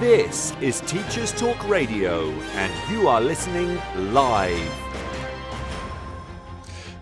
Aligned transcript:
This 0.00 0.52
is 0.60 0.80
Teachers 0.80 1.30
Talk 1.30 1.68
Radio, 1.68 2.28
and 2.56 2.90
you 2.90 3.06
are 3.06 3.20
listening 3.20 3.80
live. 4.12 4.83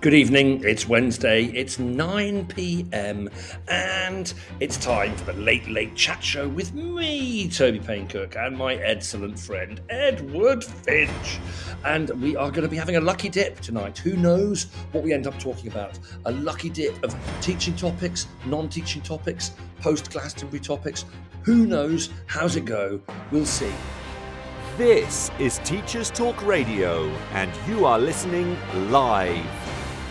Good 0.03 0.15
evening, 0.15 0.65
it's 0.65 0.89
Wednesday, 0.89 1.45
it's 1.45 1.79
9 1.79 2.47
pm, 2.47 3.31
and 3.69 4.35
it's 4.59 4.77
time 4.77 5.15
for 5.15 5.27
the 5.27 5.35
Late 5.35 5.69
Late 5.69 5.95
Chat 5.95 6.25
Show 6.25 6.49
with 6.49 6.75
me, 6.75 7.49
Toby 7.49 7.79
Paynecook, 7.79 8.35
and 8.35 8.59
my 8.59 8.75
excellent 8.75 9.39
friend, 9.39 9.81
Edward 9.91 10.65
Finch. 10.65 11.39
And 11.85 12.11
we 12.21 12.35
are 12.35 12.51
going 12.51 12.65
to 12.65 12.69
be 12.69 12.77
having 12.77 12.97
a 12.97 13.01
lucky 13.01 13.29
dip 13.29 13.61
tonight. 13.61 13.97
Who 13.97 14.17
knows 14.17 14.65
what 14.91 15.05
we 15.05 15.13
end 15.13 15.29
up 15.29 15.39
talking 15.39 15.71
about? 15.71 16.01
A 16.25 16.33
lucky 16.33 16.69
dip 16.69 17.01
of 17.05 17.15
teaching 17.41 17.77
topics, 17.77 18.27
non 18.45 18.69
teaching 18.69 19.03
topics, 19.03 19.53
post 19.81 20.11
Glastonbury 20.11 20.59
topics. 20.59 21.05
Who 21.43 21.65
knows? 21.65 22.11
How's 22.27 22.57
it 22.57 22.65
go? 22.65 23.01
We'll 23.31 23.47
see. 23.47 23.73
This 24.77 25.31
is 25.39 25.61
Teachers 25.61 26.11
Talk 26.11 26.45
Radio, 26.45 27.05
and 27.35 27.53
you 27.69 27.85
are 27.85 28.01
listening 28.01 28.59
live. 28.91 29.62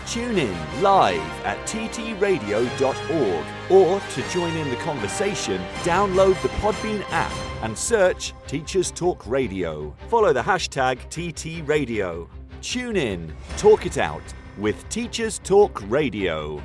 Tune 0.06 0.36
in 0.36 0.82
live 0.82 1.20
at 1.44 1.56
ttradio.org 1.66 3.44
or 3.70 4.00
to 4.00 4.28
join 4.30 4.56
in 4.56 4.68
the 4.68 4.76
conversation, 4.76 5.62
download 5.84 6.40
the 6.42 6.48
Podbean 6.48 7.02
app 7.10 7.32
and 7.62 7.78
search 7.78 8.34
Teachers 8.46 8.90
Talk 8.90 9.26
Radio. 9.26 9.94
Follow 10.08 10.32
the 10.32 10.42
hashtag 10.42 10.98
TTRadio. 11.08 12.28
Tune 12.60 12.96
in, 12.96 13.32
talk 13.56 13.86
it 13.86 13.96
out 13.96 14.22
with 14.58 14.86
Teachers 14.88 15.38
Talk 15.38 15.82
Radio. 15.88 16.62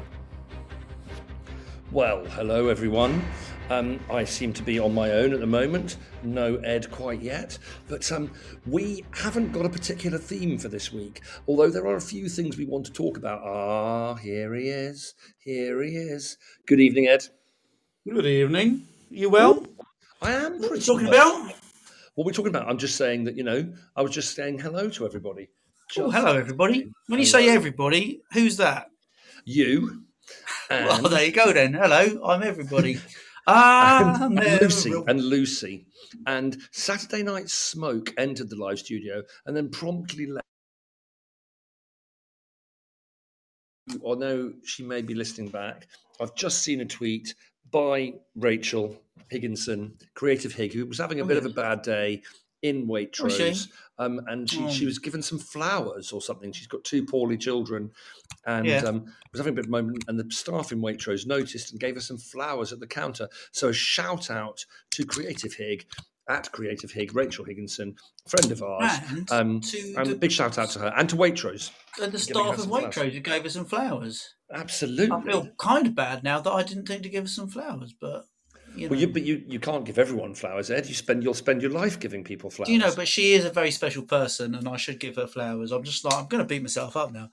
Well, 1.91 2.25
hello 2.25 2.67
everyone. 2.67 3.23
Um, 3.69 3.99
I 4.09 4.23
seem 4.23 4.53
to 4.53 4.63
be 4.63 4.79
on 4.79 4.93
my 4.93 5.11
own 5.11 5.33
at 5.33 5.41
the 5.41 5.45
moment. 5.47 5.97
No 6.23 6.55
Ed 6.57 6.89
quite 6.89 7.21
yet. 7.21 7.57
But 7.89 8.09
um, 8.13 8.31
we 8.65 9.03
haven't 9.11 9.51
got 9.51 9.65
a 9.65 9.69
particular 9.69 10.17
theme 10.17 10.57
for 10.57 10.69
this 10.69 10.93
week, 10.93 11.21
although 11.47 11.69
there 11.69 11.85
are 11.85 11.97
a 11.97 12.01
few 12.01 12.29
things 12.29 12.57
we 12.57 12.65
want 12.65 12.85
to 12.85 12.93
talk 12.93 13.17
about. 13.17 13.41
Ah, 13.43 14.15
here 14.15 14.53
he 14.55 14.69
is. 14.69 15.13
Here 15.43 15.83
he 15.83 15.89
is. 15.95 16.37
Good 16.65 16.79
evening, 16.79 17.07
Ed. 17.07 17.25
Good 18.09 18.25
evening. 18.25 18.83
You 19.09 19.29
well? 19.29 19.65
I 20.21 20.31
am 20.31 20.59
What 20.59 20.71
are 20.71 20.73
we 20.75 20.79
talking 20.79 21.07
well. 21.07 21.41
about? 21.41 21.55
What 22.15 22.25
we're 22.25 22.31
talking 22.33 22.55
about, 22.55 22.69
I'm 22.69 22.77
just 22.77 22.95
saying 22.95 23.25
that, 23.25 23.35
you 23.35 23.43
know, 23.43 23.71
I 23.95 24.01
was 24.01 24.11
just 24.11 24.33
saying 24.33 24.59
hello 24.59 24.89
to 24.89 25.05
everybody. 25.05 25.49
Oh, 25.97 26.09
hello, 26.09 26.37
everybody. 26.37 26.89
When 27.07 27.19
you 27.19 27.25
say 27.25 27.49
everybody, 27.49 28.21
who's 28.31 28.57
that? 28.57 28.87
You. 29.45 30.03
And, 30.69 30.85
Well, 30.85 31.09
there 31.09 31.23
you 31.23 31.31
go 31.31 31.53
then. 31.53 31.73
Hello, 31.73 32.21
I'm 32.25 32.43
everybody. 32.43 32.99
Ah, 33.47 34.25
and 34.25 34.61
Lucy 34.61 34.93
and 35.07 35.21
Lucy. 35.23 35.87
And 36.25 36.57
Saturday 36.71 37.23
Night 37.23 37.49
Smoke 37.49 38.13
entered 38.17 38.49
the 38.49 38.55
live 38.57 38.79
studio 38.79 39.23
and 39.45 39.55
then 39.55 39.69
promptly 39.69 40.25
left. 40.27 40.43
Although 44.03 44.53
she 44.65 44.83
may 44.83 45.01
be 45.01 45.15
listening 45.15 45.49
back, 45.49 45.87
I've 46.19 46.35
just 46.35 46.61
seen 46.61 46.81
a 46.81 46.85
tweet 46.85 47.33
by 47.71 48.13
Rachel 48.35 49.01
Higginson, 49.29 49.93
Creative 50.13 50.53
Hig, 50.53 50.73
who 50.73 50.85
was 50.85 50.97
having 50.97 51.19
a 51.19 51.23
Oh, 51.23 51.27
bit 51.27 51.37
of 51.37 51.45
a 51.45 51.49
bad 51.49 51.81
day 51.83 52.21
in 52.61 52.81
she? 52.81 52.87
Waitrose. 52.87 53.67
Um, 53.99 54.21
and 54.27 54.49
she, 54.49 54.69
she 54.69 54.85
Oh. 54.85 54.87
was 54.87 54.99
given 54.99 55.21
some 55.21 55.39
flowers 55.39 56.11
or 56.11 56.21
something. 56.21 56.51
She's 56.51 56.67
got 56.67 56.83
two 56.83 57.05
poorly 57.05 57.37
children 57.37 57.91
and 58.45 58.65
Yeah. 58.65 58.79
um, 58.83 59.05
was 59.31 59.39
having 59.39 59.53
a 59.53 59.55
bit 59.55 59.65
of 59.65 59.69
a 59.69 59.71
moment. 59.71 60.03
And 60.07 60.19
the 60.19 60.29
staff 60.31 60.71
in 60.71 60.79
Waitrose 60.81 61.25
noticed 61.25 61.71
and 61.71 61.79
gave 61.79 61.95
her 61.95 62.01
some 62.01 62.17
flowers 62.17 62.71
at 62.71 62.79
the 62.79 62.87
counter. 62.87 63.27
So 63.51 63.69
a 63.69 63.73
shout 63.73 64.29
out 64.29 64.65
to 64.91 65.05
Creative 65.05 65.53
Hig 65.53 65.85
at 66.29 66.51
Creative 66.51 66.91
Hig, 66.91 67.15
Rachel 67.15 67.45
Higginson, 67.45 67.95
friend 68.27 68.51
of 68.51 68.61
ours. 68.61 68.91
And 69.09 69.31
Um, 69.31 69.61
and 69.95 70.07
the, 70.11 70.15
big 70.19 70.31
shout 70.31 70.57
out 70.57 70.69
to 70.71 70.79
her 70.79 70.93
and 70.97 71.09
to 71.09 71.15
Waitrose. 71.15 71.71
and 72.01 72.11
the 72.11 72.19
staff 72.19 72.53
of 72.55 72.59
some 72.59 72.69
flowers. 72.69 72.95
Waitrose 72.95 73.13
who 73.13 73.19
gave 73.21 73.45
us 73.45 73.53
some 73.53 73.65
flowers. 73.65 74.35
Absolutely. 74.53 75.11
I 75.11 75.21
feel 75.21 75.49
kind 75.57 75.87
of 75.87 75.95
bad 75.95 76.23
now 76.23 76.39
that 76.41 76.51
I 76.51 76.63
didn't 76.63 76.85
think 76.87 77.03
to 77.03 77.09
give 77.09 77.23
us 77.25 77.31
some 77.35 77.47
flowers, 77.49 77.93
but 77.99 78.25
you 78.77 78.87
know. 78.87 78.91
Well, 78.91 78.99
you, 78.99 79.07
but 79.07 79.23
you, 79.23 79.43
you 79.47 79.59
can't 79.59 79.85
give 79.85 79.97
everyone 79.97 80.33
flowers, 80.35 80.69
Ed. 80.69 80.87
You 80.87 80.93
spend 80.93 81.23
you'll 81.23 81.33
spend 81.33 81.61
your 81.61 81.71
life 81.71 81.99
giving 81.99 82.23
people 82.23 82.49
flowers. 82.49 82.67
Do 82.67 82.73
you 82.73 82.79
know, 82.79 82.93
but 82.95 83.07
she 83.07 83.33
is 83.33 83.45
a 83.45 83.49
very 83.49 83.71
special 83.71 84.03
person, 84.03 84.55
and 84.55 84.67
I 84.67 84.77
should 84.77 84.99
give 84.99 85.15
her 85.15 85.27
flowers. 85.27 85.71
I'm 85.71 85.83
just 85.83 86.05
like, 86.05 86.13
I'm 86.15 86.27
going 86.27 86.43
to 86.43 86.47
beat 86.47 86.61
myself 86.61 86.95
up 86.95 87.11
now. 87.11 87.29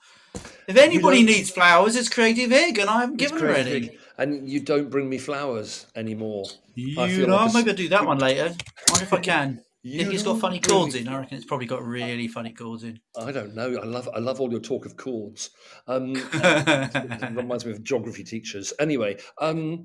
If 0.66 0.77
anybody 0.77 1.22
needs 1.22 1.50
flowers, 1.50 1.97
it's 1.97 2.09
Creative 2.09 2.50
Hig, 2.50 2.78
and 2.78 2.91
I 2.91 3.00
haven't 3.00 3.16
given 3.16 3.38
her 3.38 3.50
any. 3.50 3.97
And 4.16 4.49
you 4.49 4.60
don't 4.60 4.91
bring 4.91 5.09
me 5.09 5.19
flowers 5.19 5.87
anymore. 5.97 6.47
I 6.49 6.81
You 6.81 6.94
feel 6.94 7.27
know, 7.28 7.37
like 7.37 7.55
maybe 7.55 7.71
I'll 7.71 7.76
do 7.76 7.88
that 7.88 8.06
one 8.06 8.19
later. 8.19 8.55
I 8.55 8.93
wonder 8.93 9.05
if 9.05 9.12
I 9.12 9.21
can. 9.21 9.61
You 9.87 10.00
if 10.00 10.11
it's 10.15 10.22
got 10.22 10.41
funny 10.41 10.61
chords 10.61 10.94
me 10.94 11.03
in, 11.03 11.09
I 11.09 11.19
reckon 11.19 11.37
it's 11.37 11.44
probably 11.44 11.66
got 11.66 11.84
really 11.84 12.26
funny 12.26 12.53
chords 12.53 12.84
in. 12.84 13.00
I 13.21 13.32
don't 13.32 13.55
know. 13.55 13.78
I 13.78 13.84
love 13.84 14.09
I 14.15 14.19
love 14.19 14.41
all 14.41 14.50
your 14.50 14.61
talk 14.61 14.87
of 14.87 14.97
chords. 14.97 15.50
Um, 15.87 16.15
it 16.32 17.37
reminds 17.37 17.66
me 17.66 17.72
of 17.72 17.82
geography 17.82 18.25
teachers. 18.25 18.72
Anyway, 18.81 19.19
um, 19.43 19.84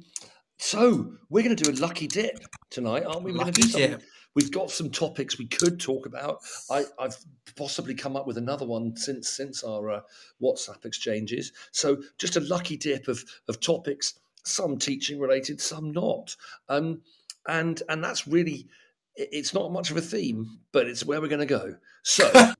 so 0.59 1.13
we're 1.29 1.43
going 1.43 1.55
to 1.55 1.63
do 1.63 1.71
a 1.71 1.79
lucky 1.81 2.07
dip 2.07 2.39
tonight, 2.69 3.03
aren't 3.05 3.23
we? 3.23 3.31
We're 3.31 3.39
lucky 3.39 3.61
dip. 3.63 4.03
We've 4.35 4.51
got 4.51 4.69
some 4.69 4.89
topics 4.91 5.39
we 5.39 5.47
could 5.47 5.79
talk 5.79 6.05
about. 6.05 6.39
I, 6.69 6.85
I've 6.99 7.17
possibly 7.55 7.95
come 7.95 8.15
up 8.15 8.27
with 8.27 8.37
another 8.37 8.65
one 8.65 8.95
since 8.95 9.27
since 9.29 9.63
our 9.63 9.89
uh, 9.89 10.01
WhatsApp 10.41 10.85
exchanges. 10.85 11.51
So 11.71 11.97
just 12.19 12.35
a 12.35 12.41
lucky 12.41 12.77
dip 12.77 13.07
of 13.07 13.23
of 13.47 13.59
topics, 13.59 14.19
some 14.43 14.77
teaching 14.77 15.19
related, 15.19 15.59
some 15.59 15.91
not, 15.91 16.35
um, 16.67 17.01
and 17.47 17.81
and 17.89 18.03
that's 18.03 18.27
really 18.27 18.67
it's 19.15 19.53
not 19.53 19.71
much 19.71 19.91
of 19.91 19.97
a 19.97 20.01
theme, 20.01 20.59
but 20.71 20.87
it's 20.87 21.03
where 21.05 21.19
we're 21.19 21.27
going 21.27 21.39
to 21.39 21.45
go. 21.45 21.75
So, 22.03 22.31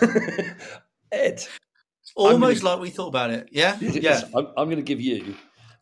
Ed, 1.12 1.42
Almost 2.14 2.62
gonna- 2.62 2.74
like 2.74 2.82
we 2.82 2.90
thought 2.90 3.08
about 3.08 3.30
it. 3.30 3.48
Yeah? 3.52 3.78
yeah, 3.80 3.90
Yeah. 4.00 4.22
I'm, 4.34 4.46
I'm 4.56 4.66
going 4.66 4.76
to 4.76 4.82
give 4.82 5.00
you 5.00 5.34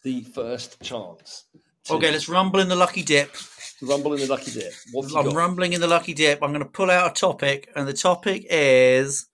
the 0.03 0.23
first 0.23 0.81
chance. 0.83 1.45
Okay, 1.91 2.11
let's 2.11 2.29
rumble 2.29 2.61
in 2.61 2.69
the 2.69 2.77
lucky 2.77 3.03
dip. 3.03 3.35
rumble 3.83 4.13
in 4.15 4.21
the 4.21 4.27
lucky 4.27 4.51
dip. 4.53 4.73
What 4.93 5.07
I'm 5.17 5.25
got? 5.27 5.35
rumbling 5.35 5.73
in 5.73 5.81
the 5.81 5.87
lucky 5.89 6.15
dip. 6.15 6.43
I'm 6.43 6.51
going 6.53 6.63
to 6.63 6.69
pull 6.71 6.91
out 6.91 7.11
a 7.11 7.15
topic, 7.15 7.71
and 7.75 7.89
the 7.89 7.93
topic 7.93 8.47
is 8.51 9.27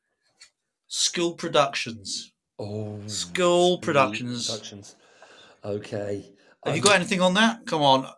school 0.88 1.34
productions. 1.34 2.32
Oh, 2.59 2.99
School 3.06 3.78
productions. 3.78 4.47
Productions. 4.49 4.97
Okay. 5.65 6.32
Have 6.65 6.75
you 6.76 6.81
Um, 6.82 6.87
got 6.87 6.97
anything 6.97 7.21
on 7.21 7.34
that? 7.34 7.66
Come 7.66 7.82
on. 7.82 8.09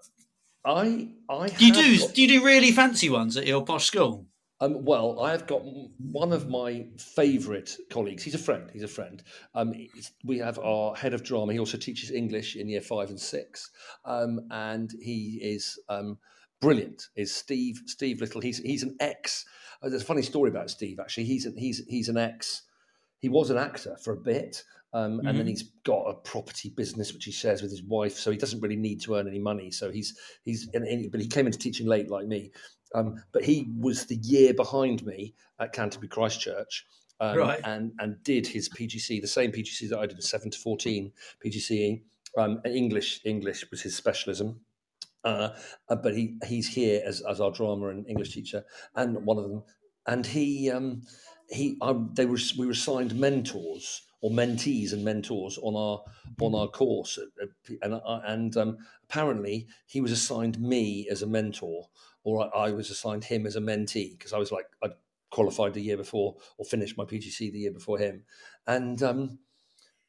I 0.65 1.09
I 1.29 1.49
Do 1.49 1.67
you 1.67 1.73
do 1.73 1.99
got- 1.99 2.15
do 2.15 2.23
you 2.23 2.29
do 2.29 2.45
really 2.45 2.71
fancy 2.73 3.09
ones 3.09 3.37
at 3.37 3.47
your 3.47 3.65
posh 3.65 3.87
school? 3.87 4.27
Um, 4.61 4.85
well, 4.85 5.21
I've 5.21 5.47
got 5.47 5.63
one 5.99 6.33
of 6.33 6.49
my 6.49 6.87
favourite 6.99 7.77
colleagues. 7.91 8.25
He's 8.25 8.35
a 8.35 8.39
friend. 8.39 8.69
He's 8.73 8.83
a 8.83 8.89
friend. 8.89 9.23
Um, 9.55 9.73
we 10.25 10.39
have 10.39 10.59
our 10.59 10.97
head 10.97 11.15
of 11.15 11.23
drama. 11.23 11.53
He 11.53 11.59
also 11.61 11.79
teaches 11.79 12.11
English 12.11 12.57
in 12.57 12.69
year 12.69 12.81
five 12.81 13.09
and 13.11 13.21
six, 13.21 13.71
um, 14.05 14.41
and 14.51 14.91
he 15.01 15.39
is 15.43 15.79
um, 15.89 16.19
brilliant. 16.61 17.05
Is 17.15 17.33
Steve 17.35 17.81
Steve 17.87 18.21
Little? 18.21 18.41
He's 18.41 18.59
he's 18.59 18.83
an 18.83 18.97
ex. 18.99 19.45
Uh, 19.81 19.91
there's 19.91 20.03
a 20.03 20.07
funny 20.07 20.23
story 20.23 20.51
about 20.51 20.71
Steve. 20.71 20.99
Actually, 20.99 21.25
he's 21.27 21.47
an, 21.47 21.55
he's 21.57 21.85
he's 21.87 22.09
an 22.09 22.17
ex. 22.19 22.63
He 23.21 23.29
was 23.29 23.51
an 23.51 23.59
actor 23.59 23.97
for 24.03 24.13
a 24.13 24.17
bit, 24.21 24.65
um, 24.93 25.21
and 25.21 25.39
then 25.39 25.47
Mhm. 25.47 25.51
he's 25.51 25.71
got 25.85 26.03
a 26.05 26.15
property 26.15 26.71
business 26.77 27.13
which 27.13 27.25
he 27.25 27.33
shares 27.33 27.63
with 27.63 27.71
his 27.71 27.83
wife. 27.83 28.15
So 28.15 28.31
he 28.33 28.37
doesn't 28.37 28.61
really 28.61 28.77
need 28.77 29.01
to 29.03 29.15
earn 29.17 29.29
any 29.29 29.39
money. 29.41 29.71
So 29.71 29.91
he's 29.93 30.19
he's 30.45 30.69
and- 30.75 30.85
and- 30.87 31.13
but 31.13 31.21
he 31.21 31.29
came 31.29 31.47
into 31.47 31.59
teaching 31.59 31.87
late 31.87 32.11
like 32.11 32.27
me. 32.27 32.51
Um, 32.95 33.23
but 33.33 33.45
he 33.45 33.69
was 33.79 34.07
the 34.07 34.17
year 34.17 34.55
behind 34.55 35.05
me 35.05 35.35
at 35.61 35.73
Canterbury 35.73 36.09
Christchurch, 36.09 36.87
um, 37.21 37.37
Right. 37.37 37.61
and 37.65 37.93
and 37.99 38.23
did 38.23 38.47
his 38.47 38.69
PGC, 38.69 39.21
the 39.21 39.27
same 39.27 39.53
PGC 39.53 39.89
that 39.91 39.99
I 39.99 40.07
did, 40.07 40.23
seven 40.23 40.51
to 40.51 40.59
fourteen 40.59 41.13
PGCE. 41.45 42.03
Um, 42.37 42.61
English 42.65 43.21
English 43.25 43.65
was 43.71 43.83
his 43.83 43.97
specialism. 43.97 44.61
Uh, 45.25 45.51
uh, 45.89 45.97
but 45.97 46.15
he 46.17 46.37
he's 46.47 46.69
here 46.69 47.03
as, 47.05 47.21
as 47.23 47.41
our 47.41 47.51
drama 47.51 47.89
and 47.89 48.07
English 48.09 48.33
teacher, 48.33 48.65
and 48.95 49.17
one 49.27 49.37
of 49.37 49.45
them. 49.51 49.63
And 50.07 50.25
he 50.25 50.71
um, 50.71 51.03
he 51.51 51.77
um, 51.83 52.13
they 52.15 52.25
were 52.25 52.39
we 52.57 52.67
were 52.67 52.73
assigned 52.73 53.15
mentors 53.19 54.03
or 54.21 54.31
mentees 54.31 54.93
and 54.93 55.05
mentors 55.05 55.59
on 55.59 55.75
our 55.77 56.03
on 56.41 56.55
our 56.55 56.69
course, 56.69 57.19
at- 57.19 57.43
at 57.43 57.49
P- 57.65 57.79
and 57.83 58.01
and 58.05 58.57
um, 58.57 58.79
apparently 59.05 59.67
he 59.87 60.01
was 60.01 60.13
assigned 60.13 60.61
me 60.61 61.09
as 61.11 61.23
a 61.23 61.27
mentor, 61.27 61.89
or 62.25 62.55
I, 62.55 62.67
I 62.67 62.71
was 62.73 62.91
assigned 62.91 63.25
him 63.25 63.47
as 63.47 63.57
a 63.57 63.61
mentee 63.61 64.13
because 64.17 64.33
I 64.33 64.39
was 64.39 64.53
like 64.53 64.67
I 64.83 64.89
qualified 65.31 65.75
the 65.75 65.83
year 65.83 65.97
before 65.97 66.37
or 66.57 66.65
finished 66.65 66.97
my 66.97 67.05
PGC 67.05 67.53
the 67.53 67.59
year 67.59 67.73
before 67.73 67.99
him, 67.99 68.25
and 68.67 69.03
um, 69.03 69.39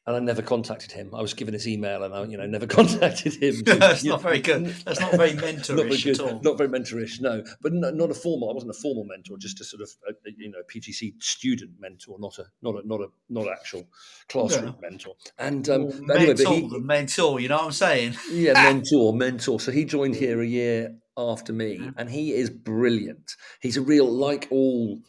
and 0.06 0.16
I 0.16 0.18
never 0.18 0.42
contacted 0.42 0.92
him. 0.92 1.14
I 1.14 1.20
was 1.20 1.34
given 1.34 1.52
his 1.52 1.68
email, 1.68 2.02
and 2.02 2.14
I, 2.14 2.24
you 2.24 2.36
know, 2.38 2.46
never 2.46 2.66
contacted 2.78 3.34
him. 3.34 3.62
That's 3.64 4.02
not 4.02 4.22
very 4.22 4.40
good. 4.40 4.66
That's 4.84 4.98
not 4.98 5.12
very 5.12 5.34
not 5.34 5.40
very 5.40 5.52
mentorish 5.52 6.04
good. 6.04 6.20
at 6.20 6.20
all. 6.20 6.40
Not 6.42 6.58
very 6.58 6.68
mentorish, 6.70 7.20
no. 7.20 7.44
But 7.60 7.72
no, 7.74 7.90
not 7.90 8.10
a 8.10 8.14
formal. 8.14 8.50
I 8.50 8.54
wasn't 8.54 8.70
a 8.70 8.80
formal 8.80 9.04
mentor. 9.04 9.36
Just 9.38 9.60
a 9.60 9.64
sort 9.64 9.82
of, 9.82 9.90
a, 10.08 10.12
a, 10.28 10.32
you 10.36 10.50
know, 10.50 10.58
PGC 10.74 11.22
student 11.22 11.72
mentor, 11.78 12.16
not 12.18 12.38
a, 12.38 12.46
not 12.62 12.82
a, 12.82 12.86
not 12.86 13.00
a, 13.00 13.08
not 13.28 13.46
actual 13.48 13.86
classroom 14.28 14.74
mentor. 14.80 15.14
And 15.38 15.68
um, 15.68 15.82
Or 15.84 15.92
but 16.06 16.16
anyway, 16.16 16.34
but 16.34 16.44
mentor, 16.44 16.54
he, 16.54 16.80
mentor, 16.80 17.40
you 17.40 17.48
know 17.48 17.56
what 17.56 17.66
I'm 17.66 17.72
saying? 17.72 18.16
yeah, 18.32 18.54
mentor, 18.54 19.12
mentor. 19.14 19.60
So 19.60 19.70
he 19.70 19.84
joined 19.84 20.16
here 20.16 20.40
a 20.40 20.46
year 20.46 20.96
after 21.20 21.52
me, 21.52 21.90
and 21.96 22.10
he 22.10 22.32
is 22.32 22.50
brilliant. 22.50 23.36
He's 23.60 23.76
a 23.76 23.82
real, 23.82 24.10
like 24.10 24.48
all 24.50 25.00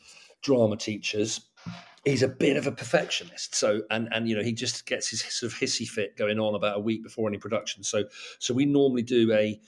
drama 0.42 0.78
teachers, 0.78 1.42
he's 2.06 2.24
a 2.24 2.28
bit 2.28 2.58
of 2.58 2.68
a 2.68 2.72
perfectionist. 2.72 3.56
So, 3.56 3.82
and 3.90 4.10
and 4.12 4.28
you 4.28 4.36
know, 4.36 4.44
he 4.44 4.54
just 4.54 4.86
gets 4.86 5.10
his 5.10 5.22
sort 5.22 5.52
of 5.52 5.58
hissy 5.58 5.88
fit 5.88 6.18
going 6.18 6.40
on 6.40 6.56
about 6.56 6.78
a 6.78 6.82
week 6.82 7.04
before 7.04 7.30
any 7.30 7.38
production. 7.38 7.84
So, 7.84 8.06
so 8.40 8.54
we 8.54 8.66
normally 8.66 9.04
do 9.04 9.32
a 9.32 9.60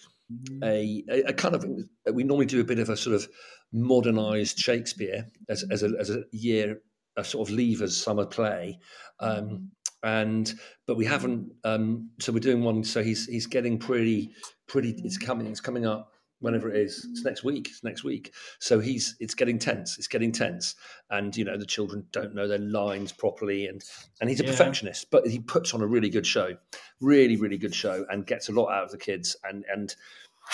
a, 0.64 1.04
a, 1.10 1.22
a 1.24 1.34
kind 1.34 1.56
of 1.56 1.66
we 2.12 2.24
normally 2.24 2.46
do 2.46 2.62
a 2.62 2.66
bit 2.66 2.80
of 2.80 2.90
a 2.90 2.98
sort 2.98 3.16
of 3.16 3.28
modernized 3.72 4.60
Shakespeare 4.60 5.28
as 5.50 5.64
as 5.72 5.84
a, 5.84 5.92
as 6.00 6.10
a 6.10 6.24
year 6.32 6.82
a 7.16 7.24
sort 7.24 7.48
of 7.48 7.56
leavers 7.56 7.92
summer 7.92 8.26
play. 8.26 8.80
Um, 9.20 9.72
and 10.04 10.54
but 10.86 10.98
we 10.98 11.06
haven't 11.06 11.52
um, 11.64 12.10
so 12.20 12.34
we're 12.34 12.40
doing 12.40 12.64
one 12.64 12.84
so 12.84 13.02
he's 13.02 13.26
he's 13.28 13.48
getting 13.48 13.78
pretty 13.78 14.34
pretty 14.68 14.94
it's 15.04 15.18
coming 15.18 15.48
it's 15.48 15.62
coming 15.62 15.86
up 15.86 16.13
whenever 16.44 16.70
it 16.70 16.76
is. 16.80 17.08
It's 17.12 17.24
next 17.24 17.44
week. 17.44 17.68
It's 17.70 17.84
next 17.84 18.04
week. 18.04 18.34
So 18.60 18.80
he's 18.80 19.16
it's 19.20 19.34
getting 19.34 19.58
tense. 19.58 19.98
It's 19.98 20.08
getting 20.08 20.32
tense. 20.32 20.76
And 21.10 21.36
you 21.36 21.46
know 21.46 21.58
the 21.58 21.66
children 21.66 22.06
don't 22.12 22.36
know 22.36 22.48
their 22.48 22.60
lines 22.60 23.12
properly. 23.12 23.68
And 23.68 23.82
and 24.22 24.30
he's 24.30 24.40
a 24.42 24.44
Yeah. 24.44 24.52
perfectionist 24.52 25.10
but 25.10 25.26
he 25.26 25.40
puts 25.40 25.74
on 25.74 25.82
a 25.82 25.88
really 25.88 26.10
good 26.10 26.28
show. 26.28 26.58
Really 27.02 27.38
really 27.38 27.58
good 27.58 27.74
show 27.74 28.06
and 28.10 28.26
gets 28.28 28.50
a 28.50 28.52
lot 28.52 28.68
out 28.72 28.84
of 28.84 28.92
the 28.92 28.98
kids. 28.98 29.36
And 29.44 29.66
and 29.74 29.96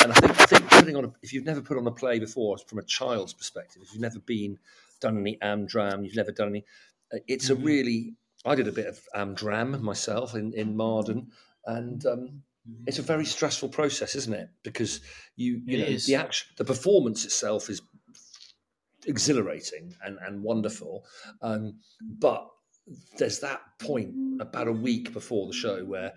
and 0.01 0.11
I 0.11 0.15
think 0.15 0.39
I 0.39 0.45
think 0.45 0.69
putting 0.69 0.95
on 0.95 1.05
a, 1.05 1.11
if 1.23 1.33
you've 1.33 1.45
never 1.45 1.61
put 1.61 1.77
on 1.77 1.87
a 1.87 1.91
play 1.91 2.19
before 2.19 2.57
from 2.59 2.77
a 2.77 2.83
child's 2.83 3.33
perspective 3.33 3.81
if 3.83 3.91
you've 3.91 4.01
never 4.01 4.19
been 4.19 4.59
done 5.01 5.17
any 5.17 5.37
amdram 5.41 6.03
you've 6.05 6.15
never 6.15 6.31
done 6.31 6.49
any 6.49 6.65
uh, 7.13 7.17
it's 7.27 7.47
Mhm. 7.49 7.51
a 7.51 7.55
really 7.55 8.13
I 8.45 8.55
did 8.55 8.67
a 8.67 8.71
bit 8.71 8.85
of 8.87 8.99
amdram 9.15 9.81
myself 9.81 10.35
in 10.35 10.53
in 10.53 10.77
Marden. 10.77 11.31
And 11.65 12.05
um, 12.05 12.43
it's 12.85 12.99
a 12.99 13.03
very 13.03 13.25
stressful 13.25 13.69
process, 13.69 14.15
isn't 14.15 14.33
it? 14.33 14.49
Because 14.63 15.01
you 15.35 15.61
you 15.65 15.77
It 15.77 15.81
know 15.81 15.87
is. 15.87 16.05
the 16.05 16.15
action, 16.15 16.47
the 16.57 16.65
performance 16.65 17.25
itself 17.25 17.69
is 17.69 17.81
exhilarating 19.05 19.95
and 20.03 20.17
and 20.25 20.43
wonderful, 20.43 21.05
um, 21.41 21.79
but 22.01 22.47
there's 23.17 23.39
that 23.39 23.61
point 23.79 24.13
about 24.41 24.67
a 24.67 24.71
week 24.71 25.13
before 25.13 25.47
the 25.47 25.53
show 25.53 25.85
where 25.85 26.13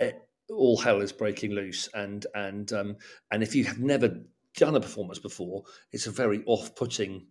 it, 0.00 0.16
all 0.50 0.76
hell 0.76 1.00
is 1.00 1.12
breaking 1.12 1.52
loose, 1.52 1.88
and 1.94 2.26
and 2.34 2.72
um, 2.72 2.96
and 3.30 3.42
if 3.42 3.54
you 3.54 3.64
have 3.64 3.78
never 3.78 4.20
done 4.56 4.74
a 4.74 4.80
performance 4.80 5.18
before, 5.18 5.64
it's 5.92 6.06
a 6.06 6.10
very 6.10 6.42
off-putting 6.46 7.26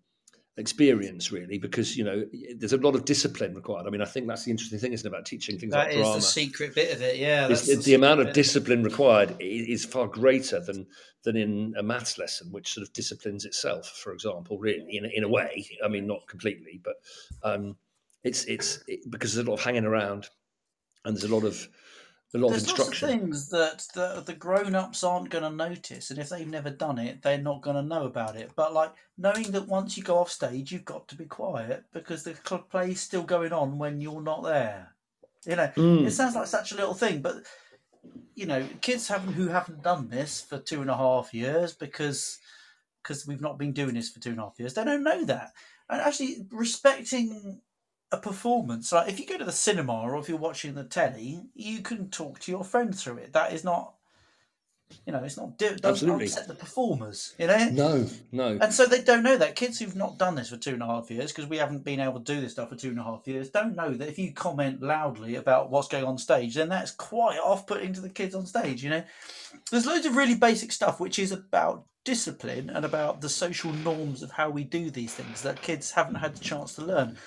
experience 0.57 1.33
really 1.33 1.57
because 1.57 1.97
you 1.97 2.03
know 2.03 2.23
there's 2.55 2.71
a 2.71 2.77
lot 2.77 2.95
of 2.95 3.03
discipline 3.03 3.53
required 3.53 3.85
i 3.85 3.89
mean 3.89 4.01
i 4.01 4.05
think 4.05 4.25
that's 4.25 4.45
the 4.45 4.51
interesting 4.51 4.79
thing 4.79 4.93
isn't 4.93 5.05
it 5.05 5.09
about 5.09 5.25
teaching 5.25 5.59
things 5.59 5.73
That 5.73 5.87
like 5.87 5.95
is 5.95 6.01
drama 6.01 6.15
the 6.15 6.21
secret 6.21 6.73
bit 6.75 6.93
of 6.93 7.01
it. 7.01 7.17
Yeah, 7.17 7.47
that's 7.47 7.83
the, 7.83 7.93
amount 7.93 8.21
of 8.21 8.33
discipline 8.33 8.83
required 8.83 9.35
is 9.39 9.85
far 9.85 10.07
greater 10.07 10.59
than 10.59 10.87
than 11.23 11.35
in 11.35 11.73
a 11.77 11.83
maths 11.83 12.17
lesson, 12.17 12.51
which 12.51 12.73
sort 12.73 12.87
of 12.87 12.93
disciplines 12.93 13.45
itself. 13.45 13.87
For 13.87 14.13
example, 14.13 14.57
really, 14.57 14.85
in 14.95 15.05
a, 15.05 15.09
in 15.09 15.23
a 15.23 15.29
way, 15.29 15.67
I 15.83 15.87
mean, 15.87 16.07
not 16.07 16.27
completely, 16.27 16.79
but 16.83 16.95
um, 17.43 17.75
it's 18.23 18.45
it's 18.45 18.83
it, 18.87 19.09
because 19.09 19.33
there's 19.33 19.45
a 19.45 19.49
lot 19.49 19.59
of 19.59 19.65
hanging 19.65 19.85
around, 19.85 20.29
and 21.03 21.15
there's 21.15 21.29
a 21.29 21.33
lot 21.33 21.43
of 21.43 21.67
a 22.33 22.37
lot 22.37 22.49
There's 22.49 22.63
of 22.69 22.79
lots 22.79 23.01
of 23.01 23.09
things 23.09 23.49
that 23.49 23.85
the, 23.93 24.23
the 24.25 24.33
grown-ups 24.33 25.03
aren't 25.03 25.29
going 25.29 25.43
to 25.43 25.49
notice, 25.49 26.09
and 26.09 26.19
if 26.19 26.29
they've 26.29 26.47
never 26.47 26.69
done 26.69 26.97
it, 26.99 27.21
they're 27.21 27.37
not 27.37 27.61
going 27.61 27.75
to 27.75 27.81
know 27.81 28.05
about 28.05 28.35
it. 28.35 28.51
But 28.55 28.73
like 28.73 28.93
knowing 29.17 29.51
that 29.51 29.67
once 29.67 29.95
you 29.97 30.03
go 30.03 30.17
off 30.17 30.31
stage, 30.31 30.71
you've 30.71 30.85
got 30.85 31.07
to 31.09 31.15
be 31.15 31.25
quiet 31.25 31.85
because 31.93 32.23
the 32.23 32.33
play's 32.69 33.01
still 33.01 33.23
going 33.23 33.53
on 33.53 33.77
when 33.77 34.01
you're 34.01 34.21
not 34.21 34.43
there. 34.43 34.95
You 35.45 35.55
know, 35.55 35.71
Mm. 35.75 36.07
it 36.07 36.11
sounds 36.11 36.35
like 36.35 36.47
such 36.47 36.71
a 36.71 36.75
little 36.75 36.95
thing, 36.95 37.21
but 37.21 37.35
you 38.35 38.45
know, 38.45 38.67
kids 38.81 39.07
haven't 39.07 39.33
who 39.33 39.47
haven't 39.47 39.83
done 39.83 40.09
this 40.09 40.41
for 40.41 40.57
two 40.59 40.81
and 40.81 40.89
a 40.89 40.97
half 40.97 41.33
years 41.33 41.73
because 41.73 42.39
because 43.01 43.27
we've 43.27 43.41
not 43.41 43.59
been 43.59 43.71
doing 43.71 43.93
this 43.93 44.09
for 44.09 44.19
two 44.19 44.31
and 44.31 44.39
a 44.39 44.43
half 44.43 44.59
years. 44.59 44.73
They 44.73 44.83
don't 44.83 45.03
know 45.03 45.23
that, 45.25 45.51
and 45.89 46.01
actually 46.01 46.47
respecting 46.51 47.61
a 48.11 48.17
performance 48.17 48.91
like 48.91 49.09
if 49.09 49.19
you 49.19 49.25
go 49.25 49.37
to 49.37 49.43
the 49.45 49.51
cinema 49.51 49.93
or 49.93 50.17
if 50.17 50.29
you're 50.29 50.37
watching 50.37 50.75
the 50.75 50.83
telly, 50.83 51.41
you 51.55 51.81
can 51.81 52.09
talk 52.09 52.39
to 52.39 52.51
your 52.51 52.63
friend 52.63 52.95
through 52.95 53.17
it. 53.17 53.33
That 53.33 53.53
is 53.53 53.63
not. 53.63 53.93
You 55.07 55.13
know, 55.13 55.23
it's 55.23 55.35
not. 55.35 55.53
It 55.59 55.81
doesn't 55.81 55.85
Absolutely. 55.85 56.25
upset 56.25 56.47
the 56.47 56.53
performers. 56.53 57.33
You 57.39 57.47
know, 57.47 57.69
No, 57.71 58.07
no. 58.31 58.59
and 58.61 58.71
so 58.71 58.85
they 58.85 59.01
don't 59.01 59.23
know 59.23 59.35
that. 59.35 59.55
Kids 59.55 59.79
who've 59.79 59.95
not 59.95 60.19
done 60.19 60.35
this 60.35 60.49
for 60.51 60.57
two 60.57 60.73
and 60.73 60.83
a 60.83 60.85
half 60.85 61.09
years, 61.09 61.31
because 61.31 61.49
we 61.49 61.57
haven't 61.57 61.83
been 61.83 61.99
able 61.99 62.19
to 62.19 62.33
do 62.33 62.39
this 62.39 62.51
stuff 62.51 62.69
for 62.69 62.75
two 62.75 62.89
and 62.89 62.99
a 62.99 63.03
half 63.03 63.27
years, 63.27 63.49
don't 63.49 63.75
know 63.75 63.91
that 63.95 64.07
if 64.07 64.19
you 64.19 64.31
comment 64.31 64.83
loudly 64.83 65.35
about 65.35 65.71
what's 65.71 65.87
going 65.87 66.03
on 66.03 66.19
stage, 66.19 66.53
then 66.53 66.69
that's 66.69 66.91
quite 66.91 67.39
off 67.39 67.65
putting 67.65 67.93
to 67.93 68.01
the 68.01 68.09
kids 68.09 68.35
on 68.35 68.45
stage, 68.45 68.83
you 68.83 68.91
know? 68.91 69.03
There's 69.71 69.87
loads 69.87 70.05
of 70.05 70.15
really 70.15 70.35
basic 70.35 70.71
stuff 70.71 70.99
which 70.99 71.17
is 71.17 71.31
about 71.31 71.85
discipline 72.03 72.69
and 72.69 72.85
about 72.85 73.21
the 73.21 73.29
social 73.29 73.73
norms 73.73 74.21
of 74.21 74.29
how 74.31 74.51
we 74.51 74.63
do 74.63 74.91
these 74.91 75.15
things 75.15 75.41
that 75.41 75.63
kids 75.63 75.89
haven't 75.91 76.15
had 76.15 76.35
the 76.35 76.43
chance 76.43 76.75
to 76.75 76.85
learn. 76.85 77.17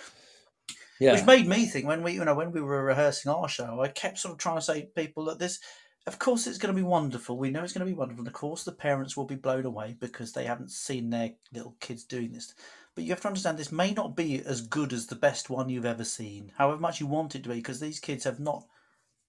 Yeah, 1.00 1.12
Which 1.14 1.26
made 1.26 1.46
me 1.46 1.66
think 1.66 1.86
when 1.86 2.02
we 2.02 2.12
you 2.12 2.24
know, 2.24 2.34
when 2.34 2.52
we 2.52 2.60
were 2.60 2.84
rehearsing 2.84 3.30
our 3.30 3.48
show, 3.48 3.80
I 3.80 3.88
kept 3.88 4.18
sort 4.18 4.32
of 4.32 4.38
trying 4.38 4.56
to 4.56 4.62
say 4.62 4.80
to 4.82 4.86
people 4.88 5.26
that 5.26 5.38
this 5.38 5.60
of 6.06 6.18
course 6.18 6.46
it's 6.46 6.58
going 6.58 6.74
to 6.74 6.80
be 6.80 6.86
wonderful. 6.86 7.36
We 7.36 7.50
know 7.50 7.62
it's 7.62 7.72
going 7.74 7.86
to 7.86 7.92
be 7.92 7.96
wonderful. 7.98 8.22
And 8.22 8.28
of 8.28 8.34
course 8.34 8.64
the 8.64 8.72
parents 8.72 9.16
will 9.16 9.26
be 9.26 9.34
blown 9.34 9.66
away 9.66 9.96
because 10.00 10.32
they 10.32 10.44
haven't 10.44 10.70
seen 10.70 11.10
their 11.10 11.32
little 11.52 11.76
kids 11.80 12.04
doing 12.04 12.32
this. 12.32 12.54
But 12.94 13.04
you 13.04 13.10
have 13.10 13.20
to 13.20 13.28
understand 13.28 13.58
this 13.58 13.70
may 13.70 13.92
not 13.92 14.16
be 14.16 14.42
as 14.44 14.62
good 14.62 14.92
as 14.92 15.06
the 15.06 15.14
best 15.14 15.50
one 15.50 15.68
you've 15.68 15.84
ever 15.84 16.04
seen, 16.04 16.50
however 16.56 16.80
much 16.80 16.98
you 16.98 17.06
want 17.06 17.34
it 17.36 17.42
to 17.44 17.48
be, 17.48 17.56
because 17.56 17.78
these 17.78 18.00
kids 18.00 18.24
have 18.24 18.40
not 18.40 18.64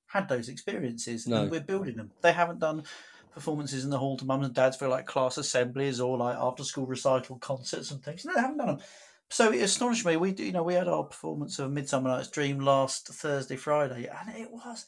had 0.08 0.28
those 0.28 0.50
experiences 0.50 1.28
No. 1.28 1.44
and 1.44 1.52
we're 1.52 1.60
building 1.60 1.98
them. 1.98 2.12
They 2.22 2.32
haven't 2.32 2.60
done 2.60 2.84
performances 3.32 3.84
in 3.84 3.92
the 3.92 3.98
hall 4.00 4.18
to 4.18 4.26
mums 4.26 4.46
and 4.46 4.56
dads 4.56 4.78
for 4.78 4.88
like 4.88 5.06
class 5.06 5.38
assemblies 5.38 6.00
or 6.00 6.18
like 6.18 6.36
after 6.36 6.64
school 6.64 6.88
recital 6.88 7.38
concerts 7.38 7.92
and 7.92 8.04
things. 8.04 8.26
No, 8.26 8.34
they 8.34 8.42
haven't 8.42 8.58
done 8.58 8.68
them. 8.68 8.80
So 9.30 9.52
it 9.52 9.62
astonished 9.62 10.06
me. 10.06 10.18
We, 10.18 10.32
do- 10.32 10.44
you 10.44 10.52
know, 10.52 10.64
we 10.64 10.74
had 10.74 10.88
our 10.88 11.04
performance 11.04 11.60
of 11.60 11.72
Midsummer 11.72 12.10
Night's 12.10 12.30
Dream 12.30 12.60
last 12.60 13.08
Thursday, 13.08 13.56
Friday, 13.56 14.08
and 14.08 14.36
it 14.36 14.52
was, 14.52 14.86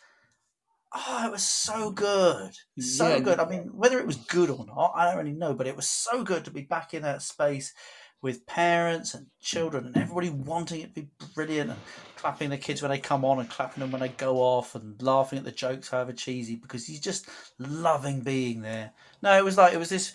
oh, 0.94 1.24
it 1.28 1.32
was 1.32 1.44
so 1.44 1.92
good, 1.92 2.52
so 2.80 3.10
Yeah. 3.10 3.20
good. 3.20 3.40
I 3.40 3.48
mean, 3.48 3.70
whether 3.74 4.00
it 4.00 4.08
was 4.08 4.18
good 4.18 4.50
or 4.50 4.66
not, 4.66 4.94
I 4.96 5.06
don't 5.06 5.18
really 5.18 5.32
know, 5.32 5.54
but 5.54 5.68
it 5.68 5.76
was 5.76 5.88
so 5.88 6.24
good 6.24 6.46
to 6.46 6.52
be 6.52 6.62
back 6.62 6.94
in 6.94 7.04
that 7.04 7.22
space 7.22 7.74
with 8.22 8.46
parents 8.46 9.16
and 9.16 9.28
children 9.40 9.86
and 9.88 9.98
everybody 9.98 10.30
wanting 10.30 10.82
it 10.82 10.94
to 10.94 11.02
be 11.02 11.10
brilliant 11.34 11.72
and 11.72 11.80
clapping 12.16 12.52
the 12.52 12.58
kids 12.58 12.82
when 12.82 12.92
they 12.92 13.00
come 13.00 13.26
on 13.26 13.40
and 13.40 13.50
clapping 13.50 13.82
them 13.82 13.90
when 13.92 14.02
they 14.02 14.10
go 14.10 14.38
off 14.38 14.76
and 14.76 15.02
laughing 15.02 15.40
at 15.40 15.46
the 15.46 15.52
jokes, 15.52 15.90
however 15.90 16.14
cheesy, 16.14 16.56
because 16.56 16.86
he's 16.86 17.00
just 17.00 17.28
loving 17.58 18.22
being 18.22 18.62
there. 18.62 18.92
No, 19.24 19.36
it 19.36 19.44
was 19.44 19.58
like 19.58 19.74
it 19.74 19.78
was 19.78 19.90
this. 19.90 20.14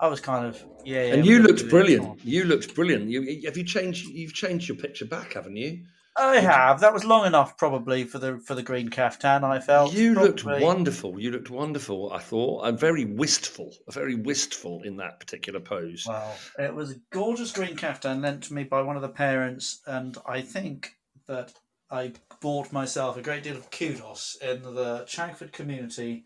I 0.00 0.08
was 0.08 0.20
kind 0.20 0.46
of 0.46 0.64
yeah. 0.84 1.04
yeah 1.04 1.14
and 1.14 1.26
you 1.26 1.40
looked 1.40 1.68
brilliant. 1.68 2.24
You 2.24 2.44
looked 2.44 2.74
brilliant. 2.74 3.10
You 3.10 3.42
have 3.44 3.56
you 3.56 3.64
changed? 3.64 4.08
You've 4.08 4.34
changed 4.34 4.68
your 4.68 4.78
picture 4.78 5.04
back, 5.04 5.34
haven't 5.34 5.56
you? 5.56 5.84
I 6.16 6.40
have. 6.40 6.80
That 6.80 6.92
was 6.92 7.04
long 7.04 7.26
enough, 7.26 7.56
probably 7.56 8.04
for 8.04 8.18
the 8.18 8.38
for 8.38 8.54
the 8.54 8.62
green 8.62 8.88
caftan. 8.88 9.44
I 9.44 9.60
felt 9.60 9.92
You 9.92 10.14
looked 10.14 10.44
wonderful. 10.44 11.20
You 11.20 11.30
looked 11.30 11.50
wonderful. 11.50 12.12
I 12.12 12.18
thought. 12.18 12.64
I'm 12.64 12.76
very 12.76 13.04
wistful. 13.04 13.72
Very 13.90 14.14
wistful 14.14 14.82
in 14.82 14.96
that 14.96 15.20
particular 15.20 15.60
pose. 15.60 16.04
Well, 16.08 16.36
it 16.58 16.74
was 16.74 16.92
a 16.92 17.00
gorgeous 17.10 17.52
green 17.52 17.76
caftan 17.76 18.22
lent 18.22 18.44
to 18.44 18.54
me 18.54 18.64
by 18.64 18.82
one 18.82 18.96
of 18.96 19.02
the 19.02 19.08
parents, 19.08 19.80
and 19.86 20.16
I 20.26 20.40
think 20.40 20.96
that 21.28 21.52
I 21.90 22.12
bought 22.40 22.72
myself 22.72 23.16
a 23.16 23.22
great 23.22 23.42
deal 23.42 23.56
of 23.56 23.70
kudos 23.70 24.36
in 24.42 24.62
the 24.62 25.04
Chagford 25.06 25.52
community 25.52 26.24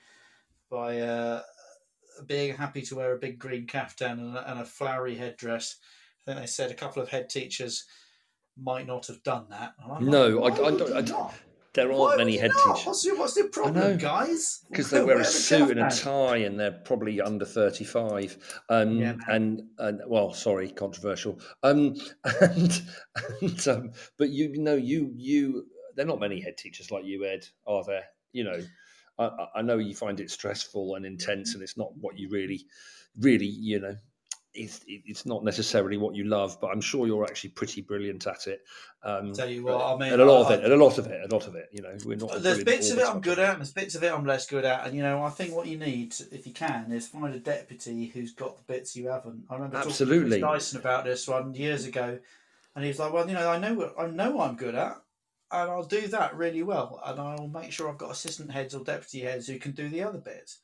by 0.70 1.00
uh, 1.00 1.42
being 2.26 2.54
happy 2.56 2.82
to 2.82 2.96
wear 2.96 3.14
a 3.14 3.18
big 3.18 3.38
green 3.38 3.66
caftan 3.66 4.18
and 4.20 4.36
a, 4.36 4.50
and 4.50 4.60
a 4.60 4.64
flowery 4.64 5.16
headdress. 5.16 5.76
I 6.26 6.30
think 6.30 6.40
they 6.40 6.46
said 6.46 6.70
a 6.70 6.74
couple 6.74 7.02
of 7.02 7.08
head 7.08 7.28
teachers 7.28 7.84
might 8.56 8.86
not 8.86 9.06
have 9.08 9.22
done 9.22 9.46
that. 9.50 9.74
No, 10.00 10.28
like, 10.40 10.54
I- 10.54 10.64
I 10.66 10.70
don't- 10.70 10.92
I 10.92 11.00
don't- 11.02 11.32
There 11.74 11.88
aren't 11.90 11.98
would 11.98 12.18
many 12.18 12.36
head 12.36 12.52
not? 12.54 12.76
teachers 12.76 12.86
What's 12.86 13.02
the, 13.02 13.14
what's 13.16 13.34
the 13.34 13.44
problem, 13.48 13.98
guys? 13.98 14.60
because 14.70 14.90
they 14.90 15.02
wear 15.02 15.18
a 15.18 15.24
suit 15.48 15.70
and 15.76 15.80
a 15.80 15.90
tie 15.90 16.36
and 16.36 16.58
they're 16.58 16.70
probably 16.84 17.20
under 17.20 17.44
35 17.44 18.38
um 18.68 18.96
Yeah, 18.98 19.16
and 19.28 19.62
and 19.78 20.00
well 20.06 20.32
sorry 20.32 20.70
controversial 20.70 21.40
um 21.64 21.96
and, 22.40 22.82
and 23.40 23.68
um 23.68 23.90
but 24.18 24.28
you 24.30 24.56
know 24.62 24.76
you 24.76 25.10
you 25.16 25.66
there 25.96 26.04
are 26.04 26.08
not 26.08 26.20
many 26.20 26.40
head 26.40 26.56
teachers 26.56 26.92
like 26.92 27.04
you 27.04 27.24
ed 27.26 27.44
are 27.66 27.82
there 27.84 28.04
you 28.32 28.44
know 28.44 28.60
I, 29.18 29.24
I- 29.26 29.48
I 29.56 29.62
know 29.62 29.78
you 29.78 29.94
find 29.94 30.20
it 30.20 30.30
stressful 30.30 30.94
and 30.96 31.04
intense 31.06 31.54
and 31.54 31.62
it's 31.62 31.76
not 31.76 31.96
what 31.96 32.18
you 32.18 32.28
really 32.28 32.66
really 33.18 33.46
you 33.46 33.80
know 33.80 33.96
it's, 34.54 34.80
it's 34.86 35.26
not 35.26 35.42
necessarily 35.42 35.96
what 35.96 36.14
you 36.14 36.24
love, 36.24 36.58
but 36.60 36.68
I'm 36.68 36.80
sure 36.80 37.08
you're 37.08 37.24
actually 37.24 37.50
pretty 37.50 37.80
brilliant 37.80 38.26
at 38.28 38.46
it. 38.46 38.60
Um, 39.02 39.32
Tell 39.32 39.48
you 39.48 39.64
what, 39.64 39.84
I 39.84 39.96
mean, 39.98 40.12
and 40.12 40.22
a 40.22 40.24
lot 40.24 40.46
of 40.46 40.52
it, 40.52 40.64
and 40.64 40.72
a 40.72 40.76
lot 40.76 40.96
of 40.96 41.06
it, 41.08 41.28
a 41.28 41.34
lot 41.34 41.48
of 41.48 41.56
it. 41.56 41.68
You 41.72 41.82
know, 41.82 41.96
we're 42.06 42.16
not. 42.16 42.40
There's 42.40 42.62
bits 42.62 42.90
of 42.90 42.98
it 42.98 43.04
I'm 43.04 43.20
good 43.20 43.40
at, 43.40 43.50
and 43.50 43.58
there's 43.58 43.72
bits 43.72 43.96
of 43.96 44.04
it 44.04 44.12
I'm 44.12 44.24
less 44.24 44.46
good 44.46 44.64
at. 44.64 44.86
And 44.86 44.96
you 44.96 45.02
know, 45.02 45.24
I 45.24 45.30
think 45.30 45.54
what 45.56 45.66
you 45.66 45.76
need, 45.76 46.14
if 46.30 46.46
you 46.46 46.52
can, 46.52 46.92
is 46.92 47.08
find 47.08 47.34
a 47.34 47.40
deputy 47.40 48.06
who's 48.06 48.32
got 48.32 48.56
the 48.56 48.72
bits 48.72 48.94
you 48.94 49.08
haven't. 49.08 49.44
I 49.50 49.54
remember 49.54 49.76
Absolutely. 49.78 50.40
talking 50.40 50.42
to 50.42 50.48
Chris 50.52 50.70
Dyson 50.70 50.78
about 50.78 51.04
this 51.04 51.26
one 51.26 51.54
years 51.54 51.84
ago, 51.86 52.20
and 52.76 52.84
he 52.84 52.88
was 52.90 53.00
like, 53.00 53.12
"Well, 53.12 53.26
you 53.26 53.34
know, 53.34 53.50
I 53.50 53.58
know 53.58 53.74
what 53.74 53.94
I 53.98 54.06
know 54.06 54.30
what 54.30 54.50
I'm 54.50 54.56
good 54.56 54.76
at, 54.76 55.00
and 55.62 55.70
I'll 55.70 55.84
do 55.84 56.06
that 56.08 56.34
really 56.36 56.62
well, 56.62 57.00
and 57.06 57.20
I'll 57.20 57.48
make 57.48 57.72
sure 57.72 57.88
I've 57.88 57.98
got 57.98 58.10
assistant 58.10 58.50
heads 58.50 58.74
or 58.74 58.82
deputy 58.84 59.20
heads 59.20 59.46
who 59.46 59.58
can 59.58 59.72
do 59.72 59.88
the 59.88 60.02
other 60.02 60.18
bits. 60.18 60.58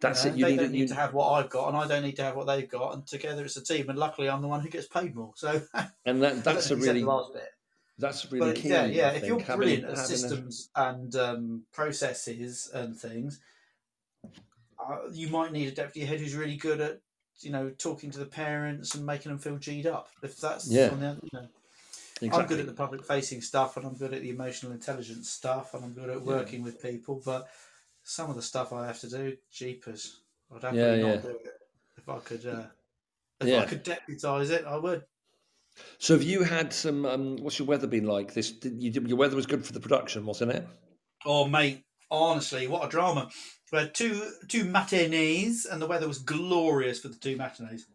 That's 0.00 0.24
You 0.24 0.30
know, 0.30 0.34
it. 0.34 0.38
You 0.38 0.44
they 0.44 0.50
need, 0.52 0.56
don't 0.60 0.72
need 0.72 0.78
you, 0.80 0.88
to 0.88 0.94
have 0.94 1.14
what 1.14 1.30
I've 1.32 1.48
got, 1.50 1.68
and 1.68 1.76
I 1.76 1.86
don't 1.86 2.02
need 2.02 2.16
to 2.16 2.24
have 2.24 2.34
what 2.36 2.46
they've 2.46 2.68
got, 2.68 2.94
and 2.94 3.06
together 3.06 3.44
it's 3.44 3.56
a 3.56 3.62
team. 3.64 3.88
And 3.88 3.98
luckily, 3.98 4.28
I'm 4.28 4.42
the 4.42 4.48
one 4.48 4.60
who 4.60 4.68
gets 4.68 4.88
paid 4.88 5.14
more. 5.14 5.32
So 5.36 5.62
and 6.04 6.22
that, 6.22 6.42
that's 6.44 6.70
a 6.72 6.76
really 6.76 7.04
last 7.04 7.32
bit. 7.32 7.48
that's 7.98 8.30
really 8.32 8.52
But 8.52 8.56
key. 8.56 8.68
yeah, 8.70 8.84
yeah. 8.86 9.06
I 9.08 9.10
If 9.12 9.20
think, 9.22 9.26
you're 9.46 9.56
brilliant 9.56 9.84
at 9.84 9.90
having 9.90 10.02
a- 10.02 10.06
systems 10.06 10.70
and 10.74 11.14
um, 11.16 11.62
processes 11.72 12.70
and 12.74 12.96
things, 12.96 13.40
uh, 14.24 14.98
you 15.12 15.28
might 15.28 15.52
need 15.52 15.68
a 15.68 15.72
deputy 15.72 16.04
head 16.06 16.18
who's 16.20 16.34
really 16.34 16.56
good 16.56 16.80
at 16.80 17.00
you 17.40 17.50
know 17.50 17.70
talking 17.70 18.10
to 18.10 18.18
the 18.18 18.26
parents 18.26 18.94
and 18.94 19.06
making 19.06 19.30
them 19.30 19.38
feel 19.38 19.56
g'd 19.56 19.86
up. 19.86 20.08
If 20.22 20.38
that's 20.38 20.68
Yeah. 20.70 20.90
On 22.30 22.30
the, 22.30 22.30
you 22.30 22.30
know, 22.30 22.38
I'm 22.38 22.46
good 22.46 22.60
at 22.60 22.66
the 22.66 22.72
public 22.72 23.04
facing 23.04 23.40
stuff 23.40 23.76
and 23.76 23.86
I'm 23.86 23.96
good 23.96 24.14
at 24.14 24.22
the 24.22 24.30
emotional 24.30 24.72
intelligence 24.72 25.30
stuff 25.30 25.74
and 25.74 25.84
I'm 25.84 25.92
good 25.92 26.10
at 26.10 26.22
working 26.22 26.62
with 26.62 26.82
people, 26.82 27.22
but 27.24 27.48
some 28.02 28.30
of 28.30 28.36
the 28.36 28.42
stuff 28.42 28.72
I 28.72 28.86
have 28.86 29.00
to 29.00 29.10
do, 29.10 29.36
jeepers, 29.50 30.22
I'd 30.54 30.62
happily 30.62 30.80
Yeah, 30.80 31.14
not 31.14 31.22
do 31.22 31.28
it. 31.30 31.52
If 31.96 32.08
I 32.08 32.18
could, 32.18 32.46
uh, 32.46 32.66
if 33.40 33.48
Yeah. 33.48 33.60
I 33.60 33.66
could 33.66 33.84
deputise 33.84 34.50
it, 34.50 34.64
I 34.64 34.76
would. 34.76 35.04
So 35.98 36.14
have 36.14 36.22
you 36.22 36.42
had 36.42 36.72
some? 36.72 37.06
Um, 37.06 37.36
what's 37.36 37.58
your 37.58 37.66
weather 37.66 37.86
been 37.86 38.06
like? 38.06 38.34
This 38.34 38.50
did 38.50 38.82
you, 38.82 38.90
your 39.06 39.16
weather 39.16 39.36
was 39.36 39.46
good 39.46 39.64
for 39.64 39.72
the 39.72 39.80
production, 39.80 40.26
wasn't 40.26 40.52
it? 40.52 40.66
Oh, 41.24 41.46
mate, 41.46 41.84
honestly, 42.10 42.66
what 42.68 42.84
a 42.84 42.88
drama. 42.88 43.30
We 43.72 43.78
had 43.78 43.94
two 43.94 44.32
two 44.48 44.64
matinees, 44.64 45.64
and 45.64 45.80
the 45.80 45.86
weather 45.86 46.06
was 46.08 46.18
glorious 46.18 47.00
for 47.00 47.08
the 47.08 47.16
two 47.16 47.36
matinees. 47.36 47.86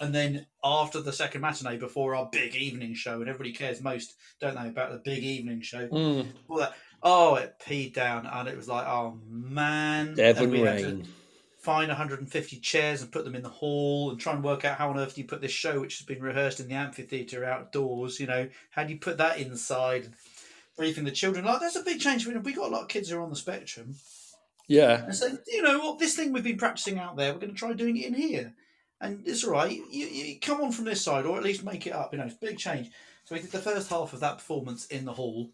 And 0.00 0.14
then 0.14 0.46
after 0.62 1.00
the 1.00 1.12
second 1.12 1.40
matinee, 1.40 1.78
before 1.78 2.14
our 2.14 2.28
big 2.30 2.54
evening 2.54 2.94
show, 2.94 3.20
and 3.20 3.28
everybody 3.28 3.52
cares 3.52 3.80
most, 3.80 4.14
don't 4.40 4.54
they, 4.54 4.68
about 4.68 4.92
the 4.92 4.98
big 4.98 5.22
evening 5.22 5.60
show? 5.60 5.88
Mm. 5.88 6.26
All 6.48 6.58
that. 6.58 6.74
Oh, 7.02 7.36
it 7.36 7.56
peed 7.64 7.94
down, 7.94 8.26
and 8.26 8.48
it 8.48 8.56
was 8.56 8.68
like, 8.68 8.86
oh 8.86 9.18
man. 9.28 10.14
Devon 10.14 10.44
And 10.44 10.52
we 10.52 10.60
had 10.60 10.78
to 10.78 10.84
rain. 10.84 11.08
Find 11.58 11.88
150 11.88 12.60
chairs 12.60 13.02
and 13.02 13.10
put 13.10 13.24
them 13.24 13.34
in 13.34 13.42
the 13.42 13.48
hall, 13.48 14.10
and 14.10 14.20
try 14.20 14.32
and 14.32 14.44
work 14.44 14.64
out 14.64 14.78
how 14.78 14.90
on 14.90 14.98
earth 14.98 15.14
do 15.14 15.20
you 15.20 15.26
put 15.26 15.40
this 15.40 15.50
show, 15.52 15.80
which 15.80 15.98
has 15.98 16.06
been 16.06 16.22
rehearsed 16.22 16.60
in 16.60 16.68
the 16.68 16.74
amphitheatre 16.74 17.44
outdoors. 17.44 18.20
You 18.20 18.26
know, 18.26 18.48
how 18.70 18.84
do 18.84 18.92
you 18.92 18.98
put 18.98 19.18
that 19.18 19.38
inside? 19.38 20.12
Briefing 20.76 21.04
the 21.04 21.10
children, 21.10 21.46
like 21.46 21.60
that's 21.60 21.76
a 21.76 21.82
big 21.82 22.00
change. 22.00 22.26
We 22.26 22.52
got 22.52 22.68
a 22.68 22.74
lot 22.74 22.82
of 22.82 22.88
kids 22.88 23.08
who 23.08 23.16
are 23.16 23.22
on 23.22 23.30
the 23.30 23.36
spectrum, 23.36 23.94
Yeah, 24.68 25.04
and 25.04 25.14
so, 25.14 25.38
you 25.46 25.62
know 25.62 25.78
what, 25.78 25.98
this 25.98 26.14
thing 26.14 26.34
we've 26.34 26.44
been 26.44 26.58
practicing 26.58 26.98
out 26.98 27.16
there, 27.16 27.32
we're 27.32 27.38
going 27.38 27.52
to 27.52 27.58
try 27.58 27.72
doing 27.72 27.96
it 27.96 28.04
in 28.04 28.12
here. 28.12 28.52
And 29.00 29.22
it's 29.26 29.44
all 29.44 29.52
right. 29.52 29.70
You, 29.70 30.06
you 30.06 30.40
come 30.40 30.60
on 30.60 30.72
from 30.72 30.86
this 30.86 31.02
side, 31.02 31.26
or 31.26 31.36
at 31.36 31.44
least 31.44 31.64
make 31.64 31.86
it 31.86 31.92
up. 31.92 32.12
You 32.12 32.18
know, 32.18 32.24
it's 32.24 32.34
a 32.34 32.46
big 32.46 32.58
change. 32.58 32.90
So 33.24 33.34
we 33.34 33.40
did 33.40 33.50
the 33.50 33.58
first 33.58 33.90
half 33.90 34.12
of 34.12 34.20
that 34.20 34.38
performance 34.38 34.86
in 34.86 35.04
the 35.04 35.12
hall, 35.12 35.50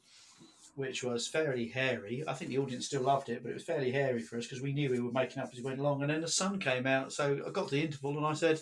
which 0.75 1.03
was 1.03 1.27
fairly 1.27 1.69
hairy. 1.69 2.23
I 2.29 2.35
think 2.35 2.51
the 2.51 2.59
audience 2.59 2.87
still 2.87 3.03
loved 3.03 3.29
it, 3.31 3.43
but 3.43 3.51
it 3.51 3.55
was 3.55 3.65
fairly 3.65 3.91
hairy 3.91 4.21
for 4.21 4.37
us 4.37 4.47
because 4.47 4.63
we 4.63 4.73
knew 4.73 4.91
we 4.91 5.01
were 5.01 5.11
making 5.11 5.43
up 5.43 5.51
as 5.53 5.59
we 5.59 5.65
went 5.65 5.81
along. 5.81 6.03
And 6.03 6.11
then 6.11 6.21
the 6.21 6.29
sun 6.29 6.59
came 6.59 6.87
out, 6.87 7.13
so 7.13 7.41
I 7.47 7.51
got 7.51 7.69
to 7.69 7.75
the 7.75 7.83
interval 7.83 8.17
and 8.17 8.27
I 8.27 8.35
said, 8.35 8.61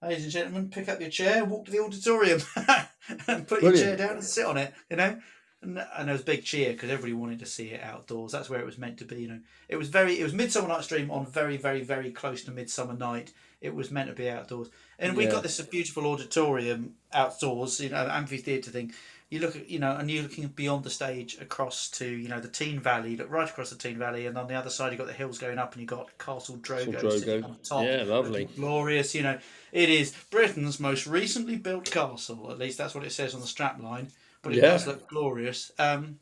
"Ladies 0.00 0.24
and 0.24 0.32
gentlemen, 0.32 0.70
pick 0.70 0.88
up 0.88 1.00
your 1.00 1.10
chair, 1.10 1.44
walk 1.44 1.66
to 1.66 1.72
the 1.72 1.80
auditorium, 1.80 2.40
and 3.26 3.46
put 3.46 3.62
your 3.62 3.76
chair 3.76 3.96
down 3.96 4.12
and 4.12 4.24
sit 4.24 4.46
on 4.46 4.56
it." 4.56 4.72
You 4.90 4.96
know. 4.96 5.20
And, 5.60 5.78
and 5.78 6.08
there 6.08 6.14
was 6.14 6.22
a 6.22 6.24
big 6.24 6.42
cheer 6.42 6.72
because 6.72 6.90
everybody 6.90 7.12
wanted 7.12 7.38
to 7.38 7.46
see 7.46 7.68
it 7.68 7.80
outdoors. 7.80 8.32
That's 8.32 8.50
where 8.50 8.58
it 8.58 8.66
was 8.66 8.78
meant 8.78 8.98
to 8.98 9.04
be. 9.04 9.22
You 9.22 9.28
know, 9.28 9.40
it 9.68 9.76
was 9.76 9.90
very. 9.90 10.18
It 10.18 10.24
was 10.24 10.32
Midsummer 10.32 10.66
Night's 10.66 10.88
Dream 10.88 11.10
on 11.10 11.24
very, 11.26 11.56
very, 11.56 11.84
very 11.84 12.10
close 12.10 12.42
to 12.44 12.50
Midsummer 12.50 12.94
Night. 12.94 13.32
It 13.62 13.74
was 13.74 13.90
meant 13.92 14.08
to 14.08 14.14
be 14.14 14.28
outdoors, 14.28 14.68
and 14.98 15.16
we 15.16 15.24
Yeah. 15.24 15.30
got 15.30 15.44
this 15.44 15.60
beautiful 15.60 16.06
auditorium 16.06 16.96
outdoors. 17.12 17.80
You 17.80 17.90
know, 17.90 18.08
amphitheatre 18.10 18.72
thing. 18.72 18.92
You 19.30 19.38
look 19.38 19.54
at 19.56 19.70
you 19.70 19.78
know, 19.78 19.96
and 19.96 20.10
you're 20.10 20.24
looking 20.24 20.48
beyond 20.48 20.84
the 20.84 20.90
stage 20.90 21.38
across 21.40 21.88
to 21.92 22.06
you 22.06 22.28
know 22.28 22.40
the 22.40 22.48
Teign 22.48 22.80
Valley. 22.80 23.12
You 23.12 23.18
look 23.18 23.30
right 23.30 23.48
across 23.48 23.70
the 23.70 23.76
Teign 23.76 23.96
Valley, 23.98 24.26
and 24.26 24.36
on 24.36 24.48
the 24.48 24.54
other 24.54 24.68
side 24.68 24.86
you 24.86 24.98
have 24.98 25.06
got 25.06 25.06
the 25.06 25.12
hills 25.12 25.38
going 25.38 25.58
up, 25.58 25.72
and 25.72 25.80
you 25.80 25.86
have 25.88 26.06
got 26.06 26.18
Castle 26.18 26.56
Drogo, 26.56 26.92
Castle 26.92 27.10
sitting 27.12 27.44
on 27.44 27.56
top. 27.62 27.84
Yeah, 27.86 28.02
lovely. 28.02 28.44
glorious. 28.56 29.14
You 29.14 29.22
know, 29.22 29.38
it 29.70 29.88
is 29.88 30.12
Britain's 30.30 30.80
most 30.80 31.06
recently 31.06 31.56
built 31.56 31.90
castle. 31.90 32.50
At 32.50 32.58
least 32.58 32.78
that's 32.78 32.94
what 32.94 33.04
it 33.04 33.12
says 33.12 33.32
on 33.34 33.40
the 33.40 33.46
strapline. 33.46 34.10
But 34.42 34.54
it 34.54 34.56
Yeah. 34.56 34.72
does 34.72 34.88
look 34.88 35.08
glorious. 35.08 35.70
Um, 35.78 36.18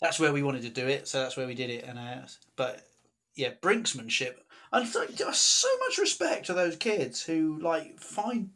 that's 0.00 0.20
where 0.20 0.32
we 0.32 0.42
wanted 0.42 0.62
to 0.62 0.70
do 0.70 0.86
it, 0.86 1.08
so 1.08 1.20
that's 1.20 1.36
where 1.36 1.46
we 1.46 1.54
did 1.54 1.70
it. 1.70 1.84
And 1.84 1.98
uh, 1.98 2.26
but 2.56 2.86
yeah, 3.34 3.50
brinksmanship. 3.60 4.36
And 4.74 4.88
so, 4.88 5.06
so 5.32 5.68
much 5.86 5.98
respect 5.98 6.46
to 6.46 6.52
those 6.52 6.74
kids 6.74 7.22
who 7.22 7.60
like 7.60 8.00
find 8.00 8.50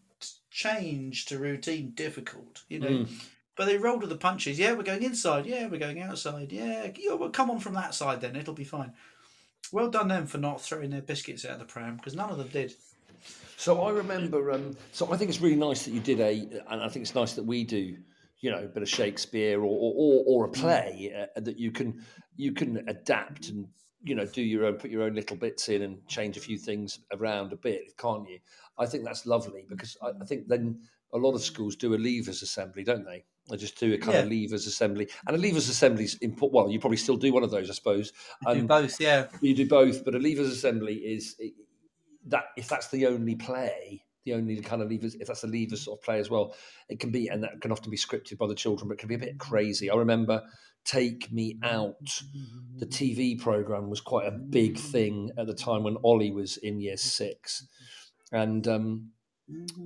change 0.51 1.27
to 1.27 1.39
routine 1.39 1.93
difficult. 1.95 2.65
You 2.69 2.81
know. 2.81 2.89
Mm. 2.89 3.09
But 3.57 3.67
they 3.67 3.79
roll 3.79 3.99
with 3.99 4.09
the 4.09 4.17
punches. 4.17 4.59
Yeah, 4.59 4.73
we're 4.73 4.83
going 4.83 5.03
inside. 5.03 5.47
Yeah, 5.47 5.69
we're 5.69 5.79
going 5.79 6.03
outside. 6.03 6.53
Yeah, 6.53 6.91
yeah 6.97 7.15
well, 7.15 7.31
come 7.31 7.51
on 7.51 7.61
from 7.61 7.75
that 7.75 7.95
side 7.95 8.21
then. 8.21 8.35
It'll 8.35 8.53
be 8.53 8.65
fine. 8.65 8.93
Well 9.73 9.91
done 9.91 10.09
them 10.09 10.27
for 10.27 10.39
not 10.39 10.61
throwing 10.61 10.91
their 10.91 11.03
biscuits 11.03 11.45
out 11.45 11.53
of 11.53 11.59
the 11.61 11.65
pram 11.65 11.97
because 11.97 12.17
none 12.17 12.31
of 12.31 12.39
them 12.39 12.49
did. 12.49 12.75
So 13.57 13.83
I 13.83 13.91
remember. 13.91 14.51
Um, 14.51 14.77
so 14.91 15.13
I 15.13 15.17
think 15.17 15.29
it's 15.29 15.41
really 15.41 15.57
nice 15.57 15.85
that 15.85 15.93
you 15.93 16.01
did 16.01 16.21
a, 16.21 16.63
and 16.69 16.83
I 16.83 16.89
think 16.89 17.05
it's 17.05 17.15
nice 17.15 17.35
that 17.35 17.45
we 17.45 17.63
do. 17.63 17.97
You 18.41 18.51
know, 18.51 18.59
a 18.59 18.69
bit 18.69 18.83
of 18.83 18.89
Shakespeare 18.89 19.61
or 19.61 19.65
or, 19.65 19.93
or, 19.97 20.25
or 20.27 20.45
a 20.47 20.49
play 20.49 21.13
uh, 21.37 21.41
that 21.41 21.59
you 21.59 21.71
can 21.71 22.05
you 22.37 22.53
can 22.53 22.89
adapt 22.89 23.51
and 23.51 23.69
you 24.03 24.15
know 24.15 24.27
do 24.27 24.43
your 24.43 24.65
own, 24.67 24.75
put 24.75 24.91
your 24.91 25.03
own 25.03 25.15
little 25.15 25.37
bits 25.37 25.69
in 25.69 25.83
and 25.83 26.07
change 26.07 26.37
a 26.37 26.41
few 26.41 26.59
things 26.59 27.01
around 27.13 27.53
a 27.53 27.57
bit, 27.57 27.97
can't 27.99 28.29
you? 28.29 28.39
I 28.79 28.87
think 28.87 29.05
that's 29.05 29.27
lovely 29.27 29.67
because 29.69 29.97
I, 30.03 30.11
I 30.21 30.25
think 30.25 30.49
then 30.49 30.81
a 31.13 31.19
lot 31.19 31.35
of 31.35 31.43
schools 31.43 31.75
do 31.77 31.95
a 31.95 31.99
leavers 31.99 32.43
assembly, 32.43 32.85
don't 32.85 33.05
they? 33.05 33.25
They 33.51 33.57
just 33.57 33.81
do 33.81 33.95
a 33.95 33.99
kind 33.99 34.19
of 34.19 34.31
Yeah. 34.31 34.31
leavers 34.31 34.67
assembly, 34.67 35.09
and 35.27 35.35
a 35.37 35.39
leavers 35.41 35.71
assembly's 35.71 36.17
important. 36.17 36.55
Well, 36.55 36.71
you 36.71 36.79
probably 36.79 36.99
still 36.99 37.17
do 37.17 37.33
one 37.33 37.43
of 37.43 37.51
those, 37.51 37.71
I 37.71 37.73
suppose. 37.73 38.13
You 38.47 38.55
do 38.55 38.61
Um, 38.61 38.67
both, 38.67 39.01
yeah. 39.01 39.29
you 39.41 39.55
do 39.55 39.67
both, 39.67 40.05
but 40.05 40.15
a 40.15 40.19
leavers 40.19 40.51
assembly 40.51 40.97
is 40.97 41.35
that 42.27 42.45
if 42.57 42.69
that's 42.69 42.89
the 42.89 43.07
only 43.07 43.37
play, 43.37 44.05
the 44.25 44.35
only 44.35 44.61
kind 44.61 44.83
of 44.83 44.91
levers, 44.91 45.15
if 45.15 45.27
that's 45.27 45.45
a 45.45 45.47
levers 45.47 45.83
sort 45.83 45.99
of 45.99 46.05
play 46.05 46.19
as 46.19 46.31
well, 46.31 46.55
it 46.89 47.01
can 47.01 47.11
be, 47.11 47.29
and 47.29 47.43
that 47.43 47.61
can 47.61 47.73
often 47.73 47.91
be 47.91 47.97
scripted 47.97 48.39
by 48.39 48.47
the 48.47 48.55
children, 48.55 48.89
but 48.89 48.95
it 48.95 49.01
can 49.01 49.09
be 49.09 49.15
a 49.15 49.19
bit 49.19 49.39
crazy. 49.39 49.91
I 49.91 49.97
remember 49.97 50.43
Take 50.85 51.31
Me 51.33 51.59
Out, 51.63 52.23
the 52.77 52.87
TV 52.87 53.39
program 53.39 53.91
was 53.91 54.01
quite 54.01 54.27
a 54.27 54.33
big 54.33 54.79
thing 54.79 55.31
at 55.37 55.47
the 55.47 55.55
time 55.55 55.83
when 55.83 55.97
Ollie 56.03 56.33
was 56.33 56.57
in 56.57 56.81
year 56.81 56.97
six, 56.97 57.67
and 58.33 58.67
um, 58.67 59.11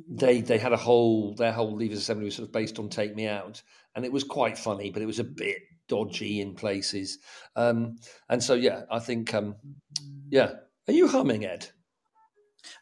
they 0.09 0.41
they 0.41 0.59
had 0.59 0.73
a 0.73 0.77
whole 0.77 1.35
their 1.35 1.53
whole 1.53 1.77
levers 1.77 1.99
assembly 1.99 2.27
was 2.27 2.37
sort 2.37 2.49
of 2.49 2.53
based 2.53 2.79
on 2.79 2.89
Take 2.89 3.15
Me 3.15 3.27
Out, 3.27 3.63
and 3.95 4.05
it 4.05 4.13
was 4.13 4.25
quite 4.25 4.59
funny, 4.59 4.91
but 4.91 5.03
it 5.03 5.07
was 5.07 5.19
a 5.19 5.25
bit 5.25 5.59
dodgy 5.89 6.41
in 6.41 6.55
places, 6.55 7.19
um, 7.57 7.97
and 8.29 8.43
so 8.43 8.55
yeah, 8.55 8.83
I 8.91 8.99
think 8.99 9.35
um, 9.35 9.57
yeah. 10.31 10.53
Are 10.89 10.93
you 10.93 11.07
humming, 11.07 11.45
Ed? 11.45 11.69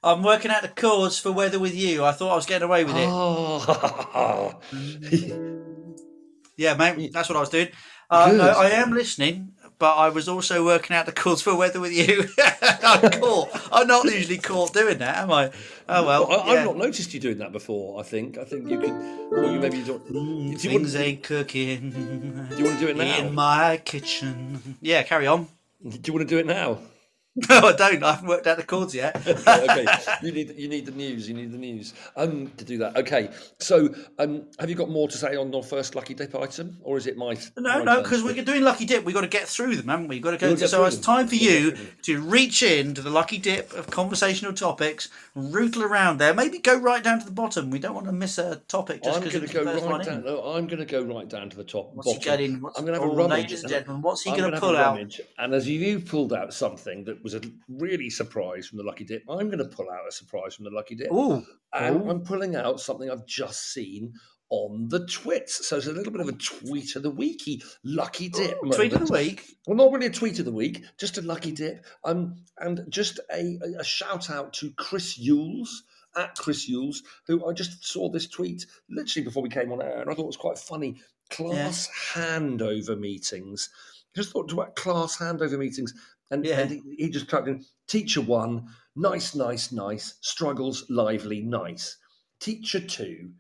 I'm 0.03 0.23
working 0.23 0.51
out 0.51 0.63
the 0.63 0.69
chords 0.69 1.19
for 1.19 1.33
Weather 1.33 1.59
with 1.59 1.75
You. 1.75 2.05
I 2.05 2.13
thought 2.13 2.33
I 2.33 2.37
was 2.37 2.47
getting 2.47 2.67
away 2.69 2.85
with 2.85 2.97
it. 2.97 3.07
Oh, 3.09 4.61
Yeah, 6.57 6.75
mate, 6.75 7.13
that's 7.13 7.29
what 7.29 7.37
I 7.37 7.41
was 7.41 7.49
doing. 7.49 7.69
Uh, 8.11 8.33
no, 8.37 8.49
I 8.49 8.71
am 8.71 8.93
listening, 8.93 9.53
but 9.79 9.95
I 9.95 10.09
was 10.11 10.29
also 10.29 10.65
working 10.65 10.95
out 10.97 11.07
the 11.07 11.13
chords 11.13 11.41
for 11.43 11.55
Weather 11.57 11.81
with 11.81 11.93
You. 11.93 12.25
I'm 12.83 13.11
caught. 13.21 13.49
I'm 13.73 13.87
not 13.87 14.05
usually 14.05 14.39
caught 14.39 14.75
doing 14.75 14.99
that, 14.99 15.19
am 15.19 15.33
I? 15.33 15.51
Oh 15.89 16.05
well. 16.05 16.31
I, 16.31 16.35
yeah. 16.53 16.61
I've 16.61 16.67
not 16.67 16.77
noticed 16.77 17.15
you 17.15 17.21
doing 17.21 17.39
that 17.39 17.53
before. 17.53 18.01
I 18.01 18.03
think. 18.03 18.37
I 18.37 18.45
think 18.45 18.69
you 18.69 18.79
could. 18.81 18.91
Or 18.91 19.45
you 19.53 19.61
maybe 19.61 19.79
you 19.79 19.85
don't. 19.85 20.05
Mm, 20.07 20.13
Do 20.13 20.13
you, 20.13 20.47
want, 20.47 20.59
Things 20.61 20.97
ain't 20.97 21.23
cooking 21.23 21.91
do 22.51 22.57
you 22.57 22.65
want 22.65 22.79
to 22.81 22.85
do 22.85 22.89
it 22.89 22.97
now? 22.97 23.19
in 23.19 23.35
my 23.35 23.81
kitchen. 23.85 24.77
Yeah, 24.83 25.03
carry 25.05 25.27
on. 25.29 25.47
Do 25.89 25.99
you 26.05 26.13
want 26.13 26.29
to 26.29 26.35
do 26.35 26.39
it 26.39 26.47
now? 26.47 26.79
No, 27.49 27.61
I 27.61 27.73
don't. 27.73 28.03
I 28.03 28.13
haven't 28.13 28.29
worked 28.29 28.47
out 28.47 28.59
the 28.59 28.63
chords 28.63 28.95
yet. 28.95 29.17
okay, 29.27 29.87
you 30.23 30.31
need 30.33 30.55
you 30.57 30.69
need 30.69 30.87
the 30.87 30.93
news. 30.93 31.29
You 31.29 31.35
need 31.35 31.53
the 31.53 31.59
news 31.59 31.95
um, 32.17 32.49
to 32.57 32.65
do 32.65 32.79
that. 32.79 32.97
Okay, 32.97 33.31
so 33.59 33.93
um, 34.19 34.45
have 34.59 34.69
you 34.69 34.77
got 34.77 34.89
more 34.89 35.09
to 35.09 35.17
say 35.17 35.37
on 35.37 35.53
your 35.53 35.63
first 35.63 35.95
lucky 35.95 36.15
dip 36.15 36.35
item, 36.35 36.77
or 36.83 36.97
is 36.97 37.07
it 37.07 37.17
my? 37.17 37.37
No, 37.57 37.79
my 37.79 37.85
no, 37.85 38.03
because 38.03 38.23
we're 38.23 38.45
doing 38.45 38.63
lucky 38.63 38.85
dip. 38.85 39.05
We've 39.05 39.15
got 39.15 39.23
to 39.23 39.29
get 39.29 39.49
through 39.49 39.77
them, 39.77 39.89
haven't 39.89 40.09
we? 40.09 40.17
We've 40.17 40.23
got 40.23 40.33
to 40.33 40.37
go. 40.37 40.49
We'll 40.49 40.57
get 40.57 40.71
so 40.71 40.85
it's 40.85 40.97
them. 40.97 41.05
time 41.05 41.29
for 41.29 41.35
you 41.35 41.77
to 42.03 42.21
reach 42.21 42.63
into 42.63 43.01
the 43.03 43.11
lucky 43.11 43.39
dip 43.39 43.73
of 43.73 43.91
conversational 43.91 44.53
topics, 44.53 45.09
rootle 45.35 45.83
around 45.83 46.19
there, 46.19 46.35
maybe 46.35 46.59
go 46.59 46.77
right 46.79 47.03
down 47.03 47.21
to 47.21 47.25
the 47.25 47.33
bottom. 47.33 47.71
We 47.71 47.79
don't 47.79 47.95
want 47.95 48.07
to 48.07 48.13
miss 48.13 48.39
a 48.39 48.57
topic 48.69 49.03
just 49.03 49.17
I'm 49.17 49.29
going 49.29 49.47
to 49.47 49.53
go 49.53 49.65
right 49.65 50.05
down. 50.05 50.25
No, 50.25 50.43
I'm 50.43 50.67
going 50.67 50.79
to 50.79 50.85
go 50.85 51.03
right 51.03 51.29
down 51.29 51.51
to 51.51 51.57
the 51.57 51.65
top. 51.65 51.93
What's 51.95 52.13
he 52.13 52.19
getting? 52.19 52.61
What's, 52.61 52.79
I'm 52.79 52.85
going 52.85 52.99
to 52.99 53.05
have 53.05 53.11
a 53.11 53.15
rummage. 53.15 53.45
Ladies 53.45 53.63
and 53.63 53.71
gentlemen, 53.71 54.03
what's 54.03 54.23
he 54.23 54.31
going 54.37 54.53
to 54.53 54.61
pull 54.61 54.77
out? 54.77 55.01
And 55.39 55.55
as 55.55 55.69
you 55.69 56.01
pulled 56.01 56.33
out 56.33 56.53
something 56.53 57.05
that 57.05 57.23
was 57.23 57.30
a 57.35 57.43
really 57.69 58.11
surprise 58.11 58.67
from 58.67 58.79
the 58.79 58.85
lucky 58.85 59.05
dip, 59.05 59.23
I'm 59.29 59.49
going 59.49 59.59
to 59.59 59.65
pull 59.65 59.91
out 59.91 60.09
a 60.09 60.13
surprise 60.13 60.55
from 60.55 60.65
the 60.65 60.71
lucky 60.71 60.95
dip. 60.95 61.13
Ooh, 61.13 61.45
and 61.73 61.97
Ooh. 61.97 62.11
I'm 62.11 62.23
pulling 62.23 62.57
out 62.57 62.81
something 62.81 63.11
I've 63.11 63.27
just 63.27 63.73
seen 63.73 64.15
on 64.51 64.89
the 64.89 65.07
twits. 65.07 65.69
So 65.69 65.77
it's 65.77 65.87
a 65.87 65.93
little 65.93 66.13
bit 66.13 66.21
of 66.21 66.29
a 66.29 66.33
tweet 66.33 66.97
of 66.97 67.03
the 67.03 67.13
weeky 67.13 67.63
lucky 67.85 68.29
dip. 68.29 68.59
tweet 68.73 68.93
of 68.93 69.07
the 69.07 69.13
week. 69.13 69.57
Well, 69.67 69.77
not 69.77 69.93
really 69.93 70.07
a 70.07 70.11
tweet 70.11 70.39
of 70.41 70.45
the 70.45 70.53
week, 70.53 70.85
just 70.99 71.19
a 71.19 71.23
lucky 71.23 71.53
dip. 71.53 71.85
Um, 72.05 72.45
and 72.59 72.85
just 72.89 73.21
a, 73.33 73.59
a, 73.63 73.81
a 73.81 73.85
shout 73.85 74.29
out 74.29 74.53
to 74.55 74.73
Chris 74.73 75.19
Yules 75.19 75.69
at 76.17 76.35
Chris 76.35 76.69
Yules, 76.69 76.99
who 77.29 77.49
I 77.49 77.53
just 77.53 77.85
saw 77.85 78.11
this 78.11 78.27
tweet 78.27 78.67
literally 78.89 79.25
before 79.25 79.43
we 79.45 79.49
came 79.49 79.71
on 79.71 79.81
air, 79.81 80.01
and 80.01 80.11
I 80.11 80.15
thought 80.15 80.25
it 80.25 80.27
was 80.27 80.37
quite 80.37 80.59
funny. 80.59 81.01
class 81.31 81.89
handover 82.13 82.99
meetings. 82.99 83.71
Just 84.15 84.33
thought 84.33 84.53
about 84.53 84.75
class 84.75 85.17
handover 85.19 85.57
meetings, 85.59 85.95
and, 86.31 86.45
Yeah. 86.45 86.61
and 86.61 86.71
he, 86.71 86.83
he 86.99 87.11
just 87.11 87.29
typed 87.29 87.49
in 87.49 87.65
teacher 87.89 88.21
one, 88.21 88.67
nice, 88.97 89.35
nice, 89.35 89.73
nice, 89.73 90.15
struggles, 90.21 90.85
lively, 90.91 91.41
nice. 91.43 91.97
Teacher 92.41 92.81
two, 92.81 93.31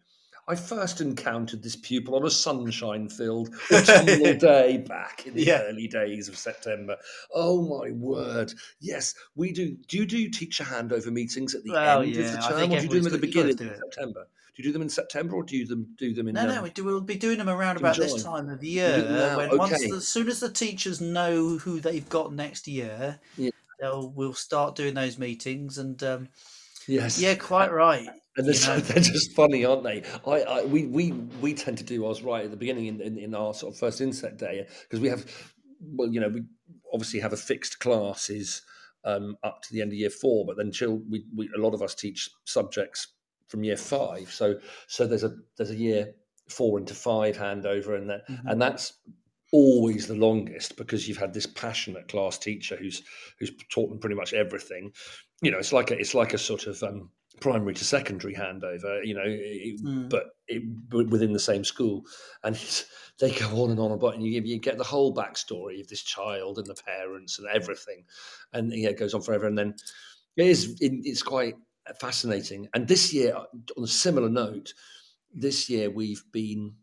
I 0.49 0.56
first 0.56 1.00
encountered 1.00 1.62
this 1.62 1.76
pupil 1.76 2.16
on 2.16 2.26
a 2.26 2.30
sunshine-filled 2.30 3.54
autumnal 3.73 4.35
day 4.38 4.78
back 4.78 5.25
in 5.26 5.35
the 5.35 5.44
Yeah. 5.44 5.62
early 5.62 5.87
days 5.87 6.28
of 6.28 6.37
September. 6.37 6.97
Oh 7.32 7.62
my 7.62 7.92
word! 7.92 8.52
Yes, 8.80 9.14
we 9.37 9.52
do. 9.52 9.76
Do 9.88 9.97
you 9.99 10.06
do 10.06 10.28
teacher 10.28 10.64
handover 10.64 11.12
meetings 11.12 11.54
at 11.54 11.62
the 11.62 11.70
Well, 11.73 12.02
end 12.02 12.11
of 12.11 12.16
yeah, 12.16 12.30
the 12.32 12.44
I 12.44 12.49
term, 12.49 12.73
or 12.73 12.76
do 12.76 12.82
you 12.82 12.88
do 12.88 13.00
them 13.00 13.14
at 13.14 13.20
the 13.20 13.26
everyone's 13.28 13.35
got- 13.35 13.35
you 13.37 13.42
gotta 13.42 13.54
beginning 13.54 13.73
of. 13.75 13.78
September? 13.78 14.26
Do 14.61 14.69
you 14.69 14.73
do 14.73 14.73
them 14.73 14.83
in 14.83 14.90
September, 14.90 15.37
or 15.37 15.43
do 15.43 15.57
you 15.57 15.67
them 15.67 15.95
do 15.97 16.12
them 16.12 16.29
in? 16.29 16.35
No, 16.35 16.47
no, 16.47 16.59
um, 16.59 16.62
we 16.64 16.71
do, 16.71 16.85
we'll 16.85 17.00
be 17.00 17.17
doing 17.17 17.38
them 17.38 17.49
around 17.49 17.79
about 17.79 17.97
this 17.97 18.23
time 18.23 18.50
of 18.50 18.62
year. 18.62 19.35
When 19.37 19.57
once, 19.57 19.73
okay. 19.73 19.88
the, 19.88 19.97
as 19.97 20.09
soon 20.09 20.29
as 20.29 20.40
the 20.40 20.50
teachers 20.50 21.00
know 21.00 21.57
who 21.57 21.81
they've 21.81 22.09
got 22.09 22.33
next 22.35 22.69
year, 22.69 23.19
Yeah. 23.37 23.50
they'll 23.81 24.11
we'll 24.11 24.35
start 24.35 24.76
doing 24.76 24.95
those 24.95 25.19
meetings. 25.19 25.79
And 25.79 26.02
um, 26.02 26.29
yes, 26.87 27.21
yeah, 27.21 27.37
quite 27.37 27.73
right. 27.73 28.09
And 28.37 28.47
they're, 28.47 28.76
know. 28.76 28.81
they're 28.81 29.02
just 29.02 29.33
funny, 29.33 29.64
aren't 29.64 29.85
they? 29.85 30.02
I, 30.26 30.43
I 30.43 30.64
we, 30.64 30.87
we 30.87 31.12
we 31.40 31.55
tend 31.55 31.79
to 31.79 31.85
do. 31.85 32.02
Was 32.02 32.23
right 32.23 32.45
at 32.45 32.50
the 32.50 32.57
beginning 32.57 32.87
in, 32.87 33.00
in, 33.00 33.19
in 33.19 33.35
our 33.35 33.55
sort 33.55 33.73
of 33.73 33.79
first 33.79 34.00
inset 34.00 34.37
day 34.37 34.67
because 34.83 35.00
we 35.00 35.09
have, 35.09 35.25
well, 35.81 36.12
you 36.12 36.21
know, 36.21 36.29
we 36.29 36.43
obviously 36.93 37.21
have 37.21 37.33
a 37.33 37.38
fixed 37.38 37.81
classes 37.81 38.62
um, 39.05 39.37
up 39.43 39.62
to 39.62 39.73
the 39.73 39.81
end 39.81 39.93
of 39.93 39.99
year 39.99 40.11
four, 40.11 40.45
but 40.45 40.57
then 40.57 40.71
chill. 40.71 41.00
We, 41.09 41.25
we 41.35 41.49
a 41.57 41.61
lot 41.61 41.73
of 41.73 41.83
us 41.83 41.95
teach 41.95 42.29
subjects 42.45 43.09
from 43.50 43.64
year 43.64 43.76
five, 43.76 44.30
so 44.33 44.59
so 44.87 45.07
there's 45.07 45.25
a 45.25 45.37
there's 45.57 45.71
a 45.71 45.76
year 45.76 46.14
four 46.49 46.78
into 46.78 46.95
five 46.95 47.37
handover, 47.37 47.97
and 47.99 48.09
that 48.11 48.26
Mhm. 48.28 48.40
and 48.52 48.62
that's 48.62 48.95
always 49.52 50.07
the 50.07 50.14
longest 50.14 50.76
because 50.76 51.09
you've 51.09 51.16
had 51.19 51.35
this 51.35 51.47
passionate 51.47 52.07
class 52.09 52.38
teacher 52.38 52.76
who's 52.76 53.02
who's 53.38 53.50
taught 53.69 53.88
them 53.90 53.99
pretty 53.99 54.14
much 54.16 54.33
everything. 54.33 54.92
You 55.42 55.50
know, 55.50 55.59
it's 55.59 55.73
like 55.73 55.90
a 55.90 55.99
it's 55.99 56.14
like 56.14 56.33
a 56.35 56.38
sort 56.38 56.66
of 56.66 56.83
um, 56.83 57.11
primary 57.40 57.75
to 57.75 57.85
secondary 57.85 58.35
handover. 58.35 59.04
You 59.04 59.14
know, 59.14 59.25
it- 59.26 59.80
Mm. 59.83 60.09
but 60.11 60.25
it, 60.47 60.62
within 60.92 61.33
the 61.33 61.38
same 61.38 61.64
school, 61.64 62.04
and 62.45 62.54
it's, 62.57 62.85
they 63.19 63.30
go 63.33 63.47
on 63.62 63.71
and 63.71 63.80
on 63.80 63.92
about, 63.92 64.14
and 64.14 64.25
you, 64.25 64.42
you 64.42 64.59
get 64.59 64.78
the 64.78 64.85
whole 64.85 65.14
backstory 65.14 65.80
of 65.80 65.88
this 65.88 66.02
child 66.02 66.59
and 66.59 66.66
the 66.66 66.75
parents 66.75 67.38
and 67.38 67.49
everything, 67.49 68.04
and 68.52 68.73
yeah, 68.73 68.90
it 68.90 68.99
goes 68.99 69.14
on 69.14 69.23
forever. 69.23 69.47
And 69.47 69.59
then 69.59 69.75
it 70.37 70.47
is 70.47 70.76
it, 70.80 70.92
it's 71.04 71.23
quite 71.23 71.54
fascinating. 71.99 72.68
And 72.75 72.87
this 72.87 73.12
year, 73.12 73.35
on 73.37 73.85
a 73.85 73.87
similar 73.87 74.28
note, 74.28 74.75
this 75.32 75.68
year 75.70 75.90
we've 75.90 76.25
been 76.32 76.75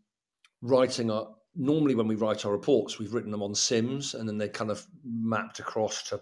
writing 0.62 1.10
our 1.10 1.28
normally 1.54 1.94
when 1.94 2.06
we 2.08 2.14
write 2.14 2.44
our 2.44 2.52
reports 2.52 2.98
we've 2.98 3.14
written 3.14 3.30
them 3.32 3.42
on 3.42 3.54
sims 3.54 4.14
and 4.14 4.28
then 4.28 4.38
they're 4.38 4.48
kind 4.48 4.70
of 4.70 4.86
mapped 5.04 5.58
across 5.58 6.02
to 6.04 6.20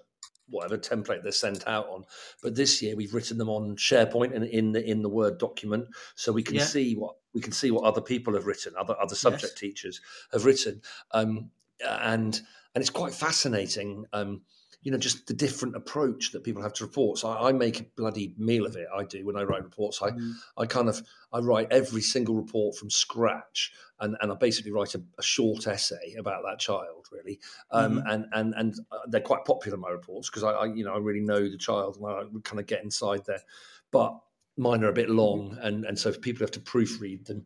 whatever 0.49 0.78
template 0.78 1.23
they're 1.23 1.33
sent 1.33 1.66
out 1.66 1.88
on. 1.88 2.05
But 2.43 2.55
this 2.55 2.81
year 2.81 2.95
we've 2.97 3.12
written 3.14 3.37
them 3.37 3.49
on 3.49 3.76
sharepoint 3.76 4.35
and 4.35 4.45
in 4.45 4.73
the 4.73 4.85
in 4.88 5.02
the 5.02 5.09
word 5.09 5.38
document. 5.38 5.88
So 6.14 6.33
we 6.33 6.43
can 6.43 6.57
Yeah. 6.57 6.64
see 6.64 6.95
what 6.95 7.16
we 7.35 7.40
can 7.40 7.52
see 7.52 7.71
what 7.71 7.85
other 7.85 8.00
people 8.00 8.35
have 8.35 8.47
written 8.47 8.75
other 8.78 8.97
other 9.00 9.16
subject 9.16 9.59
teachers 9.59 10.00
have 10.33 10.45
written. 10.45 10.81
Um, 11.12 11.50
and 11.85 12.40
and 12.75 12.83
it's 12.83 12.90
quite 12.90 13.14
fascinating. 13.14 14.07
Um, 14.12 14.43
you 14.87 14.93
know 14.93 14.99
just 14.99 15.26
the 15.26 15.35
different 15.35 15.75
approach 15.75 16.31
that 16.31 16.45
people 16.45 16.62
have 16.62 16.73
to 16.73 16.85
reports 16.85 17.25
I, 17.25 17.49
I 17.49 17.52
make 17.52 17.81
a 17.81 17.87
bloody 17.97 18.35
meal 18.38 18.64
of 18.64 18.76
it 18.76 18.87
i 18.97 19.02
do 19.02 19.26
when 19.26 19.37
i 19.37 19.43
write 19.43 19.64
reports 19.64 20.00
i 20.00 20.11
Mm. 20.11 20.35
I 20.57 20.66
kind 20.66 20.88
of 20.88 21.02
I 21.33 21.40
write 21.40 21.69
every 21.73 22.00
single 22.00 22.37
report 22.37 22.76
from 22.76 22.88
scratch, 22.88 23.73
and, 24.00 24.16
and 24.21 24.31
I 24.31 24.37
basically 24.37 24.71
write 24.71 24.95
a, 24.95 25.02
a 25.19 25.23
short 25.23 25.66
essay 25.66 26.14
about 26.16 26.43
that 26.47 26.61
child, 26.61 27.09
really. 27.11 27.40
Um, 27.73 27.97
Mhm. 27.99 28.12
And 28.12 28.25
and 28.33 28.55
and 28.55 28.75
uh, 28.93 28.99
they're 29.09 29.21
quite 29.21 29.45
popular 29.45 29.76
my 29.76 29.90
reports 29.90 30.31
because 30.31 30.45
I, 30.45 30.52
I 30.52 30.66
you 30.66 30.85
know 30.85 30.95
I 30.95 30.99
really 30.99 31.21
know 31.21 31.50
the 31.50 31.59
child 31.59 31.97
and 31.97 32.07
I 32.07 32.23
kind 32.45 32.61
of 32.61 32.66
get 32.66 32.85
inside 32.85 33.23
there, 33.26 33.43
but 33.90 34.16
mine 34.56 34.82
are 34.84 34.89
a 34.89 34.93
bit 35.02 35.11
long, 35.11 35.58
and 35.61 35.84
and 35.84 35.99
so 35.99 36.13
people 36.13 36.41
have 36.41 36.52
to 36.52 36.61
proofread 36.61 37.26
them 37.26 37.45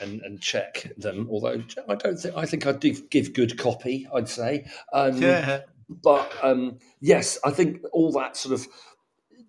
and 0.00 0.20
and 0.20 0.40
check 0.40 0.92
them. 0.98 1.26
Although 1.30 1.64
I 1.88 1.94
don't 1.94 2.16
think 2.16 2.36
I 2.36 2.46
think 2.46 2.66
I 2.66 2.72
do 2.72 2.92
give 3.08 3.32
good 3.32 3.58
copy, 3.58 4.06
I'd 4.14 4.28
say. 4.28 4.66
Um, 4.92 5.16
Yeah. 5.20 5.62
But 5.88 6.32
um, 6.42 6.78
yes, 7.00 7.38
I 7.44 7.50
think 7.50 7.82
all 7.92 8.12
that 8.12 8.36
sort 8.36 8.54
of 8.54 8.66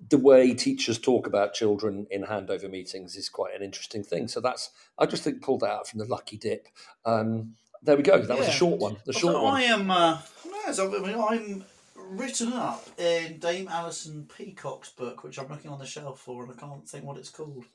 the 0.10 0.18
way 0.18 0.54
teachers 0.54 1.00
talk 1.00 1.28
about 1.28 1.54
children 1.54 2.06
in 2.12 2.24
handover 2.24 2.70
meetings 2.70 3.16
is 3.16 3.30
quite 3.30 3.56
an 3.56 3.64
interesting 3.64 4.04
thing. 4.04 4.28
So 4.28 4.42
that's 4.42 4.70
I 4.98 5.06
just 5.06 5.24
think 5.24 5.42
pulled 5.42 5.62
that 5.62 5.72
out 5.72 5.88
from 5.88 6.00
the 6.00 6.06
lucky 6.06 6.38
dip. 6.38 6.68
Um, 7.06 7.56
there 7.82 7.98
we 7.98 8.04
go. 8.04 8.20
That 8.20 8.38
was 8.38 8.48
a 8.48 8.52
short 8.52 8.80
one. 8.80 8.98
The 9.06 9.14
So 9.14 9.20
short 9.20 9.36
I 9.36 9.42
one. 9.42 9.62
am. 9.64 9.92
Uh, 9.92 10.20
I 10.66 10.88
mean, 10.88 11.20
I'm 11.20 11.66
written 11.96 12.54
up 12.54 12.88
in 12.98 13.40
Dame 13.40 13.68
Alison 13.68 14.26
Peacock's 14.26 14.90
book, 14.90 15.24
which 15.24 15.38
I'm 15.40 15.50
looking 15.50 15.72
on 15.72 15.80
the 15.80 15.86
shelf 15.86 16.20
for, 16.22 16.44
and 16.44 16.54
I 16.54 16.56
can't 16.56 16.88
think 16.88 17.04
what 17.04 17.18
it's 17.18 17.30
called. 17.30 17.66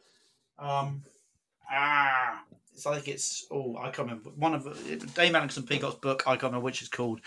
Um, 0.59 1.03
ah, 1.71 2.43
it's 2.73 2.87
like 2.87 3.09
it's. 3.09 3.47
Oh, 3.51 3.77
I 3.77 3.91
can't 3.91 4.09
remember. 4.09 4.31
One 4.31 4.55
of 4.55 5.15
Dame 5.15 5.37
Alison 5.37 5.65
Peacock's 5.65 5.97
book. 5.97 6.23
I 6.27 6.33
can't 6.33 6.45
remember 6.45 6.65
which 6.65 6.81
it's 6.81 6.91
called. 6.91 7.21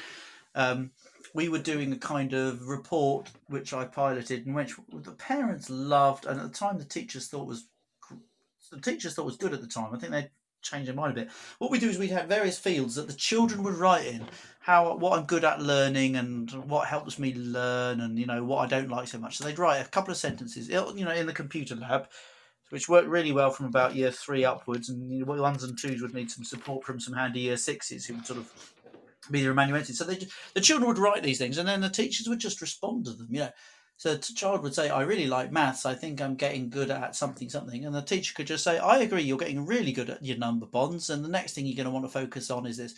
Um, 0.56 0.92
we 1.34 1.50
were 1.50 1.60
doing 1.60 1.92
a 1.94 1.98
kind 1.98 2.34
of 2.34 2.68
report 2.68 3.30
which 3.48 3.74
I 3.74 3.86
piloted, 3.86 4.46
and 4.46 4.56
which 4.56 4.76
the 4.92 5.12
parents 5.12 5.70
loved, 5.70 6.26
and 6.26 6.40
at 6.40 6.52
the 6.52 6.58
time 6.58 6.78
the 6.78 6.86
teachers 6.86 7.28
thought 7.28 7.48
was 7.48 7.66
the 8.72 8.80
teachers 8.80 9.16
thought 9.16 9.26
was 9.26 9.38
good 9.38 9.54
at 9.54 9.62
the 9.62 9.68
time. 9.68 9.94
I 9.94 9.98
think 9.98 10.12
they 10.12 10.30
changed 10.62 10.88
their 10.88 10.96
mind 10.96 11.12
a 11.12 11.22
bit. 11.22 11.30
What 11.60 11.72
we 11.72 11.80
do 11.80 11.90
is 11.90 11.98
we 11.98 12.08
had 12.08 12.30
various 12.30 12.58
fields 12.58 12.96
that 12.96 13.08
the 13.08 13.14
children 13.14 13.64
would 13.64 13.76
write 13.76 14.06
in 14.06 14.24
how 14.60 14.96
what 14.96 15.18
I'm 15.18 15.26
good 15.26 15.44
at 15.44 15.62
learning 15.62 16.16
and 16.16 16.52
what 16.70 16.88
helps 16.88 17.18
me 17.20 17.34
learn, 17.34 18.02
and 18.02 18.18
you 18.18 18.26
know 18.26 18.44
what 18.44 18.60
I 18.60 18.68
don't 18.68 18.90
like 18.90 19.08
so 19.08 19.18
much. 19.18 19.38
So 19.38 19.44
they'd 19.44 19.60
write 19.60 19.86
a 19.86 19.90
couple 19.90 20.12
of 20.12 20.18
sentences, 20.18 20.70
you 20.70 21.06
know, 21.06 21.12
in 21.12 21.28
the 21.28 21.34
computer 21.34 21.76
lab, 21.76 22.08
which 22.70 22.90
worked 22.90 23.08
really 23.08 23.32
well 23.32 23.52
from 23.52 23.66
about 23.66 23.96
year 23.96 24.12
three 24.12 24.46
upwards. 24.46 24.90
And 24.90 25.12
you 25.12 25.26
know, 25.26 25.42
ones 25.42 25.64
and 25.64 25.78
twos 25.78 26.02
would 26.02 26.14
need 26.14 26.32
some 26.32 26.44
support 26.44 26.86
from 26.86 27.00
some 27.00 27.14
handy 27.14 27.42
year 27.42 27.58
sixes 27.58 28.06
who 28.06 28.16
would 28.16 28.26
sort 28.26 28.40
of 28.40 28.74
be 29.30 29.42
their 29.42 29.52
amanuenses. 29.52 29.98
So 29.98 30.06
they, 30.06 30.28
the 30.54 30.62
children 30.62 30.88
would 30.88 30.98
write 30.98 31.24
these 31.24 31.38
things, 31.38 31.58
and 31.58 31.68
then 31.68 31.82
the 31.82 31.90
teachers 31.90 32.28
would 32.28 32.40
just 32.40 32.62
respond 32.62 33.06
to 33.06 33.12
them. 33.12 33.28
You 33.30 33.40
know, 33.42 33.50
so 33.98 34.16
the 34.16 34.34
child 34.34 34.64
would 34.64 34.74
say, 34.74 34.90
"I 34.90 35.02
really 35.04 35.28
like 35.28 35.52
maths. 35.52 35.86
I 35.86 35.94
think 35.94 36.22
I'm 36.22 36.36
getting 36.36 36.70
good 36.70 36.90
at 36.90 37.16
something, 37.16 37.50
something," 37.50 37.86
and 37.86 37.94
the 37.94 38.02
teacher 38.02 38.34
could 38.34 38.48
just 38.48 38.64
say, 38.64 38.80
"I 38.80 39.00
agree. 39.00 39.22
You're 39.22 39.38
getting 39.38 39.66
really 39.66 39.92
good 39.92 40.10
at 40.10 40.26
your 40.26 40.38
number 40.38 40.66
bonds, 40.66 41.10
and 41.10 41.24
the 41.24 41.30
next 41.30 41.54
thing 41.54 41.66
you're 41.66 41.76
going 41.76 41.86
to 41.86 41.92
want 41.92 42.06
to 42.06 42.12
focus 42.12 42.50
on 42.50 42.66
is 42.66 42.78
this." 42.78 42.96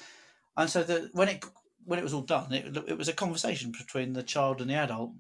And 0.56 0.70
so 0.70 0.84
the 0.84 1.10
when 1.14 1.30
it 1.30 1.44
when 1.86 2.00
it 2.00 2.04
was 2.04 2.14
all 2.14 2.22
done, 2.22 2.54
it, 2.54 2.78
it 2.88 2.98
was 2.98 3.10
a 3.10 3.14
conversation 3.14 3.72
between 3.72 4.14
the 4.14 4.24
child 4.24 4.62
and 4.62 4.70
the 4.70 4.76
adult. 4.76 5.12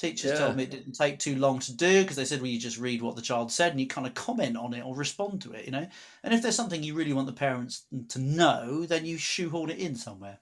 Teachers 0.00 0.30
Yeah. 0.30 0.38
told 0.38 0.56
me 0.56 0.62
it 0.62 0.70
didn't 0.70 0.92
take 0.94 1.18
too 1.18 1.36
long 1.36 1.58
to 1.58 1.76
do 1.76 2.00
because 2.02 2.16
they 2.16 2.24
said, 2.24 2.40
"Well, 2.40 2.50
you 2.50 2.58
just 2.58 2.78
read 2.78 3.02
what 3.02 3.16
the 3.16 3.22
child 3.22 3.52
said 3.52 3.72
and 3.72 3.80
you 3.80 3.86
kind 3.86 4.06
of 4.06 4.14
comment 4.14 4.56
on 4.56 4.72
it 4.72 4.80
or 4.82 4.96
respond 4.96 5.42
to 5.42 5.52
it, 5.52 5.66
you 5.66 5.70
know." 5.70 5.86
And 6.22 6.32
if 6.32 6.40
there's 6.40 6.56
something 6.56 6.82
you 6.82 6.94
really 6.94 7.12
want 7.12 7.26
the 7.26 7.34
parents 7.34 7.84
to 8.08 8.18
know, 8.18 8.86
then 8.86 9.04
you 9.04 9.18
shoehorn 9.18 9.68
it 9.68 9.78
in 9.78 9.94
somewhere. 9.96 10.38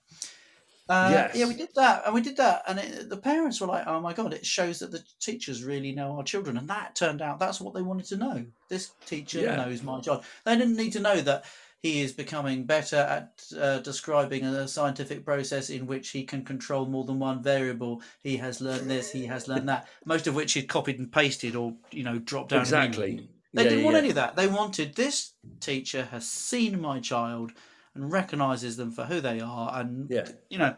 Uh, 0.88 1.08
Yes. 1.10 1.36
Yeah, 1.36 1.46
we 1.46 1.54
did 1.54 1.70
that, 1.74 2.04
and 2.06 2.14
we 2.14 2.20
did 2.22 2.36
that, 2.36 2.62
and 2.68 2.78
it, 2.78 3.10
the 3.10 3.16
parents 3.16 3.60
were 3.60 3.66
like, 3.66 3.86
"Oh 3.88 4.00
my 4.00 4.12
god!" 4.14 4.32
It 4.32 4.46
shows 4.46 4.78
that 4.78 4.92
the 4.92 5.02
teachers 5.20 5.64
really 5.64 5.92
know 5.92 6.12
our 6.12 6.22
children, 6.22 6.56
and 6.56 6.68
that 6.70 6.94
turned 6.94 7.20
out 7.20 7.40
that's 7.40 7.60
what 7.60 7.74
they 7.74 7.82
wanted 7.82 8.06
to 8.06 8.16
know. 8.16 8.46
This 8.68 8.92
teacher 9.06 9.40
Yeah. 9.40 9.56
knows 9.56 9.82
my 9.82 10.00
child. 10.00 10.24
They 10.44 10.56
didn't 10.56 10.76
need 10.76 10.92
to 10.92 11.00
know 11.00 11.20
that 11.20 11.44
he 11.82 12.00
is 12.00 12.12
becoming 12.12 12.64
better 12.64 12.96
at 12.96 13.42
uh, 13.58 13.78
describing 13.78 14.44
a 14.44 14.66
scientific 14.66 15.24
process 15.24 15.70
in 15.70 15.86
which 15.86 16.10
he 16.10 16.24
can 16.24 16.44
control 16.44 16.86
more 16.86 17.04
than 17.04 17.18
one 17.18 17.42
variable. 17.42 18.02
He 18.22 18.36
has 18.38 18.60
learned 18.60 18.90
this, 18.90 19.12
he 19.12 19.26
has 19.26 19.46
learned 19.48 19.68
that, 19.68 19.86
most 20.04 20.26
of 20.26 20.34
which 20.34 20.52
he'd 20.54 20.68
copied 20.68 20.98
and 20.98 21.10
pasted 21.10 21.54
or 21.54 21.74
you 21.92 22.02
know 22.02 22.18
dropped 22.18 22.50
down. 22.50 22.60
exactly. 22.60 23.28
They 23.54 23.62
Yeah, 23.64 23.68
didn't 23.70 23.84
want 23.84 23.94
yeah. 23.94 23.98
any 24.00 24.08
of 24.10 24.14
that. 24.16 24.36
They 24.36 24.46
wanted 24.46 24.94
this 24.94 25.32
teacher 25.60 26.04
has 26.10 26.28
seen 26.28 26.80
my 26.80 27.00
child 27.00 27.52
and 27.94 28.12
recognizes 28.12 28.76
them 28.76 28.90
for 28.90 29.04
who 29.04 29.20
they 29.20 29.40
are, 29.40 29.80
and 29.80 30.10
Yeah. 30.10 30.28
you 30.50 30.58
know, 30.58 30.74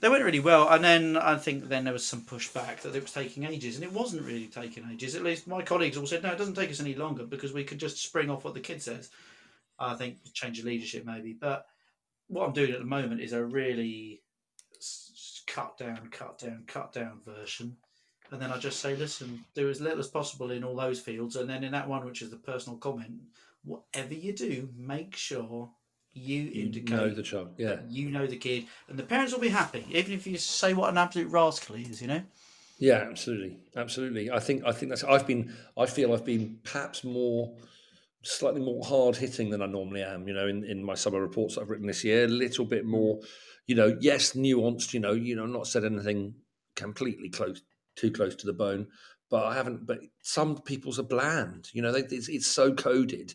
they 0.00 0.08
went 0.08 0.24
really 0.24 0.40
well. 0.40 0.68
And 0.68 0.82
then 0.84 1.16
I 1.16 1.36
think 1.36 1.68
then 1.68 1.84
there 1.84 1.92
was 1.92 2.04
some 2.06 2.22
pushback 2.22 2.80
that 2.82 2.94
it 2.94 3.02
was 3.02 3.12
taking 3.12 3.44
ages, 3.44 3.76
and 3.76 3.84
it 3.84 3.92
wasn't 3.92 4.22
really 4.22 4.46
taking 4.46 4.88
ages. 4.92 5.14
At 5.14 5.22
least 5.22 5.46
my 5.46 5.62
colleagues 5.62 5.96
all 5.96 6.06
said, 6.06 6.22
no, 6.22 6.32
it 6.32 6.38
doesn't 6.38 6.54
take 6.54 6.70
us 6.70 6.80
any 6.80 6.94
longer 6.94 7.24
because 7.24 7.52
we 7.52 7.64
could 7.64 7.78
just 7.78 7.98
spring 8.02 8.30
off 8.30 8.44
what 8.44 8.54
the 8.54 8.60
kid 8.60 8.82
says. 8.82 9.10
I 9.80 9.94
think 9.94 10.18
change 10.34 10.58
of 10.58 10.66
leadership 10.66 11.04
maybe, 11.06 11.32
but 11.32 11.66
what 12.28 12.46
I'm 12.46 12.52
doing 12.52 12.70
at 12.70 12.78
the 12.78 12.84
moment 12.84 13.20
is 13.20 13.32
a 13.32 13.44
really 13.44 14.22
cut 15.46 15.76
down, 15.78 16.08
cut 16.10 16.38
down, 16.38 16.64
cut 16.66 16.92
down 16.92 17.20
version. 17.26 17.76
And 18.30 18.40
then 18.40 18.52
I 18.52 18.58
just 18.58 18.78
say, 18.78 18.94
listen, 18.94 19.44
do 19.54 19.68
as 19.68 19.80
little 19.80 19.98
as 19.98 20.06
possible 20.06 20.52
in 20.52 20.62
all 20.62 20.76
those 20.76 21.00
fields. 21.00 21.34
And 21.34 21.50
then 21.50 21.64
in 21.64 21.72
that 21.72 21.88
one, 21.88 22.04
which 22.04 22.22
is 22.22 22.30
the 22.30 22.36
personal 22.36 22.78
comment, 22.78 23.10
whatever 23.64 24.14
you 24.14 24.32
do, 24.32 24.68
make 24.76 25.16
sure 25.16 25.70
you, 26.12 26.42
You 26.42 26.64
indicate 26.66 26.96
know 26.96 27.10
the 27.10 27.22
child. 27.22 27.54
Yeah. 27.56 27.80
you 27.88 28.10
know 28.10 28.26
the 28.26 28.36
kid. 28.36 28.66
And 28.88 28.96
the 28.96 29.02
parents 29.02 29.32
will 29.32 29.40
be 29.40 29.48
happy, 29.48 29.84
even 29.90 30.12
if 30.12 30.26
you 30.26 30.38
say 30.38 30.74
what 30.74 30.90
an 30.90 30.98
absolute 30.98 31.30
rascal 31.30 31.74
he 31.74 31.84
is, 31.84 32.00
you 32.00 32.08
know? 32.08 32.22
Yeah, 32.78 33.06
absolutely, 33.10 33.58
absolutely. 33.76 34.30
I 34.30 34.40
think 34.40 34.64
I 34.64 34.72
think 34.72 34.88
that's. 34.88 35.04
I've 35.04 35.26
been. 35.26 35.52
I 35.76 35.84
feel 35.84 36.14
I've 36.14 36.24
been 36.24 36.60
perhaps 36.64 37.04
more 37.04 37.52
slightly 38.22 38.60
more 38.60 38.84
hard 38.84 39.16
hitting 39.16 39.50
than 39.50 39.62
I 39.62 39.66
normally 39.66 40.02
am. 40.02 40.28
You 40.28 40.34
know, 40.34 40.46
in, 40.46 40.64
in 40.64 40.84
my 40.84 40.94
summer 40.94 41.20
reports 41.20 41.54
that 41.54 41.62
I've 41.62 41.70
written 41.70 41.86
this 41.86 42.04
year, 42.04 42.24
a 42.24 42.28
little 42.28 42.64
bit 42.64 42.82
hmm. 42.82 42.90
more. 42.90 43.20
You 43.66 43.76
know, 43.76 43.96
yes, 44.00 44.32
nuanced. 44.32 44.92
You 44.94 45.00
know, 45.00 45.12
you 45.12 45.36
know, 45.36 45.46
not 45.46 45.66
said 45.66 45.84
anything 45.84 46.34
completely 46.74 47.28
close, 47.28 47.62
too 47.96 48.10
close 48.10 48.34
to 48.36 48.46
the 48.46 48.52
bone, 48.52 48.88
but 49.30 49.44
I 49.44 49.54
haven't. 49.54 49.86
But 49.86 50.00
some 50.22 50.56
people's 50.58 50.98
are 50.98 51.04
bland. 51.04 51.68
You 51.72 51.82
know, 51.82 51.92
they, 51.92 52.00
it's, 52.00 52.28
it's 52.28 52.46
so 52.46 52.72
coded. 52.72 53.34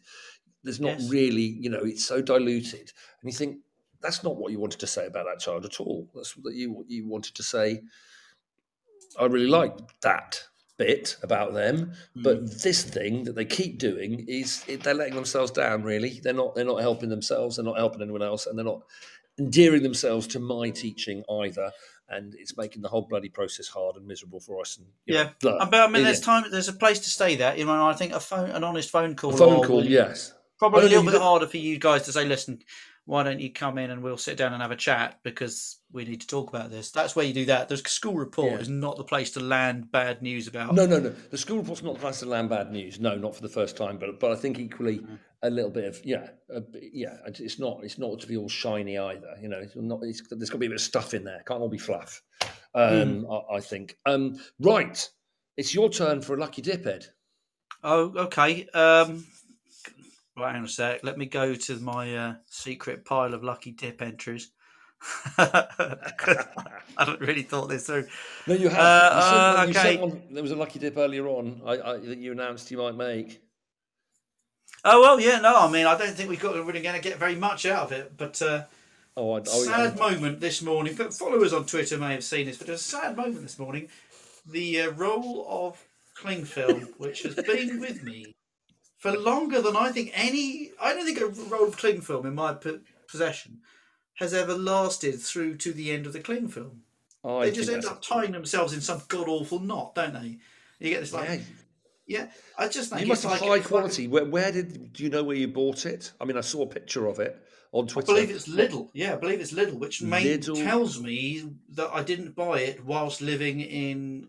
There's 0.63 0.81
not 0.81 0.99
Yes. 0.99 1.09
really, 1.09 1.43
you 1.43 1.69
know, 1.69 1.83
it's 1.83 2.05
so 2.05 2.21
diluted, 2.21 2.91
and 3.21 3.31
you 3.31 3.31
think 3.31 3.59
that's 4.01 4.23
not 4.23 4.35
what 4.35 4.51
you 4.51 4.59
wanted 4.59 4.79
to 4.79 4.87
say 4.87 5.05
about 5.05 5.25
that 5.25 5.39
child 5.39 5.65
at 5.65 5.79
all. 5.79 6.09
That's 6.13 6.35
what 6.37 6.53
you 6.53 6.85
you 6.87 7.07
wanted 7.07 7.35
to 7.35 7.43
say. 7.43 7.83
I 9.17 9.25
really 9.25 9.47
like 9.47 9.77
that 10.01 10.43
bit 10.77 11.15
about 11.23 11.53
them, 11.53 11.93
but 12.15 12.61
this 12.61 12.83
thing 12.83 13.23
that 13.23 13.35
they 13.35 13.45
keep 13.45 13.79
doing 13.79 14.25
is 14.27 14.63
it, 14.67 14.83
they're 14.83 14.93
letting 14.93 15.15
themselves 15.15 15.51
down. 15.51 15.83
Really, 15.83 16.19
they're 16.23 16.33
not. 16.33 16.55
They're 16.55 16.65
not 16.65 16.81
helping 16.81 17.09
themselves. 17.09 17.55
They're 17.55 17.65
not 17.65 17.77
helping 17.77 18.01
anyone 18.01 18.21
else, 18.21 18.45
and 18.47 18.57
they're 18.57 18.65
not 18.65 18.81
endearing 19.39 19.83
themselves 19.83 20.27
to 20.27 20.39
my 20.39 20.69
teaching 20.69 21.23
either. 21.29 21.71
And 22.07 22.35
it's 22.35 22.55
making 22.55 22.83
the 22.83 22.87
whole 22.87 23.01
bloody 23.01 23.29
process 23.29 23.67
hard 23.67 23.95
and 23.95 24.05
miserable 24.05 24.39
for 24.39 24.61
us. 24.61 24.77
And 24.77 24.85
know, 24.85 25.31
Yeah, 25.43 25.49
Uh, 25.49 25.65
but 25.65 25.81
I 25.81 25.87
mean, 25.87 26.01
it- 26.01 26.05
there's 26.05 26.21
time. 26.21 26.45
There's 26.51 26.67
a 26.67 26.73
place 26.73 26.99
to 26.99 27.09
stay 27.09 27.35
there. 27.35 27.57
You 27.57 27.65
know, 27.65 27.87
I 27.87 27.93
think 27.93 28.13
a 28.13 28.19
phone, 28.19 28.51
an 28.51 28.63
honest 28.63 28.91
phone 28.91 29.15
call, 29.15 29.33
a 29.33 29.37
phone 29.37 29.63
call, 29.65 29.83
yes. 29.83 30.33
Probably 30.59 30.81
a 30.85 30.89
little 30.89 31.03
bit 31.03 31.19
harder 31.19 31.47
for 31.47 31.57
you 31.57 31.77
guys 31.79 32.03
to 32.03 32.13
say, 32.13 32.23
listen, 32.23 32.59
why 33.05 33.21
don't 33.23 33.39
you 33.39 33.51
come 33.51 33.77
in 33.77 33.91
and 33.91 34.01
we'll 34.01 34.17
sit 34.17 34.35
down 34.37 34.53
and 34.53 34.61
have 34.63 34.71
a 34.71 34.75
chat 34.75 35.19
because 35.23 35.77
we 35.91 36.05
need 36.05 36.21
to 36.21 36.27
talk 36.27 36.49
about 36.49 36.71
this. 36.71 36.89
That's 36.91 37.15
where 37.15 37.23
you 37.25 37.33
do 37.33 37.45
that. 37.45 37.69
The 37.69 37.77
school 37.77 38.15
report 38.15 38.53
Yeah. 38.53 38.57
is 38.57 38.69
not 38.69 38.97
the 38.97 39.03
place 39.03 39.31
to 39.31 39.39
land 39.39 39.91
bad 39.91 40.21
news 40.23 40.47
about. 40.47 40.73
No, 40.73 40.85
no, 40.87 40.99
no. 40.99 41.09
The 41.29 41.37
school 41.37 41.57
report's 41.57 41.83
not 41.83 41.93
the 41.93 41.99
place 41.99 42.19
to 42.21 42.25
land 42.25 42.49
bad 42.49 42.71
news. 42.71 42.99
No, 42.99 43.15
not 43.15 43.35
for 43.35 43.41
the 43.43 43.49
first 43.49 43.77
time. 43.77 43.97
But 43.99 44.19
but 44.19 44.31
I 44.31 44.35
think 44.35 44.57
equally 44.59 45.05
a 45.43 45.49
little 45.51 45.69
bit 45.69 45.85
of 45.85 46.03
yeah, 46.03 46.29
a, 46.49 46.63
yeah. 46.81 47.17
It's 47.27 47.59
not 47.59 47.81
it's 47.83 47.99
not 47.99 48.19
to 48.21 48.27
be 48.27 48.37
all 48.37 48.49
shiny 48.49 48.97
either. 48.97 49.35
You 49.39 49.49
know, 49.49 49.59
it's 49.59 49.75
not. 49.75 49.99
It's, 50.01 50.21
there's 50.29 50.49
got 50.49 50.55
to 50.55 50.59
be 50.59 50.65
a 50.65 50.69
bit 50.69 50.75
of 50.75 50.81
stuff 50.81 51.13
in 51.13 51.23
there. 51.23 51.43
Can't 51.47 51.61
all 51.61 51.69
be 51.69 51.77
fluff. 51.77 52.23
Um, 52.73 53.23
Mm. 53.25 53.45
I, 53.51 53.57
I 53.57 53.59
think. 53.61 53.97
Um, 54.07 54.39
right, 54.59 55.07
it's 55.57 55.75
your 55.75 55.89
turn 55.89 56.21
for 56.21 56.33
a 56.35 56.39
lucky 56.39 56.61
dip, 56.63 56.85
Ed. 56.87 57.05
Oh, 57.83 58.11
okay. 58.17 58.65
Um, 58.73 59.25
right, 60.37 60.51
hang 60.51 60.59
on 60.59 60.65
a 60.65 60.69
sec. 60.69 61.01
Let 61.03 61.17
me 61.17 61.25
go 61.25 61.55
to 61.55 61.79
my 61.79 62.15
uh, 62.15 62.33
secret 62.47 63.05
pile 63.05 63.33
of 63.33 63.43
lucky 63.43 63.71
dip 63.71 64.01
entries. 64.01 64.51
I 65.37 66.45
haven't 66.97 67.19
really 67.21 67.43
thought 67.43 67.67
this 67.69 67.85
through. 67.85 68.07
No, 68.47 68.55
you 68.55 68.69
have. 68.69 68.79
Uh, 68.79 69.15
you 69.15 69.21
sent 69.21 69.35
uh, 69.37 69.55
one- 69.55 69.67
you 69.67 69.73
sent 69.73 69.87
okay. 69.87 69.97
one- 69.97 70.21
there 70.31 70.43
was 70.43 70.51
a 70.51 70.55
lucky 70.55 70.79
dip 70.79 70.97
earlier 70.97 71.27
on 71.27 71.61
I, 71.65 71.71
I, 71.73 71.97
that 71.97 72.17
you 72.17 72.31
announced 72.31 72.71
you 72.71 72.77
might 72.77 72.95
make. 72.95 73.41
Oh 74.83 75.01
well, 75.01 75.19
yeah. 75.19 75.39
No, 75.39 75.57
I 75.57 75.71
mean, 75.71 75.85
I 75.85 75.97
don't 75.97 76.13
think 76.15 76.29
we've 76.29 76.39
got 76.39 76.55
really 76.55 76.81
going 76.81 76.95
to 76.95 77.01
get 77.01 77.17
very 77.17 77.35
much 77.35 77.65
out 77.65 77.83
of 77.85 77.91
it. 77.91 78.17
But 78.17 78.41
uh, 78.41 78.63
Oh, 79.17 79.33
I, 79.33 79.39
oh 79.39 79.63
sad 79.63 79.93
yeah. 79.93 79.99
moment 79.99 80.41
this 80.41 80.61
morning. 80.61 80.93
But 80.95 81.13
followers 81.13 81.53
on 81.53 81.65
Twitter 81.65 81.97
may 81.97 82.11
have 82.13 82.23
seen 82.23 82.47
this. 82.47 82.57
But 82.57 82.69
a 82.69 82.77
sad 82.77 83.15
moment 83.15 83.43
this 83.43 83.57
morning. 83.57 83.87
The 84.45 84.81
uh, 84.81 84.91
role 84.91 85.45
of 85.49 85.81
cling 86.15 86.45
film, 86.45 86.81
which 86.97 87.23
has 87.23 87.35
been 87.35 87.79
with 87.79 88.03
me 88.03 88.34
for 89.13 89.19
longer 89.19 89.61
than 89.61 89.75
I 89.75 89.91
think 89.91 90.11
any. 90.13 90.71
I 90.81 90.93
don't 90.93 91.05
think 91.05 91.19
a 91.19 91.27
roll 91.27 91.67
of 91.67 91.77
cling 91.77 92.01
film 92.01 92.25
in 92.25 92.35
my 92.35 92.53
po- 92.53 92.79
possession 93.07 93.59
has 94.15 94.33
ever 94.33 94.53
lasted 94.55 95.19
through 95.21 95.55
to 95.57 95.73
the 95.73 95.91
end 95.91 96.05
of 96.05 96.13
the 96.13 96.19
cling 96.19 96.47
film. 96.47 96.81
Oh, 97.23 97.39
I 97.39 97.45
they 97.45 97.51
just 97.55 97.69
end 97.69 97.85
up 97.85 98.01
tying 98.01 98.31
themselves 98.31 98.73
in 98.73 98.81
some 98.81 99.01
god 99.07 99.27
awful 99.27 99.59
knot, 99.59 99.95
don't 99.95 100.13
they? 100.13 100.37
You 100.79 100.89
get 100.91 101.01
this 101.01 101.13
like, 101.13 101.27
Yeah, 101.29 101.39
yeah. 102.07 102.27
I 102.57 102.67
just 102.67 102.89
think 102.89 103.01
you 103.01 103.07
must 103.07 103.23
have 103.23 103.31
like 103.33 103.41
high 103.41 103.45
it's 103.47 103.55
like- 103.55 103.65
quality. 103.65 104.07
Where, 104.07 104.25
where 104.25 104.51
did 104.51 104.93
do 104.93 105.03
you 105.03 105.09
know 105.09 105.23
where 105.23 105.35
you 105.35 105.47
bought 105.47 105.85
it? 105.85 106.11
I 106.19 106.25
mean, 106.25 106.37
I 106.37 106.41
saw 106.41 106.63
a 106.63 106.67
picture 106.67 107.07
of 107.07 107.19
it 107.19 107.41
on 107.71 107.87
Twitter. 107.87 108.11
I 108.11 108.15
believe 108.15 108.29
it's 108.29 108.47
Lidl. 108.47 108.89
Yeah, 108.93 109.13
I 109.13 109.17
believe 109.17 109.39
it's 109.41 109.53
Lidl, 109.53 109.73
which 109.73 110.01
may, 110.01 110.37
tells 110.37 111.01
me 111.01 111.49
that 111.69 111.89
I 111.93 112.03
didn't 112.03 112.35
buy 112.35 112.61
it 112.61 112.85
whilst 112.85 113.21
living 113.21 113.59
in 113.59 114.27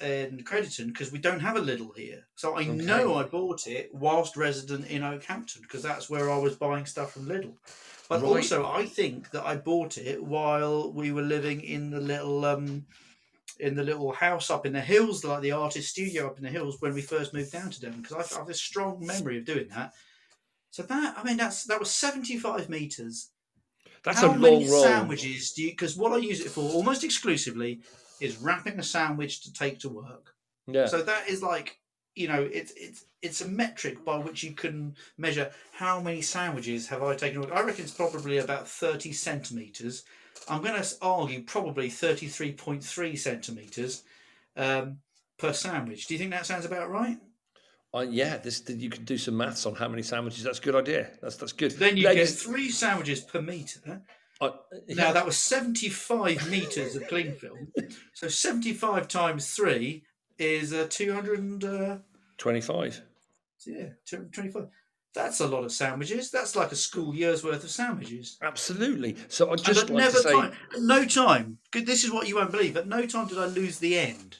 in 0.00 0.44
Crediton 0.44 0.88
because 0.88 1.12
we 1.12 1.18
don't 1.18 1.40
have 1.40 1.56
a 1.56 1.60
Lidl 1.60 1.96
here. 1.96 2.26
So 2.36 2.56
I 2.56 2.64
know 2.64 3.14
I 3.16 3.24
bought 3.24 3.66
it 3.66 3.90
whilst 3.92 4.36
resident 4.36 4.86
in 4.86 5.02
Okehampton 5.02 5.62
because 5.62 5.82
that's 5.82 6.08
where 6.10 6.30
I 6.30 6.38
was 6.38 6.56
buying 6.56 6.86
stuff 6.86 7.12
from 7.12 7.26
Lidl. 7.26 7.56
But 8.08 8.22
Right. 8.22 8.36
also, 8.36 8.66
I 8.66 8.86
think 8.86 9.30
that 9.30 9.44
I 9.44 9.56
bought 9.56 9.98
it 9.98 10.22
while 10.22 10.92
we 10.92 11.12
were 11.12 11.22
living 11.22 11.60
in 11.60 11.90
the 11.90 12.00
little 12.00 12.44
um, 12.44 12.86
in 13.60 13.74
the 13.74 13.82
little 13.82 14.12
house 14.12 14.50
up 14.50 14.64
in 14.66 14.72
the 14.72 14.80
hills, 14.80 15.24
like 15.24 15.42
the 15.42 15.52
artist 15.52 15.90
studio 15.90 16.28
up 16.28 16.38
in 16.38 16.44
the 16.44 16.50
hills 16.50 16.76
when 16.80 16.94
we 16.94 17.02
first 17.02 17.34
moved 17.34 17.52
down 17.52 17.70
to 17.70 17.80
Devon. 17.80 18.02
Because 18.02 18.32
I 18.32 18.38
have 18.38 18.46
this 18.46 18.60
strong 18.60 19.04
memory 19.04 19.38
of 19.38 19.44
doing 19.44 19.68
that. 19.68 19.92
So 20.70 20.82
that 20.84 21.18
I 21.18 21.24
mean, 21.24 21.36
that's 21.38 21.64
that 21.64 21.80
was 21.80 21.90
seventy 21.90 22.38
five 22.38 22.68
meters 22.68 23.30
That's 24.04 24.20
how 24.20 24.32
a 24.32 24.38
many 24.38 24.64
long 24.64 24.70
roll. 24.70 24.82
sandwiches 24.82 25.52
do 25.52 25.62
you? 25.64 25.70
Because 25.70 25.96
what 25.96 26.12
I 26.12 26.18
use 26.18 26.40
it 26.40 26.50
for 26.50 26.62
almost 26.72 27.04
exclusively 27.04 27.80
is 28.20 28.38
wrapping 28.38 28.78
a 28.78 28.82
sandwich 28.82 29.42
to 29.42 29.52
take 29.52 29.78
to 29.80 29.88
work. 29.88 30.34
Yeah. 30.66 30.86
So 30.86 31.02
that 31.02 31.28
is 31.28 31.42
like 31.42 31.78
you 32.14 32.28
know 32.28 32.48
it's 32.52 32.72
it's 32.76 33.04
it's 33.22 33.40
a 33.40 33.48
metric 33.48 34.04
by 34.04 34.18
which 34.18 34.42
you 34.42 34.52
can 34.52 34.94
measure 35.16 35.50
how 35.72 36.00
many 36.00 36.22
sandwiches 36.22 36.88
have 36.88 37.02
I 37.02 37.14
taken. 37.14 37.44
I 37.52 37.62
reckon 37.62 37.84
it's 37.84 37.94
probably 37.94 38.38
about 38.38 38.68
thirty 38.68 39.12
centimeters. 39.12 40.04
I'm 40.48 40.62
going 40.62 40.80
to 40.80 40.96
argue 41.02 41.42
probably 41.42 41.90
thirty 41.90 42.26
three 42.28 42.52
point 42.52 42.84
three 42.84 43.16
centimeters 43.16 44.04
um, 44.56 44.98
per 45.38 45.52
sandwich. 45.52 46.06
Do 46.06 46.14
you 46.14 46.18
think 46.18 46.30
that 46.30 46.46
sounds 46.46 46.64
about 46.64 46.90
right? 46.90 47.18
Uh, 47.94 48.04
yeah, 48.08 48.36
this 48.36 48.62
you 48.68 48.90
could 48.90 49.06
do 49.06 49.16
some 49.16 49.36
maths 49.36 49.64
on 49.64 49.74
how 49.74 49.88
many 49.88 50.02
sandwiches. 50.02 50.44
That's 50.44 50.58
a 50.58 50.62
good 50.62 50.74
idea. 50.76 51.10
That's 51.22 51.36
that's 51.36 51.52
good. 51.52 51.72
Then 51.72 51.96
you 51.96 52.06
Ladies- 52.06 52.32
get 52.32 52.50
three 52.50 52.70
sandwiches 52.70 53.20
per 53.20 53.40
meter. 53.40 54.02
Uh, 54.40 54.50
Now 54.88 55.12
that 55.12 55.26
was 55.26 55.36
75 55.36 56.50
meters 56.50 56.96
of 56.96 57.06
cling 57.08 57.34
film. 57.34 57.72
So 58.14 58.28
75 58.28 59.08
times 59.08 59.50
3 59.54 60.02
is 60.38 60.72
uh, 60.72 60.86
200 60.88 61.38
and, 61.38 61.64
uh, 61.64 61.96
twenty-five. 62.36 63.00
yeah, 63.66 63.88
225. 64.06 64.68
That's 65.14 65.40
a 65.40 65.46
lot 65.48 65.64
of 65.64 65.72
sandwiches. 65.72 66.30
That's 66.30 66.54
like 66.54 66.70
a 66.70 66.76
school 66.76 67.14
year's 67.14 67.42
worth 67.42 67.64
of 67.64 67.70
sandwiches. 67.70 68.38
Absolutely. 68.42 69.16
So 69.28 69.50
I'd 69.50 69.62
just 69.64 69.84
at 69.84 69.90
like 69.90 70.04
never 70.04 70.16
to 70.16 70.22
say, 70.22 70.32
time, 70.32 70.52
at 70.74 70.82
no 70.82 71.04
time, 71.04 71.58
'cause 71.72 71.84
this 71.84 72.04
is 72.04 72.12
what 72.12 72.28
you 72.28 72.36
won't 72.36 72.52
believe, 72.52 72.76
at 72.76 72.86
no 72.86 73.04
time 73.06 73.26
did 73.26 73.38
I 73.38 73.46
lose 73.46 73.78
the 73.78 73.98
end. 73.98 74.38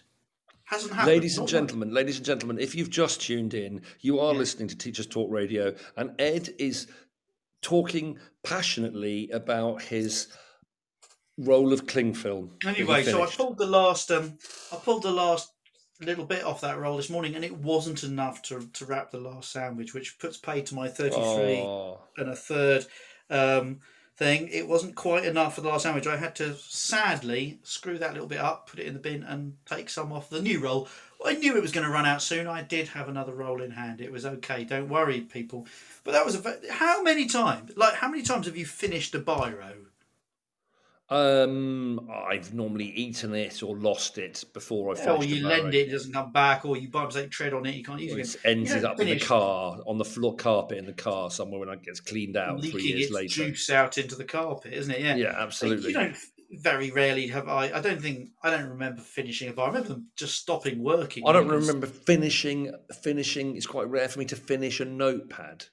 Hasn't 0.64 0.92
happened. 0.92 1.08
ladies 1.14 1.38
and 1.38 1.46
Not 1.46 1.50
gentlemen, 1.50 1.94
ladies 1.94 2.18
and 2.18 2.26
gentlemen, 2.26 2.58
if 2.60 2.74
you've 2.74 2.90
just 2.90 3.22
tuned 3.22 3.54
in, 3.54 3.80
you 4.02 4.20
are 4.20 4.34
Yeah. 4.34 4.38
listening 4.38 4.68
to 4.68 4.76
Teachers 4.76 5.06
Talk 5.06 5.32
Radio, 5.32 5.74
and 5.96 6.14
Ed 6.20 6.50
is 6.58 6.86
talking 7.62 8.18
passionately 8.44 9.30
about 9.30 9.82
his 9.82 10.28
role 11.36 11.72
of 11.72 11.86
cling 11.86 12.14
film. 12.14 12.46
one. 12.46 12.58
that 12.64 12.76
he 12.76 12.82
Anyway, 12.82 13.04
so 13.04 13.22
I 13.22 13.26
pulled 13.26 13.58
the 13.58 13.66
last, 13.66 14.10
um, 14.10 14.38
I 14.72 14.76
pulled 14.76 15.02
the 15.02 15.12
last 15.12 15.52
little 16.00 16.24
bit 16.24 16.44
off 16.44 16.60
that 16.60 16.78
roll 16.78 16.96
this 16.96 17.10
morning, 17.10 17.34
and 17.34 17.44
it 17.44 17.56
wasn't 17.56 18.04
enough 18.04 18.42
to 18.42 18.68
to 18.74 18.84
wrap 18.84 19.10
the 19.10 19.20
last 19.20 19.52
sandwich, 19.52 19.94
which 19.94 20.18
puts 20.18 20.36
paid 20.36 20.66
to 20.66 20.74
my 20.74 20.88
33. 20.88 21.22
Oh, 21.22 22.00
and 22.16 22.28
a 22.28 22.36
third 22.36 22.86
um, 23.30 23.80
thing. 24.16 24.48
It 24.48 24.68
wasn't 24.68 24.96
quite 24.96 25.24
enough 25.24 25.54
for 25.54 25.60
the 25.60 25.68
last 25.68 25.84
sandwich. 25.84 26.06
I 26.06 26.16
had 26.16 26.36
to 26.36 26.54
sadly 26.56 27.60
screw 27.62 27.98
that 27.98 28.12
little 28.12 28.28
bit 28.28 28.40
up, 28.40 28.68
put 28.68 28.80
it 28.80 28.86
in 28.86 28.94
the 28.94 29.00
bin, 29.00 29.22
and 29.22 29.54
take 29.66 29.88
some 29.88 30.12
off 30.12 30.30
the 30.30 30.42
new 30.42 30.60
roll. 30.60 30.88
I 31.24 31.34
knew 31.34 31.56
it 31.56 31.62
was 31.62 31.72
going 31.72 31.86
to 31.86 31.92
run 31.92 32.06
out 32.06 32.22
soon. 32.22 32.46
I 32.46 32.62
did 32.62 32.88
have 32.88 33.08
another 33.08 33.34
roll 33.34 33.60
in 33.60 33.72
hand. 33.72 34.00
It 34.00 34.12
was 34.12 34.24
okay. 34.24 34.64
Don't 34.64 34.88
worry, 34.88 35.20
people. 35.20 35.66
But 36.04 36.12
that 36.12 36.24
was 36.24 36.36
a. 36.36 36.60
How 36.70 37.02
many 37.02 37.26
times? 37.26 37.72
Like, 37.76 37.94
how 37.94 38.08
many 38.08 38.22
times 38.22 38.46
have 38.46 38.56
you 38.56 38.66
finished 38.66 39.14
a 39.14 39.20
biro? 39.20 39.74
um, 41.10 42.10
I've 42.12 42.52
normally 42.52 42.84
eaten 42.84 43.34
it 43.34 43.62
or 43.62 43.76
lost 43.76 44.18
it 44.18 44.44
before 44.52 44.92
I 44.92 44.94
finished 44.94 45.22
it. 45.22 45.32
Or 45.32 45.36
you 45.36 45.46
lend 45.46 45.74
it, 45.74 45.88
it 45.88 45.90
doesn't 45.90 46.12
come 46.12 46.32
back, 46.32 46.66
or 46.66 46.76
you 46.76 46.88
by 46.88 47.06
mistake 47.06 47.30
tread 47.30 47.54
on 47.54 47.64
it, 47.64 47.74
you 47.74 47.82
can't 47.82 48.00
use 48.00 48.12
it. 48.12 48.40
again. 48.40 48.58
ended 48.58 48.84
up 48.84 49.00
in 49.00 49.08
the 49.08 49.18
car 49.18 49.78
on 49.86 49.96
the 49.96 50.04
floor 50.04 50.36
carpet 50.36 50.76
in 50.76 50.84
the 50.84 50.92
car 50.92 51.30
somewhere 51.30 51.60
when 51.60 51.70
it 51.70 51.82
gets 51.82 52.00
cleaned 52.00 52.36
out 52.36 52.60
three 52.60 52.72
leaking 52.72 52.96
years 52.98 53.02
its 53.04 53.12
later. 53.12 53.28
juice 53.28 53.70
out 53.70 53.96
into 53.96 54.16
the 54.16 54.24
carpet, 54.24 54.74
isn't 54.74 54.92
it? 54.92 55.00
Yeah. 55.00 55.16
Yeah, 55.16 55.34
absolutely. 55.38 55.88
You 55.88 55.94
don't 55.94 56.16
very 56.50 56.90
rarely 56.90 57.28
have 57.28 57.48
I. 57.48 57.70
I 57.72 57.80
don't 57.80 58.00
think 58.00 58.30
I 58.42 58.50
don't 58.50 58.68
remember 58.68 59.02
finishing 59.02 59.48
a 59.48 59.52
bar. 59.52 59.66
I 59.66 59.68
remember 59.68 59.88
them 59.88 60.06
just 60.16 60.36
stopping 60.38 60.82
working. 60.82 61.24
I 61.26 61.32
don't 61.32 61.48
remember 61.48 61.86
finishing. 61.86 62.72
Finishing. 63.02 63.56
It's 63.56 63.66
quite 63.66 63.88
rare 63.88 64.08
for 64.08 64.18
me 64.18 64.24
to 64.26 64.36
finish 64.36 64.80
a 64.80 64.84
notepad. 64.84 65.66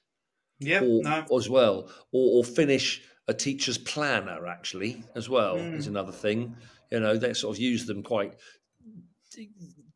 Yeah, 0.58 0.80
or, 0.80 1.02
no. 1.02 1.24
as 1.36 1.50
well, 1.50 1.90
or, 2.12 2.38
or 2.38 2.44
finish 2.44 3.02
a 3.28 3.34
teacher's 3.34 3.76
planner 3.76 4.46
actually 4.46 5.02
as 5.14 5.28
well 5.28 5.56
Mm. 5.56 5.76
is 5.76 5.86
another 5.86 6.12
thing. 6.12 6.56
You 6.90 7.00
know, 7.00 7.16
they 7.18 7.34
sort 7.34 7.56
of 7.56 7.60
use 7.60 7.84
them 7.86 8.02
quite 8.02 8.34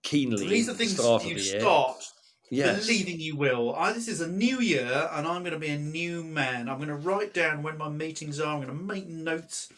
keenly. 0.03 0.47
These 0.49 0.69
are 0.69 0.73
the 0.73 0.79
things 0.79 0.95
start 0.95 1.25
you 1.25 1.35
the 1.35 1.41
start 1.41 2.05
Yes. 2.51 2.85
believing 2.85 3.21
you 3.21 3.37
will. 3.37 3.75
I, 3.77 3.93
this 3.93 4.09
is 4.09 4.21
a 4.21 4.29
new 4.29 4.61
year, 4.61 5.09
and 5.13 5.27
I'm 5.27 5.43
going 5.43 5.53
to 5.53 5.59
be 5.59 5.69
a 5.69 5.79
new 5.79 6.25
man. 6.25 6.69
I'm 6.69 6.79
going 6.79 6.89
to 6.89 6.97
write 6.97 7.33
down 7.33 7.63
when 7.63 7.79
my 7.79 7.89
meetings 7.89 8.41
are. 8.41 8.53
I'm 8.57 8.63
going 8.67 8.77
to 8.77 8.85
make 8.85 9.07
notes. 9.07 9.69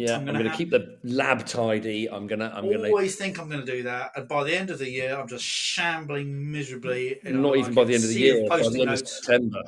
Yeah, 0.00 0.16
I'm 0.16 0.28
I'm 0.28 0.34
gonna 0.34 0.48
have- 0.48 0.56
keep 0.56 0.70
the 0.70 0.98
lab 1.04 1.44
tidy. 1.44 2.08
I'm 2.08 2.26
going 2.26 2.38
to. 2.38 2.46
I'm 2.54 2.64
going 2.64 2.82
to. 2.82 2.88
always 2.88 3.16
think 3.16 3.38
I'm 3.38 3.50
going 3.50 3.64
to 3.64 3.70
do 3.70 3.82
that, 3.82 4.12
and 4.16 4.26
by 4.26 4.44
the 4.44 4.56
end 4.56 4.70
of 4.70 4.78
the 4.78 4.88
year, 4.88 5.14
I'm 5.14 5.28
just 5.28 5.44
shambling 5.44 6.50
miserably. 6.50 7.18
you 7.22 7.32
know, 7.32 7.40
Not 7.40 7.56
even 7.58 7.74
by 7.74 7.84
the 7.84 7.94
end 7.94 8.04
of 8.04 8.08
the 8.08 8.18
year, 8.18 8.48
by 8.48 8.56
the 8.58 8.64
posting 8.64 8.80
end 8.80 8.90
of. 8.90 9.06
September. 9.06 9.62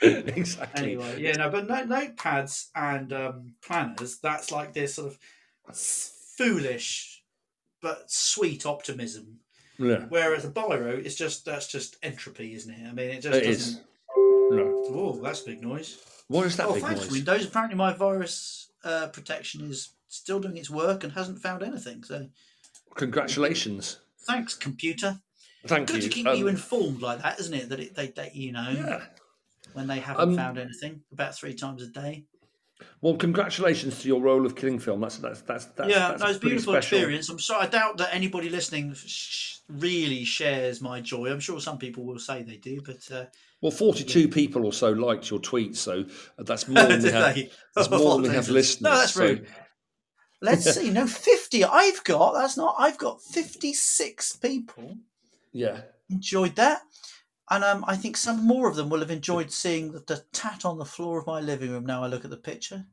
exactly. 0.36 0.82
Anyway, 0.82 1.22
yeah, 1.22 1.32
no, 1.32 1.48
but 1.48 1.66
no, 1.66 1.86
notepads 1.86 2.68
and 2.74 3.12
um, 3.14 3.54
planners, 3.62 4.18
that's 4.18 4.52
like 4.52 4.74
this 4.74 4.96
sort 4.96 5.12
of 5.12 5.18
foolish 5.76 7.22
but 7.80 8.10
sweet 8.10 8.66
optimism. 8.66 9.40
Yeah, 9.78 10.04
Whereas 10.10 10.44
a 10.44 10.50
biro, 10.50 11.04
it's 11.04 11.14
just 11.14 11.46
that's 11.46 11.68
just 11.68 11.96
entropy, 12.02 12.54
isn't 12.54 12.72
it? 12.72 12.86
I 12.86 12.92
mean, 12.92 13.10
it 13.10 13.22
just 13.22 13.38
it 13.38 13.44
doesn't. 13.44 13.50
is. 13.50 13.80
No. 14.16 14.82
Oh, 14.90 15.20
that's 15.22 15.42
a 15.42 15.46
big 15.46 15.62
noise. 15.62 15.98
What 16.28 16.46
is 16.46 16.56
that 16.58 16.66
oh, 16.66 16.74
big 16.74 16.82
thanks, 16.82 17.00
noise? 17.02 17.10
Windows. 17.12 17.46
Apparently, 17.46 17.76
my 17.76 17.92
virus 17.92 18.63
uh, 18.84 19.08
protection 19.08 19.68
is 19.70 19.90
still 20.08 20.40
doing 20.40 20.56
its 20.56 20.70
work 20.70 21.04
and 21.04 21.12
hasn't 21.12 21.40
found 21.40 21.62
anything. 21.62 22.02
So, 22.04 22.26
Congratulations. 22.96 24.00
thanks, 24.26 24.54
computer. 24.54 25.18
Thank 25.66 25.88
Good 25.88 25.96
you. 25.96 26.08
to 26.08 26.08
keep 26.08 26.26
Um, 26.26 26.36
you 26.38 26.48
informed 26.48 27.00
like 27.00 27.22
that, 27.22 27.40
isn't 27.40 27.54
it? 27.54 27.68
That 27.70 27.80
it, 27.80 27.94
they 27.94 28.12
let 28.16 28.34
you 28.36 28.52
know 28.52 28.68
Yeah. 28.70 29.06
when 29.72 29.86
they 29.86 29.98
haven't 29.98 30.30
Um, 30.30 30.36
found 30.36 30.58
anything 30.58 31.02
about 31.12 31.34
three 31.34 31.54
times 31.54 31.82
a 31.82 31.88
day. 31.88 32.24
Well, 33.00 33.16
congratulations 33.16 34.00
to 34.02 34.08
your 34.08 34.20
role 34.20 34.44
of 34.44 34.56
killing 34.56 34.78
film. 34.78 35.00
That's 35.00 35.16
that's 35.18 35.40
that's, 35.42 35.66
that's 35.66 35.88
yeah, 35.88 36.08
that's 36.08 36.22
no, 36.22 36.28
it's 36.28 36.36
a 36.36 36.40
beautiful 36.40 36.74
special. 36.74 36.98
experience. 36.98 37.28
I'm 37.30 37.38
sorry, 37.38 37.66
I 37.66 37.68
doubt 37.68 37.96
that 37.98 38.12
anybody 38.14 38.50
listening 38.50 38.94
sh- 38.94 39.58
really 39.68 40.24
shares 40.24 40.82
my 40.82 41.00
joy. 41.00 41.30
I'm 41.30 41.40
sure 41.40 41.60
some 41.60 41.78
people 41.78 42.04
will 42.04 42.18
say 42.18 42.42
they 42.42 42.56
do, 42.56 42.82
but 42.82 43.10
uh, 43.10 43.24
Well, 43.64 43.70
forty-two 43.70 44.28
people 44.28 44.66
or 44.66 44.74
so 44.74 44.90
liked 44.90 45.30
your 45.30 45.40
tweet, 45.40 45.74
so 45.74 46.04
that's 46.38 46.68
more 46.68 46.84
than 46.84 47.02
we 47.02 47.10
have. 47.10 47.38
That's 47.74 47.88
more 47.88 48.20
than 48.20 48.30
we 48.30 48.36
have 48.36 48.46
No, 48.46 48.54
that's 48.54 49.14
so- 49.14 49.22
rude. 49.24 49.46
Let's 50.42 50.70
see. 50.74 50.90
No, 50.90 51.06
fifty. 51.06 51.64
I've 51.64 52.04
got. 52.04 52.34
That's 52.34 52.58
not. 52.58 52.74
I've 52.78 52.98
got 52.98 53.22
fifty-six 53.22 54.36
people 54.36 54.98
Yeah, 55.52 55.80
enjoyed 56.10 56.56
that, 56.56 56.82
and 57.50 57.64
um, 57.64 57.86
I 57.88 57.96
think 57.96 58.18
some 58.18 58.46
more 58.46 58.68
of 58.68 58.76
them 58.76 58.90
will 58.90 59.00
have 59.00 59.10
enjoyed 59.10 59.50
seeing 59.50 59.92
the, 59.92 60.00
the 60.00 60.22
tat 60.34 60.66
on 60.66 60.76
the 60.76 60.84
floor 60.84 61.18
of 61.18 61.26
my 61.26 61.40
living 61.40 61.70
room. 61.70 61.86
Now 61.86 62.04
I 62.04 62.08
look 62.08 62.26
at 62.26 62.30
the 62.30 62.36
picture. 62.36 62.84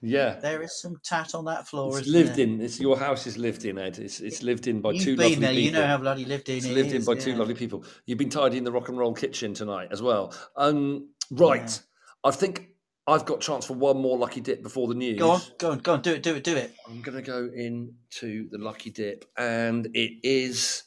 Yeah. 0.00 0.38
There 0.40 0.62
is 0.62 0.80
some 0.80 0.96
tat 1.04 1.34
on 1.34 1.44
that 1.46 1.66
floor. 1.66 1.98
It's 1.98 2.08
lived 2.08 2.36
there? 2.36 2.46
in. 2.46 2.60
It's 2.60 2.78
your 2.78 2.96
house 2.96 3.26
is 3.26 3.36
lived 3.36 3.64
in, 3.64 3.78
Ed. 3.78 3.98
It's 3.98 4.20
it's 4.20 4.42
lived 4.42 4.66
in 4.66 4.80
by 4.80 4.92
You've 4.92 5.04
two 5.04 5.16
been 5.16 5.32
lovely 5.32 5.40
there. 5.40 5.50
people. 5.50 5.64
You 5.64 5.72
know 5.72 5.86
how 5.86 5.96
bloody 5.98 6.24
lived 6.24 6.48
in 6.48 6.56
it's 6.56 6.66
it 6.66 6.74
lived 6.74 6.90
in 6.90 6.98
is, 6.98 7.06
by 7.06 7.14
two 7.14 7.32
yeah. 7.32 7.38
lovely 7.38 7.54
people. 7.54 7.84
You've 8.06 8.18
been 8.18 8.30
tidying 8.30 8.64
the 8.64 8.72
rock 8.72 8.88
and 8.88 8.98
roll 8.98 9.12
kitchen 9.12 9.54
tonight 9.54 9.88
as 9.90 10.00
well. 10.00 10.34
Um, 10.56 11.10
right. 11.30 11.62
Yeah. 11.62 12.30
I 12.30 12.30
think 12.30 12.68
I've 13.08 13.24
got 13.24 13.40
chance 13.40 13.66
for 13.66 13.74
one 13.74 13.96
more 13.96 14.18
lucky 14.18 14.40
dip 14.40 14.62
before 14.62 14.86
the 14.86 14.94
news. 14.94 15.18
Go 15.18 15.30
on, 15.30 15.40
go 15.58 15.70
on, 15.72 15.78
go 15.78 15.92
on. 15.94 16.02
Do 16.02 16.12
it, 16.12 16.22
do 16.22 16.34
it, 16.34 16.44
do 16.44 16.56
it. 16.56 16.74
I'm 16.88 17.00
going 17.00 17.16
to 17.16 17.22
go 17.22 17.48
into 17.52 18.48
the 18.50 18.58
lucky 18.58 18.90
dip, 18.90 19.24
and 19.36 19.88
it 19.94 20.12
is 20.22 20.84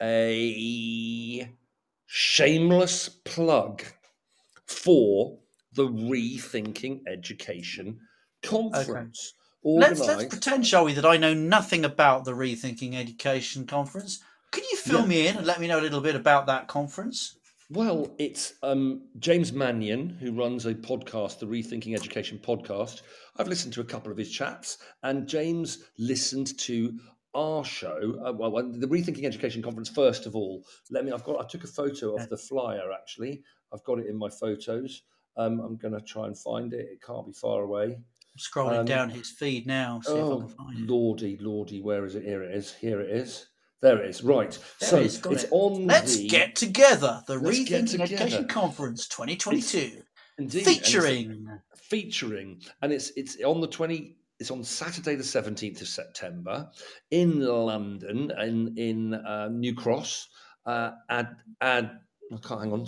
a 0.00 1.52
shameless 2.06 3.08
plug 3.08 3.82
for 4.66 5.38
the 5.74 5.88
Rethinking 5.88 7.00
Education 7.06 8.00
Conference. 8.42 9.34
Let's 9.64 10.00
let's 10.00 10.26
pretend, 10.26 10.66
shall 10.66 10.84
we, 10.84 10.92
that 10.94 11.04
I 11.04 11.16
know 11.16 11.34
nothing 11.34 11.84
about 11.84 12.24
the 12.24 12.32
Rethinking 12.32 12.94
Education 12.94 13.66
Conference. 13.66 14.20
Can 14.52 14.62
you 14.70 14.76
fill 14.76 15.00
Yeah. 15.00 15.06
me 15.06 15.26
in 15.26 15.36
and 15.36 15.46
let 15.46 15.60
me 15.60 15.66
know 15.66 15.80
a 15.80 15.82
little 15.82 16.00
bit 16.00 16.14
about 16.14 16.46
that 16.46 16.68
conference? 16.68 17.36
Well, 17.68 18.14
it's 18.16 18.54
um, 18.62 19.08
James 19.18 19.52
Mannion 19.52 20.10
who 20.20 20.30
runs 20.32 20.66
a 20.66 20.74
podcast, 20.74 21.40
the 21.40 21.46
Rethinking 21.46 21.94
Education 21.96 22.38
podcast. 22.38 23.02
I've 23.38 23.48
listened 23.48 23.72
to 23.74 23.80
a 23.80 23.84
couple 23.84 24.12
of 24.12 24.18
his 24.18 24.30
chats, 24.30 24.78
and 25.02 25.26
James 25.26 25.82
listened 25.98 26.56
to 26.58 26.96
our 27.34 27.64
show. 27.64 28.22
Uh, 28.24 28.32
well, 28.32 28.52
well, 28.52 28.70
the 28.70 28.86
Rethinking 28.86 29.24
Education 29.24 29.62
conference. 29.62 29.88
First 29.88 30.26
of 30.26 30.36
all, 30.36 30.62
let 30.92 31.04
me. 31.04 31.10
I've 31.10 31.24
got. 31.24 31.44
I 31.44 31.48
took 31.48 31.64
a 31.64 31.68
photo 31.68 32.14
of 32.14 32.28
the 32.28 32.36
flyer. 32.36 32.92
Actually, 32.92 33.42
I've 33.74 33.82
got 33.82 33.98
it 33.98 34.06
in 34.06 34.16
my 34.16 34.28
photos. 34.28 35.02
Um, 35.36 35.58
I'm 35.58 35.76
going 35.76 35.92
to 35.92 36.00
try 36.00 36.26
and 36.28 36.38
find 36.38 36.72
it. 36.72 36.86
It 36.92 37.02
can't 37.04 37.26
be 37.26 37.32
far 37.32 37.62
away. 37.62 37.98
Scrolling 38.36 38.80
Um, 38.80 38.84
down 38.86 39.10
his 39.10 39.30
feed 39.30 39.66
now, 39.66 40.00
see 40.04 40.12
if 40.12 40.18
I 40.18 40.20
Oh, 40.20 40.38
can 40.40 40.48
find 40.48 40.78
it. 40.78 40.90
lordy, 40.90 41.36
lordy, 41.40 41.80
where 41.80 42.04
is 42.04 42.14
it? 42.14 42.24
Here 42.24 42.42
it 42.42 42.54
is. 42.54 42.74
Here 42.74 43.00
it 43.00 43.10
is. 43.10 43.46
There 43.82 44.02
it 44.02 44.08
is. 44.10 44.22
Right. 44.22 44.50
There 44.80 44.88
so 44.88 44.96
it 44.98 45.06
is, 45.06 45.20
it's 45.26 45.44
it. 45.44 45.48
on. 45.52 45.86
Let's 45.86 46.16
the, 46.16 46.28
get 46.28 46.56
together. 46.56 47.22
The 47.26 47.36
Rethinking 47.36 48.00
Education. 48.00 48.48
Conference 48.48 49.06
2022, 49.08 49.78
Indeed, 49.78 50.02
and 50.38 50.54
it's- 50.54 50.64
featuring. 50.66 51.48
featuring, 51.76 52.60
and 52.82 52.92
it's 52.92 53.10
it's 53.16 53.40
on 53.42 53.60
the 53.60 53.66
twenty. 53.68 54.16
It's 54.38 54.50
on 54.50 54.62
Saturday, 54.64 55.14
the 55.14 55.24
seventeenth 55.24 55.80
of 55.80 55.88
September, 55.88 56.68
in 57.10 57.40
London, 57.40 58.30
in 58.38 58.76
in 58.76 59.14
uh, 59.14 59.48
New 59.50 59.74
Cross. 59.74 60.28
Uh, 60.66 60.90
at 61.10 61.30
ad. 61.60 61.90
I 62.32 62.36
can't 62.38 62.60
hang 62.60 62.72
on. 62.72 62.86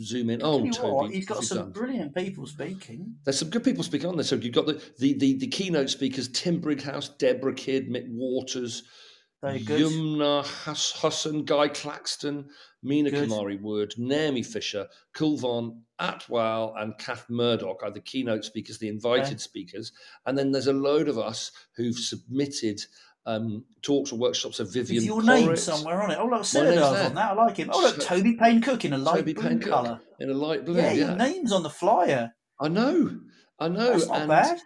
Zoom 0.00 0.30
in. 0.30 0.40
Oh, 0.42 0.64
you 0.64 0.72
Toby, 0.72 1.14
he's 1.14 1.26
got 1.26 1.44
some 1.44 1.58
done? 1.58 1.70
brilliant 1.72 2.14
people 2.14 2.46
speaking. 2.46 3.14
There's 3.24 3.38
some 3.38 3.50
good 3.50 3.62
people 3.62 3.84
speaking 3.84 4.08
on 4.08 4.16
there. 4.16 4.24
So 4.24 4.36
you've 4.36 4.54
got 4.54 4.66
the 4.66 4.82
the 4.98 5.16
the, 5.16 5.38
the 5.38 5.46
keynote 5.46 5.90
speakers: 5.90 6.28
Tim 6.28 6.60
Brighouse, 6.60 7.08
Debra 7.16 7.54
Kidd, 7.54 7.88
Mick 7.88 8.08
Waters, 8.08 8.82
Very 9.42 9.60
good. 9.60 9.80
Yumna 9.80 10.44
Hussain, 10.44 11.44
Guy 11.44 11.68
Claxton, 11.68 12.48
Mina 12.82 13.10
Good. 13.10 13.28
Kamari 13.28 13.60
Wood, 13.60 13.94
Naomi 13.96 14.42
Fisher, 14.42 14.88
Kulvarn 15.14 15.82
Atwal, 16.00 16.72
and 16.76 16.98
Kath 16.98 17.26
Murdoch 17.30 17.82
are 17.84 17.92
the 17.92 18.00
keynote 18.00 18.44
speakers, 18.44 18.78
the 18.78 18.88
invited 18.88 19.26
Okay. 19.26 19.36
speakers. 19.36 19.92
And 20.26 20.36
then 20.36 20.50
there's 20.50 20.66
a 20.66 20.72
load 20.72 21.08
of 21.08 21.16
us 21.16 21.52
who've 21.76 21.96
submitted 21.98 22.80
um, 23.30 23.64
talks 23.82 24.12
or 24.12 24.18
workshops 24.18 24.60
of 24.60 24.72
Vivienne 24.72 24.96
With 24.96 25.04
your 25.06 25.22
name 25.22 25.48
Porritt 25.48 25.58
somewhere 25.58 26.02
on 26.02 26.10
it. 26.10 26.18
Oh, 26.18 26.26
look, 26.26 26.46
there. 26.46 26.82
on 26.84 27.14
that. 27.14 27.30
I 27.32 27.34
like 27.34 27.56
him. 27.56 27.70
Oh, 27.72 27.80
look, 27.80 28.00
Toby 28.00 28.34
Payne 28.34 28.60
Cook 28.60 28.84
in 28.84 28.92
a 28.92 28.98
light 28.98 29.16
Toby 29.16 29.32
blue 29.34 29.48
Payne 29.48 29.60
Cook 29.60 29.72
colour. 29.72 30.00
in 30.18 30.30
a 30.30 30.34
light 30.34 30.64
blue. 30.64 30.76
Yeah, 30.76 30.92
Yeah, 30.92 31.06
your 31.08 31.16
name's 31.16 31.52
on 31.52 31.62
the 31.62 31.70
flyer. 31.70 32.32
I 32.60 32.68
know. 32.68 33.18
I 33.58 33.68
know. 33.68 33.92
That's 33.92 34.06
not 34.06 34.20
and, 34.20 34.28
bad. 34.28 34.58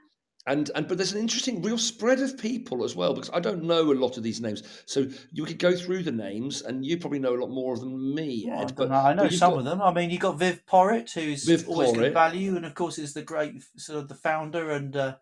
and 0.47 0.71
and 0.75 0.89
but 0.89 0.97
there's 0.99 1.13
an 1.13 1.21
interesting 1.21 1.63
real 1.63 1.79
spread 1.79 2.21
of 2.21 2.39
people 2.39 2.85
as 2.85 2.95
well 2.97 3.13
because 3.15 3.31
I 3.33 3.41
don't 3.41 3.65
know 3.65 3.93
a 3.93 3.95
lot 3.95 4.17
of 4.17 4.23
these 4.23 4.41
names. 4.41 4.63
So 4.87 5.07
you 5.33 5.45
could 5.45 5.59
go 5.59 5.75
through 5.77 6.03
the 6.05 6.13
names, 6.13 6.63
and 6.63 6.85
you 6.85 6.99
probably 6.99 7.19
know 7.19 7.35
a 7.35 7.41
lot 7.41 7.51
more 7.51 7.75
of 7.75 7.81
them 7.81 7.91
than 7.93 8.15
me, 8.15 8.49
Ed. 8.53 8.75
But, 8.77 8.91
know. 8.91 8.97
I 8.97 9.15
know 9.15 9.25
but 9.25 9.33
some 9.33 9.53
got- 9.53 9.59
of 9.61 9.65
them. 9.65 9.83
I 9.83 9.93
mean, 9.93 10.11
you 10.11 10.19
got 10.19 10.39
Viv 10.39 10.63
Porritt, 10.67 11.13
who's 11.13 11.45
Viv 11.45 11.69
always 11.69 11.91
Porritt. 11.91 11.99
good 11.99 12.15
value, 12.15 12.57
and 12.57 12.65
of 12.65 12.75
course 12.75 12.99
is 12.99 13.15
the 13.15 13.23
great 13.23 13.63
sort 13.77 13.99
of 14.01 14.09
the 14.09 14.15
founder 14.15 14.71
and 14.71 14.97
uh, 14.97 15.17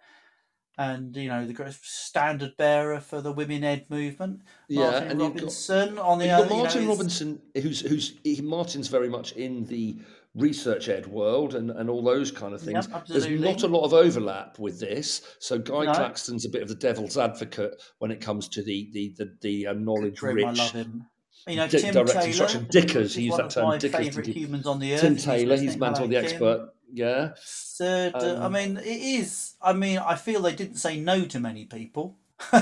and 0.78 1.14
you 1.16 1.28
know 1.28 1.46
the 1.46 1.76
standard 1.82 2.56
bearer 2.56 3.00
for 3.00 3.20
the 3.20 3.32
Women 3.32 3.64
Ed 3.64 3.86
movement. 3.88 4.40
Yeah, 4.68 4.90
Martin 4.90 5.10
and 5.10 5.20
you've 5.20 5.28
got- 5.34 5.40
Robinson 5.40 5.98
on 5.98 6.18
the 6.18 6.30
other. 6.30 6.44
got 6.44 6.50
you 6.50 6.56
know, 6.56 6.62
Martin 6.62 6.88
Robinson, 6.88 7.42
who's 7.54 7.80
who's 7.80 8.14
he, 8.24 8.40
Martin's 8.40 8.88
very 8.88 9.08
much 9.08 9.32
in 9.32 9.64
the 9.66 9.98
research 10.34 10.88
ed 10.88 11.06
world 11.06 11.54
and, 11.54 11.70
and 11.70 11.90
all 11.90 12.02
those 12.02 12.30
kind 12.30 12.54
of 12.54 12.60
things. 12.62 12.88
Yep, 12.90 13.06
There's 13.06 13.28
not 13.28 13.64
a 13.64 13.66
lot 13.66 13.84
of 13.84 13.92
overlap 13.92 14.58
with 14.58 14.80
this. 14.80 15.20
So 15.40 15.58
Guy 15.58 15.84
No. 15.84 15.92
Claxton's 15.92 16.46
a 16.46 16.48
bit 16.48 16.62
of 16.62 16.68
the 16.68 16.74
devil's 16.74 17.18
advocate 17.18 17.74
when 17.98 18.10
it 18.10 18.20
comes 18.22 18.48
to 18.48 18.62
the 18.62 18.88
the 18.92 19.14
the, 19.18 19.36
the 19.42 19.66
uh, 19.68 19.72
knowledge 19.74 20.18
Grim, 20.18 20.38
I 20.44 20.48
rich. 20.50 20.58
love 20.58 20.72
him. 20.72 21.06
You 21.48 21.56
know, 21.56 21.66
Tim 21.66 21.92
Taylor, 21.92 22.20
instruction. 22.24 22.68
Dickers, 22.70 23.14
he 23.16 23.24
used 23.24 23.36
that 23.36 23.50
term, 23.50 23.76
Dickers, 23.78 24.16
he? 24.24 24.32
humans 24.32 24.64
on 24.64 24.78
the 24.78 24.94
earth. 24.94 25.00
Tim 25.00 25.14
He's 25.14 25.24
Taylor, 25.24 25.56
he's. 25.56 25.76
Mantle 25.76 26.06
the 26.06 26.14
Tim. 26.14 26.24
expert. 26.24 26.68
Yeah. 26.92 27.30
Third, 27.78 28.14
uh, 28.14 28.38
I 28.40 28.44
Um, 28.46 28.52
mean, 28.52 28.76
it 28.76 28.86
is. 28.86 29.54
I 29.62 29.72
mean, 29.72 29.98
I 29.98 30.14
feel 30.16 30.42
they 30.42 30.54
didn't 30.54 30.76
say 30.76 31.00
no 31.00 31.24
to 31.26 31.40
many 31.40 31.64
people. 31.64 32.16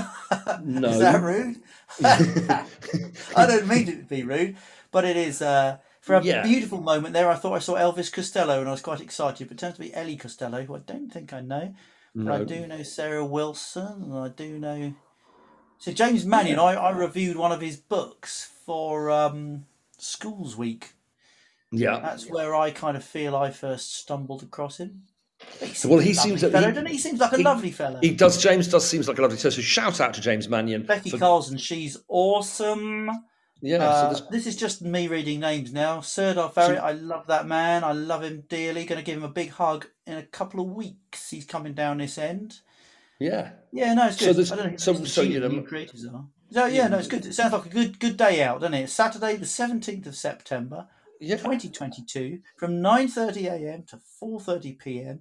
No. 0.64 0.88
Is 0.90 0.98
that 1.00 1.20
rude? 1.22 1.56
I 3.36 3.46
don't 3.46 3.66
mean 3.66 3.88
it 3.88 3.96
to 3.98 4.04
be 4.04 4.22
rude, 4.22 4.56
but 4.90 5.04
it 5.04 5.16
is. 5.16 5.42
Uh, 5.42 5.78
for 6.00 6.14
a 6.16 6.24
Yeah. 6.24 6.42
beautiful 6.42 6.80
moment 6.80 7.12
there, 7.14 7.28
I 7.30 7.34
thought 7.34 7.54
I 7.54 7.58
saw 7.60 7.74
Elvis 7.76 8.12
Costello 8.12 8.60
and 8.60 8.68
I 8.68 8.72
was 8.72 8.80
quite 8.82 9.00
excited. 9.00 9.48
But 9.48 9.56
it 9.56 9.60
turns 9.60 9.74
to 9.74 9.80
be 9.80 9.94
Ellie 9.94 10.16
Costello, 10.16 10.62
who 10.64 10.76
I 10.76 10.80
don't 10.80 11.10
think 11.12 11.32
I 11.32 11.40
know. 11.40 11.74
But 12.14 12.32
I 12.32 12.38
do 12.44 12.66
know 12.66 12.82
Sarah 12.82 13.24
Wilson 13.24 14.02
and 14.04 14.14
I 14.18 14.28
do 14.28 14.58
know. 14.58 14.94
So, 15.78 15.92
James 15.92 16.26
Mannion, 16.26 16.58
I, 16.58 16.74
I 16.74 16.90
reviewed 16.90 17.36
one 17.36 17.52
of 17.52 17.60
his 17.62 17.76
books 17.76 18.50
for 18.66 19.10
um, 19.10 19.64
Schools 19.98 20.56
Week. 20.56 20.92
Yeah. 21.72 22.00
That's 22.00 22.28
where 22.28 22.54
I 22.54 22.70
kind 22.70 22.96
of 22.96 23.04
feel 23.04 23.36
I 23.36 23.50
first 23.50 23.94
stumbled 23.96 24.42
across 24.42 24.78
him. 24.78 25.02
He 25.60 25.88
Well, 25.88 26.00
he 26.00 26.12
seems 26.12 26.42
that 26.42 26.52
fellow, 26.52 26.70
he- 26.72 26.80
he? 26.80 26.92
He 26.92 26.98
seems 26.98 27.18
like 27.20 27.32
a 27.32 27.36
he- 27.38 27.42
lovely 27.44 27.70
fellow. 27.70 27.98
He 28.02 28.14
does. 28.14 28.42
James 28.42 28.68
does 28.68 28.86
seems 28.86 29.08
like 29.08 29.18
a 29.18 29.22
lovely. 29.22 29.38
fellow. 29.38 29.50
so 29.50 29.62
shout 29.62 30.00
out 30.00 30.12
to 30.14 30.20
James 30.20 30.48
Mannion. 30.48 30.82
Becky 30.84 31.10
for- 31.10 31.16
Carlzon, 31.18 31.58
she's 31.58 31.96
awesome. 32.08 33.10
Yeah. 33.62 33.78
Uh, 33.84 34.14
so 34.14 34.26
this 34.30 34.46
is 34.46 34.56
just 34.56 34.82
me 34.82 35.06
reading 35.08 35.40
names 35.40 35.72
now. 35.72 36.00
Serdar 36.00 36.50
Ferit, 36.50 36.80
I 36.80 36.92
love 36.92 37.26
that 37.28 37.46
man. 37.46 37.84
I 37.84 37.92
love 37.92 38.22
him 38.22 38.44
dearly. 38.48 38.84
Going 38.84 38.98
to 38.98 39.04
give 39.04 39.16
him 39.18 39.24
a 39.24 39.28
big 39.28 39.50
hug 39.50 39.86
in 40.06 40.14
a 40.18 40.22
couple 40.22 40.60
of 40.60 40.68
weeks. 40.74 41.30
He's 41.30 41.44
coming 41.44 41.74
down 41.74 41.98
this 41.98 42.18
end. 42.18 42.60
yeah. 43.18 43.50
Yeah, 43.72 43.94
no, 43.94 44.08
it's 44.08 44.18
So 44.18 44.26
good. 44.26 44.36
there's- 44.36 44.50
I 44.52 44.56
don't 44.56 44.64
know 44.66 44.70
who 44.72 44.78
so- 44.78 44.92
the 44.94 45.06
so, 45.06 45.22
you 45.22 45.40
know- 45.40 45.62
creators 45.62 46.04
are. 46.06 46.24
So 46.52 46.66
yeah, 46.66 46.88
no, 46.88 46.98
it's 46.98 47.06
good. 47.08 47.24
It 47.24 47.34
sounds 47.34 47.52
like 47.52 47.66
a 47.66 47.68
good 47.68 48.00
good 48.00 48.16
day 48.16 48.42
out, 48.42 48.60
doesn't 48.60 48.74
it? 48.74 48.90
Saturday, 48.90 49.36
the 49.36 49.46
seventeenth 49.46 50.06
of 50.06 50.16
September, 50.16 50.88
Yeah. 51.20 51.36
twenty 51.36 51.68
twenty 51.68 52.02
two, 52.04 52.40
from 52.56 52.80
nine 52.80 53.08
thirty 53.08 53.46
a.m. 53.46 53.84
to 53.88 53.98
four 54.18 54.40
thirty 54.40 54.72
p.m. 54.72 55.20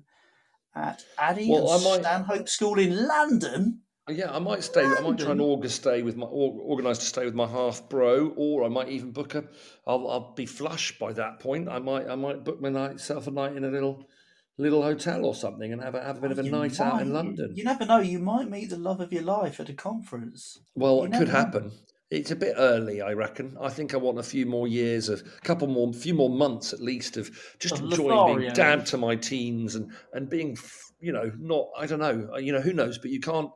at 0.75 1.03
Addey 1.19 1.49
Well, 1.49 1.71
and 1.73 1.83
might- 1.83 1.99
Stanhope 2.01 2.49
School 2.49 2.79
in 2.79 3.07
London. 3.07 3.81
Uh, 4.07 4.13
yeah, 4.13 4.31
I 4.33 4.39
might 4.39 4.63
stay. 4.63 4.81
I 4.81 4.87
might 4.87 4.99
try 5.01 5.09
and 5.09 5.17
London? 5.17 5.41
organise 5.41 5.75
stay 5.75 6.01
with 6.01 6.15
my 6.15 6.25
or, 6.25 6.53
organise 6.61 6.97
to 6.99 7.05
stay 7.05 7.25
with 7.25 7.35
my 7.35 7.45
half 7.47 7.87
bro, 7.89 8.33
or 8.37 8.63
I 8.63 8.69
might 8.69 8.89
even 8.89 9.11
book 9.11 9.35
a. 9.35 9.43
I'll, 9.85 10.09
I'll 10.09 10.33
be 10.33 10.45
flush 10.45 10.97
by 10.97 11.13
that 11.13 11.39
point. 11.39 11.69
I 11.69 11.79
might 11.79 12.07
I 12.07 12.15
might 12.15 12.43
book 12.43 12.59
myself 12.61 13.27
a 13.27 13.31
night 13.31 13.55
in 13.55 13.63
a 13.65 13.69
little 13.69 14.07
little 14.57 14.81
hotel 14.83 15.25
or 15.25 15.33
something 15.35 15.71
and 15.71 15.81
have 15.81 15.95
a 15.95 16.03
have 16.03 16.17
a 16.17 16.21
bit 16.21 16.31
of 16.31 16.39
a 16.39 16.43
night 16.43 16.79
out 16.79 17.01
in 17.01 17.13
London. 17.13 17.53
You 17.55 17.63
never 17.63 17.85
know. 17.85 17.99
You 17.99 18.19
might 18.19 18.49
meet 18.49 18.69
the 18.71 18.77
love 18.77 18.99
of 18.99 19.13
your 19.13 19.23
life 19.23 19.59
at 19.59 19.69
a 19.69 19.73
conference. 19.73 20.59
Well, 20.75 20.97
You 20.97 21.03
it 21.05 21.11
could 21.13 21.27
know. 21.27 21.71
It's 22.11 22.31
a 22.31 22.35
bit 22.35 22.55
early, 22.57 23.01
I 23.01 23.13
reckon. 23.13 23.55
I 23.61 23.69
think 23.69 23.93
I 23.93 23.97
want 23.97 24.17
a 24.17 24.23
few 24.23 24.47
more 24.47 24.67
years 24.67 25.09
of, 25.09 25.21
a 25.21 25.41
couple 25.41 25.67
more, 25.67 25.93
few 25.93 26.15
more 26.15 26.29
months 26.29 26.73
at 26.73 26.81
least 26.81 27.17
of 27.17 27.29
just 27.59 27.75
Of 27.75 27.81
enjoying 27.83 28.07
being 28.25 28.49
Lothario. 28.49 28.53
dad 28.55 28.85
to 28.87 28.97
my 28.97 29.15
teens 29.15 29.75
and 29.75 29.91
and 30.13 30.27
being, 30.27 30.57
you 30.99 31.11
know, 31.11 31.31
not. 31.37 31.67
I 31.77 31.85
don't 31.85 31.99
know. 31.99 32.29
uh, 32.33 32.37
You 32.37 32.51
know, 32.53 32.61
who 32.61 32.73
knows? 32.73 32.97
But 32.97 33.11
you 33.11 33.19
can't, 33.19 33.51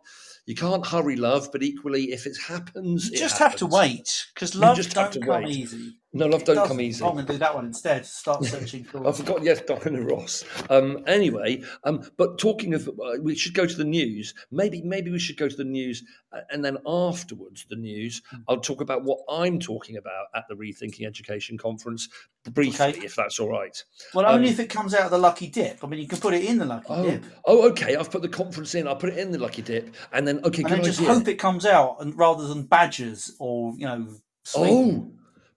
you 0.46 0.54
can't 0.56 0.86
hurry 0.86 1.16
love. 1.16 1.50
But 1.52 1.64
equally, 1.64 2.12
if 2.12 2.28
it 2.28 2.38
happens, 2.48 3.10
You 3.10 3.16
it 3.16 3.20
just 3.20 3.40
have 3.40 3.56
to 3.56 3.66
wait 3.66 4.28
because 4.36 4.54
love 4.54 4.78
don't 4.92 5.12
to 5.14 5.20
come 5.20 5.44
wait. 5.44 5.56
easy. 5.56 5.96
No, 6.16 6.28
love 6.28 6.42
It 6.42 6.46
don't 6.46 6.68
come 6.68 6.80
easy. 6.80 7.04
I'm 7.04 7.14
going 7.14 7.26
to 7.26 7.32
do 7.34 7.40
that 7.40 7.56
one 7.56 7.66
instead. 7.66 8.06
Start 8.06 8.46
searching 8.46 8.84
for. 8.84 9.08
I 9.08 9.12
forgot. 9.12 9.42
Yes, 9.44 9.62
Diana 9.62 10.02
Ross. 10.02 10.44
Um, 10.70 11.04
anyway, 11.08 11.64
um, 11.86 12.04
but 12.18 12.38
talking 12.38 12.76
of, 12.76 12.88
uh, 12.88 13.14
we 13.20 13.34
should 13.36 13.56
go 13.56 13.66
to 13.66 13.76
the 13.76 13.84
news. 13.84 14.36
Maybe, 14.52 14.82
maybe 14.84 15.10
we 15.10 15.18
should 15.18 15.38
go 15.38 15.50
to 15.50 15.56
the 15.56 15.64
news, 15.64 16.04
uh, 16.32 16.42
and 16.52 16.64
then 16.64 16.78
afterwards, 16.86 17.66
the 17.68 17.76
news. 17.76 18.22
Hmm. 18.30 18.38
I'll 18.48 18.60
talk 18.60 18.82
about 18.82 19.04
what 19.04 19.20
I'm 19.28 19.60
talking 19.60 19.98
about 19.98 20.28
at 20.36 20.44
the 20.48 20.54
Rethinking 20.56 21.06
Education 21.08 21.58
conference 21.58 22.08
briefly, 22.52 22.88
Okay. 22.88 23.00
if 23.06 23.16
that's 23.16 23.40
all 23.40 23.50
right. 23.50 23.84
Well, 24.14 24.28
only 24.28 24.50
um, 24.50 24.54
if 24.54 24.60
it 24.60 24.70
comes 24.70 24.94
out 24.94 25.06
of 25.06 25.12
the 25.12 25.18
lucky 25.18 25.48
dip. 25.48 25.84
I 25.84 25.88
mean, 25.88 26.00
you 26.00 26.08
can 26.08 26.20
put 26.20 26.36
it 26.36 26.44
in 26.46 26.60
the 26.60 26.66
lucky 26.66 26.86
Oh, 26.90 27.04
dip, 27.10 27.24
oh, 27.46 27.70
okay. 27.70 27.96
I've 27.96 28.12
put 28.12 28.22
the 28.22 28.30
conference 28.30 28.76
in. 28.76 28.88
I'll 28.88 28.96
put 28.96 29.10
it 29.10 29.18
in 29.18 29.32
the 29.32 29.40
lucky 29.40 29.64
dip, 29.64 29.96
and 30.12 30.28
then 30.28 30.42
okay, 30.46 30.62
and 30.62 30.72
then 30.72 30.84
just 30.84 31.00
idea. 31.00 31.14
hope 31.14 31.28
it 31.28 31.36
comes 31.40 31.66
out, 31.66 31.98
and 32.02 32.16
rather 32.16 32.48
than 32.48 32.64
badgers 32.64 33.34
or 33.40 33.74
you 33.78 33.88
know. 33.88 34.08
oh, 34.56 35.12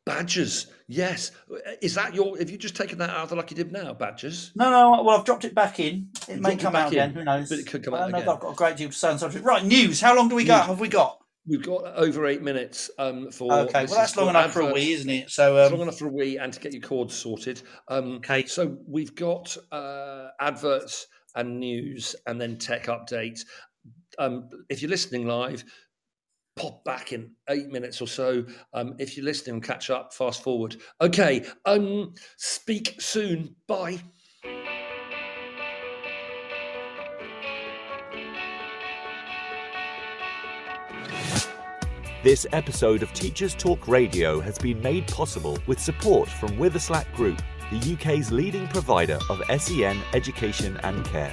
badgers. 0.07 0.69
Yes. 0.88 1.33
Is 1.83 1.95
that 1.97 2.14
your? 2.14 2.38
Have 2.38 2.49
you 2.49 2.57
just 2.57 2.77
taken 2.77 2.97
that 2.99 3.11
out 3.11 3.25
of 3.25 3.29
the 3.29 3.37
lucky 3.37 3.55
dip 3.55 3.71
now, 3.71 3.92
badgers? 3.92 4.53
No, 4.55 4.71
no. 4.71 5.03
Well, 5.03 5.19
I've 5.19 5.25
dropped 5.25 5.45
it 5.45 5.55
back 5.55 5.79
in. 5.81 6.09
It 6.29 6.40
may 6.40 6.51
dropped 6.51 6.55
it 6.55 6.61
come 6.62 6.77
out 6.77 6.87
in, 6.87 6.99
again. 6.99 7.11
Who 7.12 7.25
knows? 7.25 7.49
but 7.51 7.59
it 7.59 7.66
could 7.66 7.85
come 7.85 7.92
out 7.92 8.09
again. 8.09 8.27
I've 8.27 8.40
got 8.40 8.53
a 8.53 8.55
great 8.55 8.77
deal 8.77 8.88
to 8.88 8.95
say 8.95 9.11
on 9.11 9.19
subject. 9.19 9.45
Right, 9.45 9.64
news. 9.64 10.01
How 10.01 10.16
long 10.16 10.29
do 10.29 10.37
we 10.37 10.45
got? 10.45 10.66
Have 10.66 10.81
we 10.81 10.88
got? 10.88 11.19
We've 11.49 11.62
got 11.62 11.85
over 11.95 12.27
eight 12.27 12.42
minutes 12.42 12.90
um, 12.99 13.31
for. 13.31 13.53
Okay, 13.53 13.87
well 13.87 13.97
that's 13.99 14.16
long 14.16 14.31
enough 14.31 14.53
for 14.53 14.61
a 14.62 14.73
wee, 14.73 14.92
isn't 14.92 15.11
it? 15.11 15.31
So 15.31 15.64
um, 15.64 15.73
long 15.73 15.83
enough 15.83 15.99
for 15.99 16.07
a 16.07 16.12
wee 16.12 16.38
and 16.38 16.53
to 16.53 16.61
get 16.61 16.73
your 16.73 16.83
cords 16.83 17.14
sorted. 17.14 17.62
Um, 17.88 18.16
Okay. 18.16 18.47
So 18.47 18.79
we've 18.87 19.14
got 19.14 19.57
uh, 19.71 20.29
adverts 20.40 21.07
and 21.35 21.61
news 21.61 22.16
and 22.27 22.40
then 22.40 22.59
tech 22.59 22.87
updates. 22.87 23.40
Um, 24.19 24.49
if 24.71 24.83
you're 24.83 24.90
listening 24.90 25.27
live, 25.27 25.62
pop 26.57 26.83
back 26.85 27.12
in 27.12 27.31
eight 27.51 27.69
minutes 27.69 28.01
or 28.01 28.09
so. 28.09 28.45
Um, 28.73 28.95
if 28.99 29.16
you're 29.16 29.25
listening, 29.25 29.61
catch 29.61 29.90
up, 29.90 30.12
fast 30.12 30.42
forward. 30.42 30.77
Okay. 31.01 31.45
Um, 31.64 32.14
speak 32.37 32.97
soon. 32.99 33.55
Bye. 33.69 34.01
This 42.23 42.45
episode 42.53 43.05
of 43.05 43.12
Teachers 43.12 43.55
Talk 43.55 43.87
Radio 43.87 44.40
has 44.40 44.59
been 44.59 44.81
made 44.81 45.07
possible 45.07 45.59
with 45.69 45.79
support 45.79 46.29
from 46.29 46.57
Witherslack 46.57 47.14
Group, 47.14 47.40
the 47.71 47.92
UK's 47.92 48.33
leading 48.33 48.66
provider 48.66 49.19
of 49.31 49.40
SEN 49.61 49.97
education 50.12 50.77
and 50.83 51.05
care. 51.05 51.33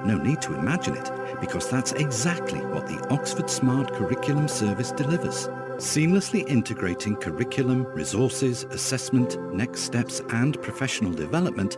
No 0.06 0.18
need 0.18 0.42
to 0.44 0.56
imagine 0.56 0.96
it, 0.96 1.12
because 1.42 1.70
that's 1.70 1.92
exactly 1.92 2.60
what 2.60 2.88
the 2.88 3.06
Oxford 3.10 3.50
Smart 3.50 3.94
Curriculum 3.94 4.48
Service 4.48 4.94
delivers. 4.94 5.50
Seamlessly 5.76 6.48
integrating 6.48 7.18
curriculum, 7.18 7.84
resources, 7.88 8.64
assessment, 8.72 9.38
next 9.54 9.82
steps, 9.82 10.22
and 10.30 10.62
professional 10.62 11.12
development, 11.12 11.78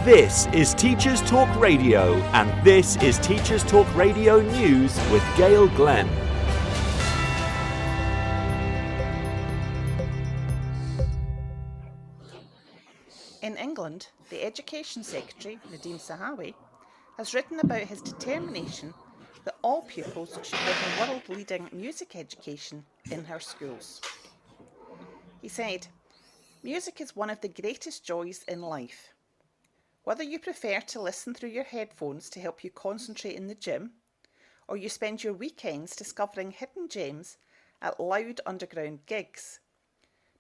This 0.05 0.47
is 0.53 0.75
Teachers 0.75 1.23
Talk 1.23 1.49
Radio, 1.59 2.17
and 2.35 2.63
this 2.63 2.97
is 2.97 3.19
Teachers 3.21 3.65
Talk 3.65 3.87
Radio 3.97 4.43
News 4.43 4.95
with 5.11 5.25
Gail 5.35 5.67
Glenn. 5.69 6.07
In 13.41 13.57
England, 13.57 14.09
the 14.29 14.45
Education 14.45 15.03
Secretary, 15.03 15.59
Nadhim 15.73 15.99
Zahawi, 15.99 16.53
has 17.17 17.33
written 17.33 17.61
about 17.61 17.81
his 17.81 18.03
determination 18.03 18.93
that 19.45 19.57
all 19.63 19.83
pupils 19.83 20.39
should 20.43 20.59
have 20.59 21.09
a 21.09 21.11
world 21.11 21.23
leading 21.29 21.69
music 21.73 22.17
education 22.17 22.85
in 23.11 23.25
her 23.25 23.41
schools. 23.41 24.01
He 25.41 25.49
said, 25.49 25.87
Music 26.63 27.01
is 27.01 27.15
one 27.15 27.29
of 27.29 27.41
the 27.43 27.49
greatest 27.49 28.05
joys 28.05 28.43
in 28.49 28.63
life. 28.63 29.13
Whether 30.05 30.23
you 30.23 30.39
prefer 30.39 30.81
to 30.81 31.01
listen 31.01 31.35
through 31.35 31.51
your 31.51 31.65
headphones 31.65 32.31
to 32.31 32.41
help 32.41 32.65
you 32.65 32.71
concentrate 32.71 33.37
in 33.37 33.47
the 33.47 33.55
gym, 33.55 33.93
or 34.67 34.77
you 34.77 34.89
spend 34.89 35.23
your 35.23 35.35
weekends 35.35 35.95
discovering 35.95 36.51
hidden 36.51 36.89
gems 36.89 37.37
at 37.83 38.01
loud 38.01 38.41
underground 38.47 39.01
gigs, 39.07 39.61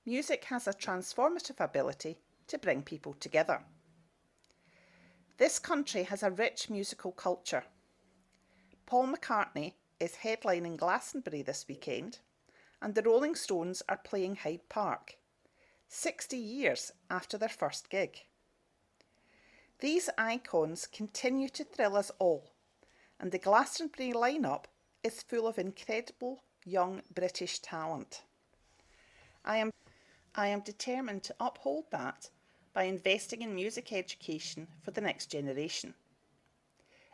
music 0.06 0.44
has 0.44 0.66
a 0.66 0.72
transformative 0.72 1.62
ability 1.62 2.16
to 2.46 2.58
bring 2.58 2.82
people 2.82 3.14
together. 3.14 3.62
This 5.36 5.58
country 5.58 6.04
has 6.04 6.22
a 6.22 6.30
rich 6.30 6.70
musical 6.70 7.12
culture. 7.12 7.64
Paul 8.86 9.08
McCartney 9.08 9.72
is 9.98 10.16
headlining 10.16 10.76
Glastonbury 10.76 11.40
this 11.40 11.64
weekend, 11.66 12.18
and 12.82 12.94
the 12.94 13.02
Rolling 13.02 13.34
Stones 13.34 13.82
are 13.88 13.96
playing 13.96 14.36
Hyde 14.36 14.68
Park, 14.68 15.16
60 15.88 16.36
years 16.36 16.92
after 17.08 17.38
their 17.38 17.48
first 17.48 17.88
gig. 17.88 18.26
These 19.78 20.10
icons 20.18 20.86
continue 20.86 21.48
to 21.48 21.64
thrill 21.64 21.96
us 21.96 22.10
all, 22.18 22.50
and 23.18 23.32
the 23.32 23.38
Glastonbury 23.38 24.12
lineup 24.12 24.64
is 25.02 25.22
full 25.22 25.46
of 25.46 25.58
incredible 25.58 26.42
young 26.66 27.00
British 27.14 27.60
talent. 27.60 28.22
I 29.46 29.56
am, 29.56 29.70
I 30.34 30.48
am 30.48 30.60
determined 30.60 31.22
to 31.24 31.36
uphold 31.40 31.86
that 31.90 32.28
by 32.74 32.82
investing 32.82 33.40
in 33.40 33.54
music 33.54 33.94
education 33.94 34.68
for 34.82 34.90
the 34.90 35.00
next 35.00 35.30
generation. 35.30 35.94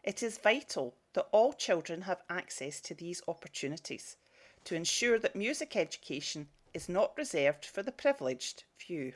It 0.03 0.23
is 0.23 0.39
vital 0.39 0.95
that 1.13 1.29
all 1.31 1.53
children 1.53 2.03
have 2.03 2.23
access 2.31 2.81
to 2.83 2.95
these 2.95 3.23
opportunities 3.29 4.17
to 4.65 4.75
ensure 4.75 5.19
that 5.19 5.37
music 5.37 5.77
education 5.77 6.49
is 6.73 6.89
not 6.89 7.17
reserved 7.19 7.67
for 7.67 7.83
the 7.83 7.93
privileged 7.93 8.65
few. 8.77 9.13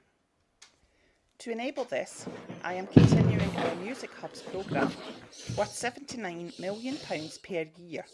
To 1.38 1.50
enable 1.50 1.84
this, 1.84 2.26
I 2.62 2.74
am 2.74 2.86
continuing 2.86 3.56
our 3.56 3.74
Music 3.76 4.10
Hubs 4.20 4.42
programme 4.42 4.92
worth 5.56 5.72
£79 5.72 6.58
million 6.60 6.96
per 7.42 7.66
year, 7.78 8.04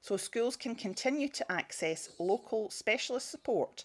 so 0.00 0.16
schools 0.16 0.56
can 0.56 0.74
continue 0.74 1.28
to 1.28 1.52
access 1.52 2.08
local 2.18 2.70
specialist 2.70 3.30
support 3.30 3.84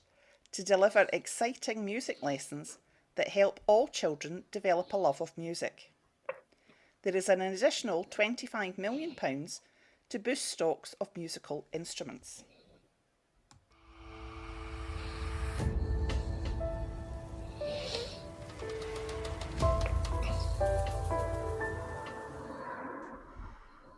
to 0.54 0.64
deliver 0.64 1.08
exciting 1.12 1.84
music 1.84 2.24
lessons 2.24 2.78
that 3.16 3.30
help 3.30 3.60
all 3.68 3.88
children 3.88 4.44
develop 4.52 4.94
a 4.94 4.98
love 4.98 5.22
of 5.22 5.38
music. 5.38 5.91
There 7.04 7.16
is 7.16 7.30
an 7.30 7.42
additional 7.42 8.06
£25 8.06 8.78
million 8.78 9.16
to 9.16 10.20
boost 10.20 10.46
stocks 10.46 10.94
of 11.02 11.10
musical 11.18 11.66
instruments. 11.74 12.44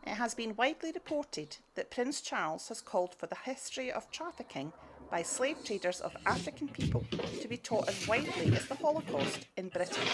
It 0.05 0.15
has 0.15 0.33
been 0.33 0.55
widely 0.55 0.93
reported 0.93 1.57
that 1.75 1.91
Prince 1.91 2.21
Charles 2.21 2.69
has 2.69 2.79
called 2.79 3.13
for 3.15 3.27
the 3.27 3.35
history 3.43 3.91
of 3.91 4.09
trafficking 4.11 4.71
by 5.13 5.21
slave 5.21 5.63
traders 5.63 6.01
of 6.01 6.17
African 6.25 6.67
people 6.67 7.05
to 7.39 7.47
be 7.47 7.55
taught 7.55 7.87
as 7.87 8.07
widely 8.07 8.47
as 8.55 8.65
the 8.65 8.73
Holocaust 8.73 9.45
in 9.55 9.69
Britain. 9.69 10.07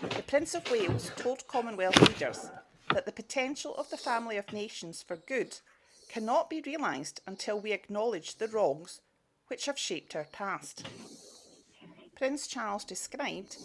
The 0.00 0.22
Prince 0.22 0.54
of 0.54 0.70
Wales 0.70 1.10
told 1.16 1.48
Commonwealth 1.48 2.00
leaders 2.08 2.50
that 2.92 3.04
the 3.04 3.10
potential 3.10 3.74
of 3.74 3.90
the 3.90 3.96
family 3.96 4.36
of 4.36 4.52
nations 4.52 5.02
for 5.02 5.16
good 5.16 5.58
cannot 6.08 6.48
be 6.48 6.62
realised 6.64 7.20
until 7.26 7.58
we 7.58 7.72
acknowledge 7.72 8.36
the 8.36 8.46
wrongs 8.46 9.00
which 9.48 9.66
have 9.66 9.76
shaped 9.76 10.14
our 10.14 10.28
past. 10.30 10.86
Prince 12.14 12.46
Charles 12.46 12.84
described 12.84 13.56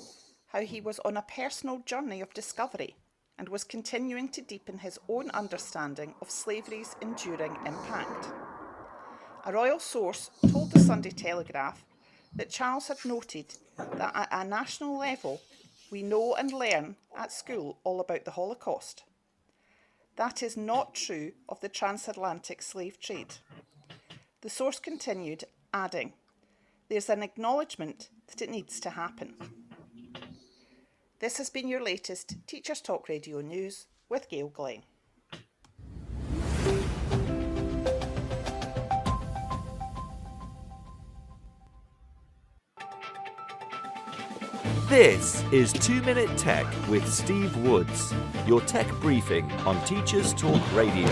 how 0.47 0.62
he 0.62 0.82
was 0.82 0.99
on 1.05 1.18
a 1.18 1.22
personal 1.22 1.84
journey 1.86 2.20
of 2.20 2.34
discovery 2.34 2.95
and 3.38 3.47
was 3.47 3.64
continuing 3.64 4.28
to 4.30 4.41
deepen 4.41 4.80
his 4.80 4.97
own 5.07 5.30
understanding 5.36 6.16
of 6.20 6.32
slavery's 6.32 6.95
enduring 6.99 7.55
impact. 7.64 8.49
A 9.45 9.53
royal 9.53 9.79
source 9.79 10.29
told 10.51 10.71
the 10.71 10.79
Sunday 10.79 11.11
Telegraph 11.11 11.85
that 12.35 12.49
Charles 12.49 12.87
had 12.89 12.97
noted 13.05 13.45
that 13.77 14.11
at 14.15 14.27
a 14.31 14.43
national 14.43 14.97
level, 14.97 15.41
we 15.89 16.03
know 16.03 16.35
and 16.35 16.51
learn 16.51 16.97
at 17.17 17.31
school 17.31 17.79
all 17.83 17.99
about 18.01 18.25
the 18.25 18.31
Holocaust. 18.31 19.03
That 20.17 20.43
is 20.43 20.57
not 20.57 20.93
true 20.93 21.31
of 21.47 21.61
the 21.61 21.69
transatlantic 21.69 22.61
slave 22.61 22.99
trade. 22.99 23.35
The 24.41 24.49
source 24.49 24.79
continued, 24.79 25.45
adding, 25.73 26.13
There's 26.89 27.09
an 27.09 27.23
acknowledgement 27.23 28.09
that 28.27 28.41
it 28.41 28.49
needs 28.49 28.79
to 28.81 28.89
happen. 28.89 29.35
This 31.19 31.37
has 31.37 31.49
been 31.49 31.67
your 31.67 31.83
latest 31.83 32.35
Teachers 32.45 32.81
Talk 32.81 33.07
Radio 33.07 33.39
News 33.39 33.87
with 34.09 34.29
Gail 34.29 34.49
Glenn. 34.49 34.83
This 44.89 45.43
is 45.51 45.71
2 45.71 46.01
Minute 46.01 46.35
Tech 46.35 46.65
with 46.89 47.07
Steve 47.07 47.55
Woods, 47.57 48.11
your 48.47 48.59
tech 48.61 48.89
briefing 49.01 49.45
on 49.67 49.79
Teachers 49.85 50.33
Talk 50.33 50.59
Radio. 50.73 51.07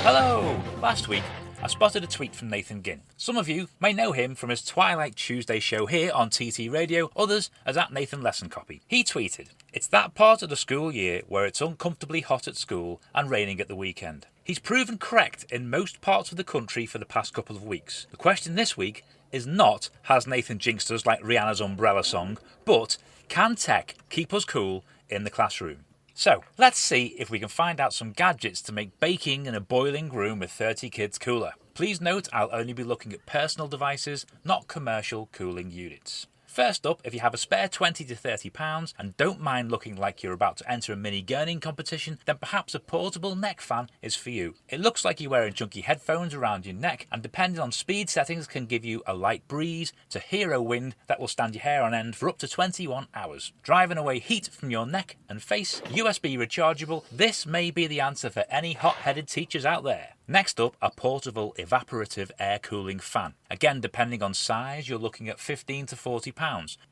Hello! 0.00 0.58
Last 0.80 1.08
week, 1.08 1.22
I 1.62 1.66
spotted 1.66 2.02
a 2.02 2.06
tweet 2.06 2.34
from 2.34 2.48
Nathan 2.48 2.82
Ginn. 2.82 3.02
Some 3.18 3.36
of 3.36 3.46
you 3.46 3.68
may 3.80 3.92
know 3.92 4.12
him 4.12 4.34
from 4.34 4.48
his 4.48 4.64
Twilight 4.64 5.14
Tuesday 5.14 5.60
show 5.60 5.84
here 5.84 6.10
on 6.14 6.30
TT 6.30 6.70
Radio, 6.70 7.10
others 7.14 7.50
as 7.66 7.76
at 7.76 7.92
Nathan 7.92 8.22
Lesson 8.22 8.48
Copy. 8.48 8.80
He 8.88 9.04
tweeted, 9.04 9.48
It's 9.74 9.88
that 9.88 10.14
part 10.14 10.42
of 10.42 10.48
the 10.48 10.56
school 10.56 10.90
year 10.90 11.20
where 11.28 11.44
it's 11.44 11.60
uncomfortably 11.60 12.22
hot 12.22 12.48
at 12.48 12.56
school 12.56 13.02
and 13.14 13.28
raining 13.28 13.60
at 13.60 13.68
the 13.68 13.76
weekend. 13.76 14.26
He's 14.42 14.58
proven 14.58 14.96
correct 14.96 15.44
in 15.52 15.68
most 15.68 16.00
parts 16.00 16.30
of 16.30 16.38
the 16.38 16.44
country 16.44 16.86
for 16.86 16.96
the 16.96 17.04
past 17.04 17.34
couple 17.34 17.56
of 17.56 17.62
weeks. 17.62 18.06
The 18.10 18.16
question 18.16 18.54
this 18.54 18.78
week 18.78 19.04
is 19.30 19.46
not 19.46 19.90
has 20.04 20.26
Nathan 20.26 20.58
jinxed 20.58 20.90
us 20.90 21.04
like 21.04 21.20
Rihanna's 21.20 21.60
umbrella 21.60 22.02
song, 22.02 22.38
but 22.64 22.96
can 23.28 23.54
tech 23.54 23.94
keep 24.10 24.32
us 24.32 24.44
cool 24.44 24.84
in 25.08 25.24
the 25.24 25.30
classroom? 25.30 25.84
So, 26.14 26.42
let's 26.56 26.78
see 26.78 27.14
if 27.18 27.30
we 27.30 27.38
can 27.38 27.48
find 27.48 27.78
out 27.78 27.92
some 27.92 28.12
gadgets 28.12 28.60
to 28.62 28.72
make 28.72 28.98
baking 28.98 29.46
in 29.46 29.54
a 29.54 29.60
boiling 29.60 30.08
room 30.08 30.40
with 30.40 30.50
30 30.50 30.90
kids 30.90 31.18
cooler. 31.18 31.52
Please 31.74 32.00
note 32.00 32.28
I'll 32.32 32.50
only 32.52 32.72
be 32.72 32.82
looking 32.82 33.12
at 33.12 33.24
personal 33.26 33.68
devices, 33.68 34.26
not 34.44 34.66
commercial 34.66 35.28
cooling 35.30 35.70
units. 35.70 36.26
First 36.58 36.86
up, 36.86 37.00
if 37.04 37.14
you 37.14 37.20
have 37.20 37.34
a 37.34 37.38
spare 37.38 37.68
20 37.68 38.04
to 38.06 38.16
30 38.16 38.50
pounds 38.50 38.92
and 38.98 39.16
don't 39.16 39.40
mind 39.40 39.70
looking 39.70 39.94
like 39.94 40.24
you're 40.24 40.32
about 40.32 40.56
to 40.56 40.68
enter 40.68 40.92
a 40.92 40.96
mini 40.96 41.22
gurning 41.22 41.60
competition, 41.60 42.18
then 42.26 42.38
perhaps 42.38 42.74
a 42.74 42.80
portable 42.80 43.36
neck 43.36 43.60
fan 43.60 43.88
is 44.02 44.16
for 44.16 44.30
you. 44.30 44.56
It 44.68 44.80
looks 44.80 45.04
like 45.04 45.20
you're 45.20 45.30
wearing 45.30 45.52
chunky 45.52 45.82
headphones 45.82 46.34
around 46.34 46.66
your 46.66 46.74
neck 46.74 47.06
and 47.12 47.22
depending 47.22 47.60
on 47.60 47.70
speed 47.70 48.10
settings 48.10 48.48
can 48.48 48.66
give 48.66 48.84
you 48.84 49.04
a 49.06 49.14
light 49.14 49.46
breeze 49.46 49.92
to 50.10 50.18
hero 50.18 50.60
wind 50.60 50.96
that 51.06 51.20
will 51.20 51.28
stand 51.28 51.54
your 51.54 51.62
hair 51.62 51.84
on 51.84 51.94
end 51.94 52.16
for 52.16 52.28
up 52.28 52.38
to 52.38 52.48
21 52.48 53.06
hours. 53.14 53.52
Driving 53.62 53.96
away 53.96 54.18
heat 54.18 54.48
from 54.48 54.72
your 54.72 54.84
neck 54.84 55.16
and 55.28 55.40
face, 55.40 55.80
USB 55.82 56.36
rechargeable, 56.36 57.04
this 57.12 57.46
may 57.46 57.70
be 57.70 57.86
the 57.86 58.00
answer 58.00 58.30
for 58.30 58.44
any 58.50 58.72
hot-headed 58.72 59.28
teachers 59.28 59.64
out 59.64 59.84
there. 59.84 60.14
Next 60.30 60.60
up, 60.60 60.76
a 60.82 60.90
portable 60.90 61.54
evaporative 61.58 62.30
air 62.38 62.58
cooling 62.58 62.98
fan. 62.98 63.32
Again, 63.50 63.80
depending 63.80 64.22
on 64.22 64.34
size, 64.34 64.86
you're 64.86 64.98
looking 64.98 65.30
at 65.30 65.40
15 65.40 65.86
to 65.86 65.96
40 65.96 66.32
pounds. 66.32 66.47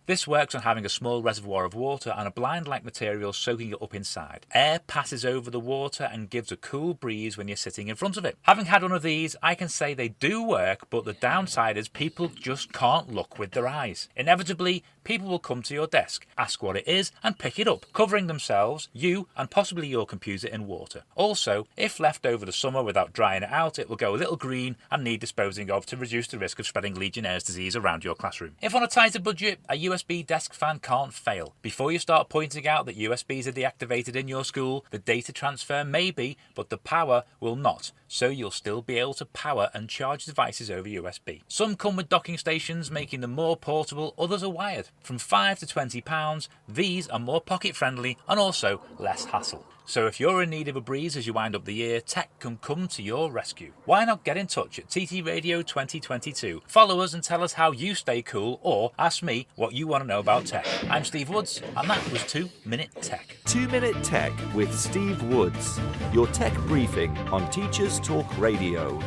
This 0.07 0.27
works 0.27 0.55
on 0.55 0.63
having 0.63 0.85
a 0.85 0.89
small 0.89 1.23
reservoir 1.23 1.65
of 1.65 1.75
water 1.75 2.15
and 2.17 2.29
a 2.29 2.31
blind-like 2.31 2.85
material 2.85 3.33
soaking 3.33 3.71
it 3.71 3.83
up 3.83 3.95
inside. 3.95 4.47
Air 4.55 4.81
passes 4.87 5.25
over 5.25 5.51
the 5.51 5.59
water 5.59 6.09
and 6.13 6.31
gives 6.31 6.53
a 6.53 6.57
cool 6.57 6.95
breeze 6.95 7.37
when 7.37 7.49
you're 7.49 7.57
sitting 7.57 7.89
in 7.89 7.97
front 7.97 8.17
of 8.17 8.25
it. 8.25 8.37
Having 8.43 8.67
had 8.67 8.83
one 8.83 8.93
of 8.93 9.03
these, 9.03 9.35
I 9.43 9.55
can 9.55 9.69
say 9.69 9.95
they 9.95 10.09
do 10.09 10.43
work, 10.43 10.89
but 10.91 11.05
the 11.05 11.13
downside 11.13 11.77
is 11.77 11.89
people 11.89 12.29
just 12.29 12.73
can't 12.73 13.13
look 13.13 13.39
with 13.39 13.53
their 13.53 13.67
eyes. 13.67 14.09
Inevitably, 14.15 14.85
people 15.07 15.29
will 15.29 15.39
come 15.39 15.63
to 15.63 15.73
your 15.73 15.87
desk, 15.87 16.27
ask 16.37 16.65
what 16.65 16.77
it 16.77 16.87
is, 16.89 17.13
and 17.23 17.39
pick 17.39 17.61
it 17.61 17.69
up, 17.69 17.87
covering 17.93 18.27
themselves, 18.27 18.89
you, 18.93 19.29
and 19.37 19.49
possibly 19.49 19.87
your 19.87 20.05
computer 20.05 20.49
in 20.49 20.67
water. 20.67 21.05
Also, 21.15 21.65
if 21.77 22.01
left 22.01 22.27
over 22.27 22.45
the 22.45 22.53
summer 22.53 22.83
without 22.83 23.13
drying 23.13 23.45
it 23.45 23.53
out, 23.53 23.79
it 23.79 23.89
will 23.89 23.95
go 23.95 24.17
a 24.17 24.19
little 24.19 24.35
green 24.35 24.75
and 24.91 25.05
need 25.05 25.21
disposing 25.21 25.71
of 25.71 25.87
to 25.87 25.97
reduce 25.97 26.27
the 26.27 26.39
risk 26.39 26.59
of 26.59 26.67
spreading 26.67 26.97
Legionnaire's 26.97 27.45
disease 27.45 27.77
around 27.77 28.03
your 28.03 28.17
classroom. 28.17 28.57
If 28.61 28.75
on 28.75 28.83
a 28.83 28.89
tighter 28.89 29.21
budget, 29.21 29.61
a 29.69 29.85
USB 29.85 30.27
desk 30.27 30.53
fan 30.53 30.81
can't 30.81 31.15
fail. 31.15 31.55
Before 31.63 31.93
you 31.93 32.01
start 32.01 32.29
pointing 32.29 32.67
out 32.67 32.85
that 32.87 32.99
USBs 32.99 33.47
are 33.47 33.53
deactivated 33.53 34.17
in 34.17 34.27
your 34.27 34.45
school, 34.45 34.85
the 34.91 34.99
data 34.99 35.33
transfer 35.33 35.85
may 35.85 36.11
be, 36.11 36.37
but 36.57 36.69
the 36.69 36.79
power 36.79 37.23
will 37.39 37.55
not, 37.55 37.93
so 38.09 38.29
you'll 38.29 38.51
still 38.51 38.83
be 38.83 38.99
able 38.99 39.15
to 39.15 39.25
power 39.27 39.71
and 39.75 39.89
charge 39.89 40.25
devices 40.25 40.71
over 40.71 40.89
USB. 40.89 41.43
Some 41.49 41.77
come 41.77 41.97
with 41.97 42.09
docking 42.09 42.39
stations, 42.39 42.91
making 42.91 43.21
them 43.21 43.33
more 43.33 43.57
portable, 43.57 44.15
others 44.19 44.43
are 44.43 44.51
wired. 44.51 44.89
From 45.03 45.19
5 45.19 45.61
to 45.61 45.67
20 45.67 46.01
pounds, 46.01 46.49
these 46.69 47.09
are 47.09 47.19
more 47.19 47.41
pocket 47.41 47.77
friendly 47.77 48.17
and 48.29 48.39
also 48.39 48.81
less 48.99 49.25
hassle. 49.27 49.67
So 49.89 50.09
if 50.09 50.18
you're 50.18 50.43
in 50.43 50.51
need 50.51 50.66
of 50.66 50.74
a 50.74 50.80
breeze 50.80 51.16
as 51.16 51.28
you 51.28 51.32
wind 51.32 51.55
up 51.55 51.64
the 51.64 51.72
year, 51.72 52.01
tech 52.01 52.41
can 52.41 52.57
come 52.57 52.89
to 52.89 53.03
your 53.05 53.30
rescue. 53.30 53.72
Why 53.84 54.05
not 54.05 54.24
get 54.24 54.37
in 54.37 54.49
touch 54.49 54.80
at 54.80 54.91
TT 54.91 55.24
Radio 55.24 55.62
2022? 55.62 56.62
Follow 56.66 56.99
us 56.99 57.14
and 57.14 57.22
tell 57.22 57.41
us 57.45 57.53
how 57.53 57.70
you 57.70 57.95
stay 57.95 58.20
cool, 58.20 58.59
or 58.62 58.91
ask 58.99 59.22
me 59.22 59.47
what 59.55 59.74
you 59.74 59.87
want 59.87 60.03
to 60.03 60.09
know 60.09 60.18
about 60.18 60.45
tech. 60.45 60.66
I'm 60.91 61.05
Steve 61.05 61.28
Woods, 61.28 61.62
and 61.76 61.89
that 61.89 62.11
was 62.11 62.24
2 62.26 62.51
Minute 62.64 62.91
Tech. 63.01 63.37
2 63.45 63.68
Minute 63.68 64.03
Tech 64.03 64.32
with 64.57 64.76
Steve 64.76 65.22
Woods, 65.22 65.78
your 66.12 66.26
tech 66.26 66.53
briefing 66.66 67.16
on 67.28 67.49
Teachers 67.51 68.01
Talk 68.01 68.26
Radio. 68.39 68.99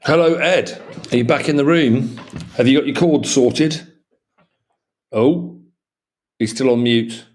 Hello, 0.00 0.36
Ed. 0.36 0.82
Are 1.12 1.16
you 1.18 1.24
back 1.24 1.50
in 1.50 1.56
the 1.56 1.64
room? 1.66 2.16
Have 2.56 2.66
you 2.66 2.78
got 2.78 2.86
your 2.86 2.96
cord 2.96 3.26
sorted? 3.26 3.86
Oh, 5.12 5.55
he's 6.38 6.50
still 6.52 6.70
on 6.70 6.82
mute. 6.82 7.26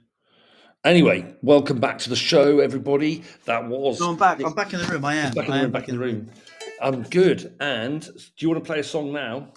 Anyway, 0.84 1.36
welcome 1.43 1.80
back 1.80 1.99
to 1.99 2.10
the 2.10 2.16
show, 2.16 2.60
everybody. 2.60 3.24
That 3.45 3.68
was. 3.68 3.99
No, 3.99 4.10
I'm 4.10 4.18
back. 4.18 4.43
I'm 4.43 4.54
back 4.54 4.74
in 4.74 4.80
the 4.80 4.88
room. 4.88 5.06
I 5.06 5.16
am. 5.16 5.34
Back 5.34 5.47
in 5.47 5.54
the 5.54 5.62
room. 5.62 5.72
Back 5.72 5.89
in 5.89 5.95
the 5.95 6.02
room. 6.02 6.30
I'm 6.82 7.04
good. 7.04 7.56
And 7.60 8.02
do 8.02 8.12
you 8.39 8.49
want 8.49 8.64
to 8.64 8.68
play 8.68 8.80
a 8.80 8.84
song 8.84 9.14
now? 9.14 9.49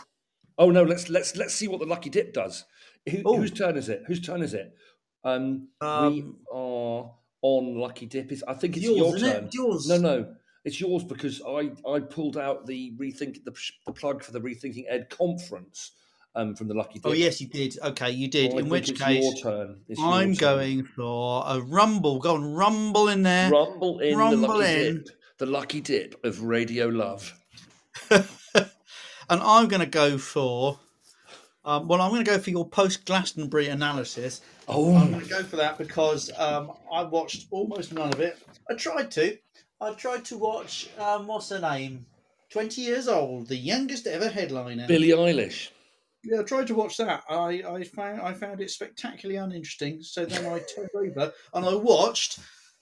Oh 0.59 0.71
no, 0.71 0.83
let's 0.83 1.09
let's 1.09 1.37
let's 1.37 1.55
see 1.55 1.67
what 1.67 1.81
the 1.81 1.87
lucky 1.87 2.11
dip 2.11 2.35
does. 2.35 2.65
Who, 3.09 3.23
whose 3.37 3.51
turn 3.51 3.77
is 3.77 3.89
it? 3.89 4.03
Whose 4.07 4.21
turn 4.21 4.43
is 4.43 4.55
it? 4.55 4.75
Um, 5.25 5.69
we 5.81 5.87
Um, 5.89 6.37
are 6.53 7.11
on 7.43 7.79
lucky 7.79 8.07
dip. 8.07 8.31
Is 8.31 8.45
I 8.47 8.55
think 8.55 8.77
it's 8.77 8.85
Yours, 8.85 8.99
your 8.99 9.17
isn't 9.17 9.29
it? 9.29 9.33
turn. 9.35 9.49
Yours. 9.53 9.89
No, 9.89 9.97
no, 9.97 10.35
it's 10.65 10.81
yours 10.81 11.05
because 11.05 11.41
I 11.47 11.73
I 11.89 12.01
pulled 12.01 12.37
out 12.37 12.67
the 12.67 12.93
rethink 12.99 13.45
the, 13.45 13.55
the 13.87 13.93
plug 13.93 14.23
for 14.23 14.33
the 14.33 14.41
rethinking 14.41 14.85
Ed 14.89 15.09
conference 15.09 15.93
um 16.37 16.55
from 16.55 16.69
the 16.69 16.75
lucky 16.75 16.95
dip. 16.99 17.07
Oh 17.07 17.13
yes, 17.13 17.41
you 17.41 17.49
did. 17.49 17.79
Okay, 17.83 18.11
you 18.11 18.29
did. 18.29 18.55
I 18.55 18.59
in 18.59 18.69
which 18.69 18.99
case, 18.99 19.23
your 19.25 19.35
turn. 19.35 19.81
It's 19.89 20.01
your 20.01 20.09
I'm 20.09 20.35
turn. 20.35 20.41
going 20.41 20.85
for 20.85 21.45
a 21.47 21.61
rumble. 21.61 22.19
Go 22.19 22.35
on, 22.35 22.55
rumble 22.55 23.09
in 23.09 23.23
there. 23.23 23.51
rumble 23.51 24.01
in 24.01 24.11
the 24.13 24.17
rumble 24.17 24.59
lucky 24.59 24.87
in. 24.89 24.95
dip. 25.05 25.09
The 25.39 25.47
lucky 25.47 25.81
dip 25.81 26.25
of 26.25 26.43
radio 26.43 26.87
love. 26.87 27.33
and 28.11 28.23
I'm 29.31 29.69
going 29.69 29.81
to 29.81 29.87
go 29.87 30.19
for. 30.19 30.79
Um, 31.65 31.89
well, 31.89 32.01
I'm 32.03 32.11
going 32.11 32.25
to 32.25 32.31
go 32.31 32.39
for 32.39 32.51
your 32.51 32.69
post 32.69 33.07
Glastonbury 33.07 33.69
analysis. 33.69 34.43
Oh, 34.69 34.95
I'm 34.97 35.07
Oh, 35.07 35.11
going 35.13 35.23
to 35.25 35.29
go 35.31 35.43
for 35.43 35.57
that 35.57 35.79
because 35.79 36.31
um, 36.39 36.73
I 36.93 37.03
watched 37.05 37.47
almost 37.51 37.93
none 37.93 38.13
of 38.13 38.21
it. 38.21 38.39
I 38.71 38.75
tried 38.75 39.11
to. 39.13 39.39
I 39.81 39.93
tried 39.95 40.25
to 40.27 40.37
watch. 40.39 40.89
Um, 40.99 41.27
what's 41.27 41.49
her 41.51 41.61
name? 41.61 42.07
Twenty 42.51 42.83
years 42.83 43.09
old, 43.09 43.49
the 43.49 43.57
youngest 43.57 44.07
ever 44.07 44.29
headliner. 44.29 44.87
Billie 44.87 45.09
Eilish. 45.09 45.71
Yeah, 46.25 46.41
I 46.41 46.43
tried 46.43 46.67
to 46.69 46.75
watch 46.75 46.97
that. 46.99 47.23
I, 47.29 47.63
I 47.69 47.85
found 47.85 48.21
I 48.21 48.33
found 48.33 48.61
it 48.61 48.71
spectacularly 48.71 49.37
uninteresting. 49.39 50.03
So 50.03 50.25
then 50.25 50.47
I 50.47 50.61
turned 50.61 50.91
over 50.95 51.33
and 51.55 51.65
I 51.67 51.75
watched 51.75 52.39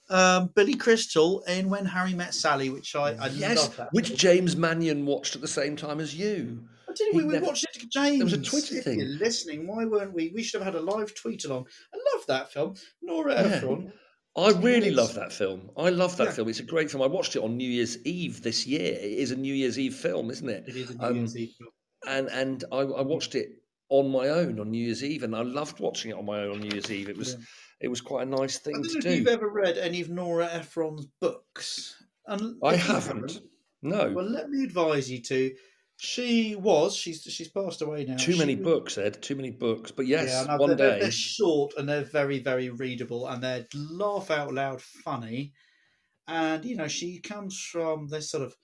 um, 0.09 0.49
Billy 0.55 0.75
Crystal 0.75 1.41
in 1.43 1.69
When 1.69 1.85
Harry 1.85 2.13
Met 2.13 2.33
Sally, 2.33 2.69
which 2.69 2.95
I, 2.95 3.13
I 3.15 3.27
yes, 3.27 3.69
which 3.91 4.15
James 4.17 4.55
Mannion 4.55 5.05
watched 5.05 5.35
at 5.35 5.41
the 5.41 5.47
same 5.47 5.75
time 5.75 5.99
as 5.99 6.15
you. 6.15 6.63
I 6.89 6.93
didn't 6.93 7.15
we, 7.15 7.23
we 7.23 7.33
never- 7.33 7.45
watched 7.47 7.65
it, 7.65 7.89
James. 7.89 8.17
There 8.17 8.25
was 8.25 8.33
a 8.33 8.41
Twitter 8.41 8.75
if 8.77 8.83
thing. 8.83 8.99
You're 8.99 9.07
listening? 9.17 9.65
Why 9.67 9.85
weren't 9.85 10.13
we? 10.13 10.31
We 10.35 10.43
should 10.43 10.61
have 10.61 10.73
had 10.73 10.81
a 10.81 10.85
live 10.85 11.15
tweet 11.15 11.45
along. 11.45 11.67
I 11.93 11.97
love 12.15 12.25
that 12.27 12.51
film. 12.51 12.75
Nora 13.01 13.33
Yeah. 13.33 13.47
Ephron. 13.55 13.93
I 14.35 14.49
really 14.49 14.91
love 14.91 15.13
that 15.15 15.31
film. 15.31 15.69
I 15.77 15.89
love 15.89 16.17
that 16.17 16.25
Yeah. 16.25 16.31
film. 16.31 16.49
It's 16.49 16.59
a 16.59 16.63
great 16.63 16.89
film. 16.91 17.01
I 17.03 17.07
watched 17.07 17.35
it 17.35 17.43
on 17.43 17.55
New 17.55 17.69
Year's 17.69 18.03
Eve 18.05 18.41
this 18.43 18.65
year. 18.67 18.93
It 18.93 19.03
is 19.03 19.31
a 19.31 19.35
New 19.35 19.53
Year's 19.53 19.77
Eve 19.79 19.95
film, 19.95 20.29
isn't 20.31 20.49
it? 20.49 20.65
It 20.67 20.75
is 20.75 20.89
a 20.89 20.97
New 20.97 21.05
Um, 21.05 21.15
Year's 21.17 21.37
Eve 21.37 21.53
film. 21.57 21.69
And 22.07 22.27
and 22.29 22.63
I, 22.71 22.77
I 22.79 23.01
watched 23.01 23.35
it 23.35 23.49
on 23.89 24.09
my 24.09 24.29
own 24.29 24.59
on 24.59 24.71
New 24.71 24.83
Year's 24.85 25.03
Eve, 25.03 25.23
and 25.23 25.35
I 25.35 25.41
loved 25.41 25.79
watching 25.79 26.11
it 26.11 26.17
on 26.17 26.25
my 26.25 26.39
own 26.39 26.51
on 26.51 26.59
New 26.61 26.69
Year's 26.69 26.91
Eve. 26.91 27.09
It 27.09 27.17
was 27.17 27.33
Yeah. 27.33 27.39
it 27.81 27.87
was 27.89 28.01
quite 28.01 28.27
a 28.27 28.29
nice 28.29 28.59
thing 28.59 28.81
to 28.83 28.99
do. 28.99 29.13
you've 29.13 29.27
ever 29.27 29.49
read 29.49 29.77
any 29.77 30.01
of 30.01 30.09
Nora 30.09 30.47
Ephron's 30.47 31.07
books. 31.21 32.01
And 32.27 32.55
I 32.63 32.71
you 32.73 32.77
haven't. 32.77 33.41
No, 33.81 34.11
Well, 34.13 34.25
let 34.25 34.49
me 34.49 34.63
advise 34.63 35.11
you 35.11 35.21
to. 35.23 35.53
She 35.97 36.55
was. 36.55 36.95
She's 36.95 37.21
she's 37.23 37.49
passed 37.49 37.81
away 37.81 38.05
now. 38.05 38.15
too 38.15 38.31
She 38.31 38.39
many 38.39 38.55
was- 38.55 38.63
books, 38.63 38.97
Ed. 38.97 39.21
Too 39.21 39.35
many 39.35 39.51
books. 39.51 39.91
But 39.91 40.07
yes, 40.07 40.29
Yeah, 40.29 40.45
no, 40.55 40.57
one 40.57 40.75
they're- 40.75 40.91
day. 40.95 40.99
they're 41.01 41.11
short 41.11 41.73
and 41.77 41.87
they're 41.87 42.03
very, 42.03 42.39
very 42.39 42.69
readable 42.69 43.27
and 43.27 43.43
they're 43.43 43.67
laugh 43.75 44.31
out 44.31 44.53
loud 44.53 44.81
funny. 44.81 45.53
And 46.27 46.63
you 46.65 46.75
know, 46.77 46.87
she 46.87 47.19
comes 47.19 47.59
from 47.59 48.07
this 48.07 48.31
sort 48.31 48.43
of. 48.43 48.55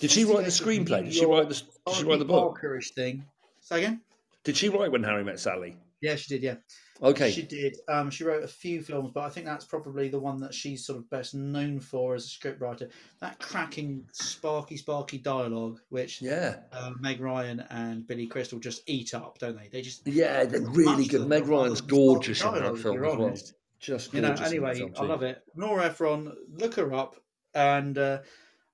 Did 0.00 0.10
she 0.10 0.24
write 0.24 0.44
the 0.44 0.50
screenplay? 0.50 1.04
Did 1.04 1.14
she 1.14 1.26
write 1.26 1.48
the? 1.48 1.62
Did 1.86 1.94
she 1.94 2.04
write 2.04 2.18
the 2.18 2.24
book? 2.24 2.58
Parkerish 2.58 2.94
thing. 2.94 3.24
Say 3.60 3.78
again? 3.84 4.00
Did 4.44 4.56
she 4.56 4.68
write 4.68 4.90
when 4.92 5.02
Harry 5.02 5.24
met 5.24 5.38
Sally? 5.40 5.76
Yeah, 6.00 6.14
she 6.16 6.28
did. 6.34 6.42
Yeah, 6.42 6.54
Okay. 7.02 7.30
she 7.30 7.42
did. 7.42 7.76
Um, 7.88 8.10
she 8.10 8.22
wrote 8.22 8.44
a 8.44 8.48
few 8.48 8.82
films, 8.82 9.10
but 9.12 9.24
I 9.24 9.28
think 9.30 9.46
that's 9.46 9.64
probably 9.64 10.08
the 10.08 10.20
one 10.20 10.38
that 10.40 10.54
she's 10.54 10.86
sort 10.86 10.98
of 10.98 11.08
best 11.10 11.34
known 11.34 11.80
for 11.80 12.14
as 12.14 12.26
a 12.26 12.28
scriptwriter. 12.28 12.90
That 13.20 13.38
cracking, 13.38 14.06
sparky, 14.12 14.76
sparky 14.76 15.18
dialogue, 15.18 15.80
which 15.88 16.20
Yeah. 16.22 16.60
uh, 16.70 16.92
Meg 17.00 17.20
Ryan 17.20 17.60
and 17.70 18.06
Billy 18.06 18.26
Crystal 18.26 18.58
just 18.58 18.82
eat 18.86 19.14
up, 19.14 19.38
don't 19.38 19.56
they? 19.56 19.68
They 19.68 19.82
just 19.82 20.06
Yeah, 20.06 20.44
they're 20.44 20.60
really 20.60 21.06
good. 21.06 21.26
Meg 21.26 21.46
Ryan's 21.46 21.80
gorgeous 21.80 22.42
in 22.44 22.52
that 22.54 22.78
film 22.78 23.02
as 23.04 23.16
well. 23.16 23.36
Just 23.80 24.12
you 24.14 24.20
know. 24.20 24.28
gorgeous 24.28 24.52
in 24.52 24.62
that 24.62 24.74
Anyway, 24.74 24.92
I 24.98 25.04
love 25.04 25.22
it. 25.22 25.42
Nora 25.54 25.86
Ephron, 25.86 26.32
look 26.52 26.74
her 26.74 26.92
up, 26.94 27.16
and 27.54 27.96
uh, 27.98 28.18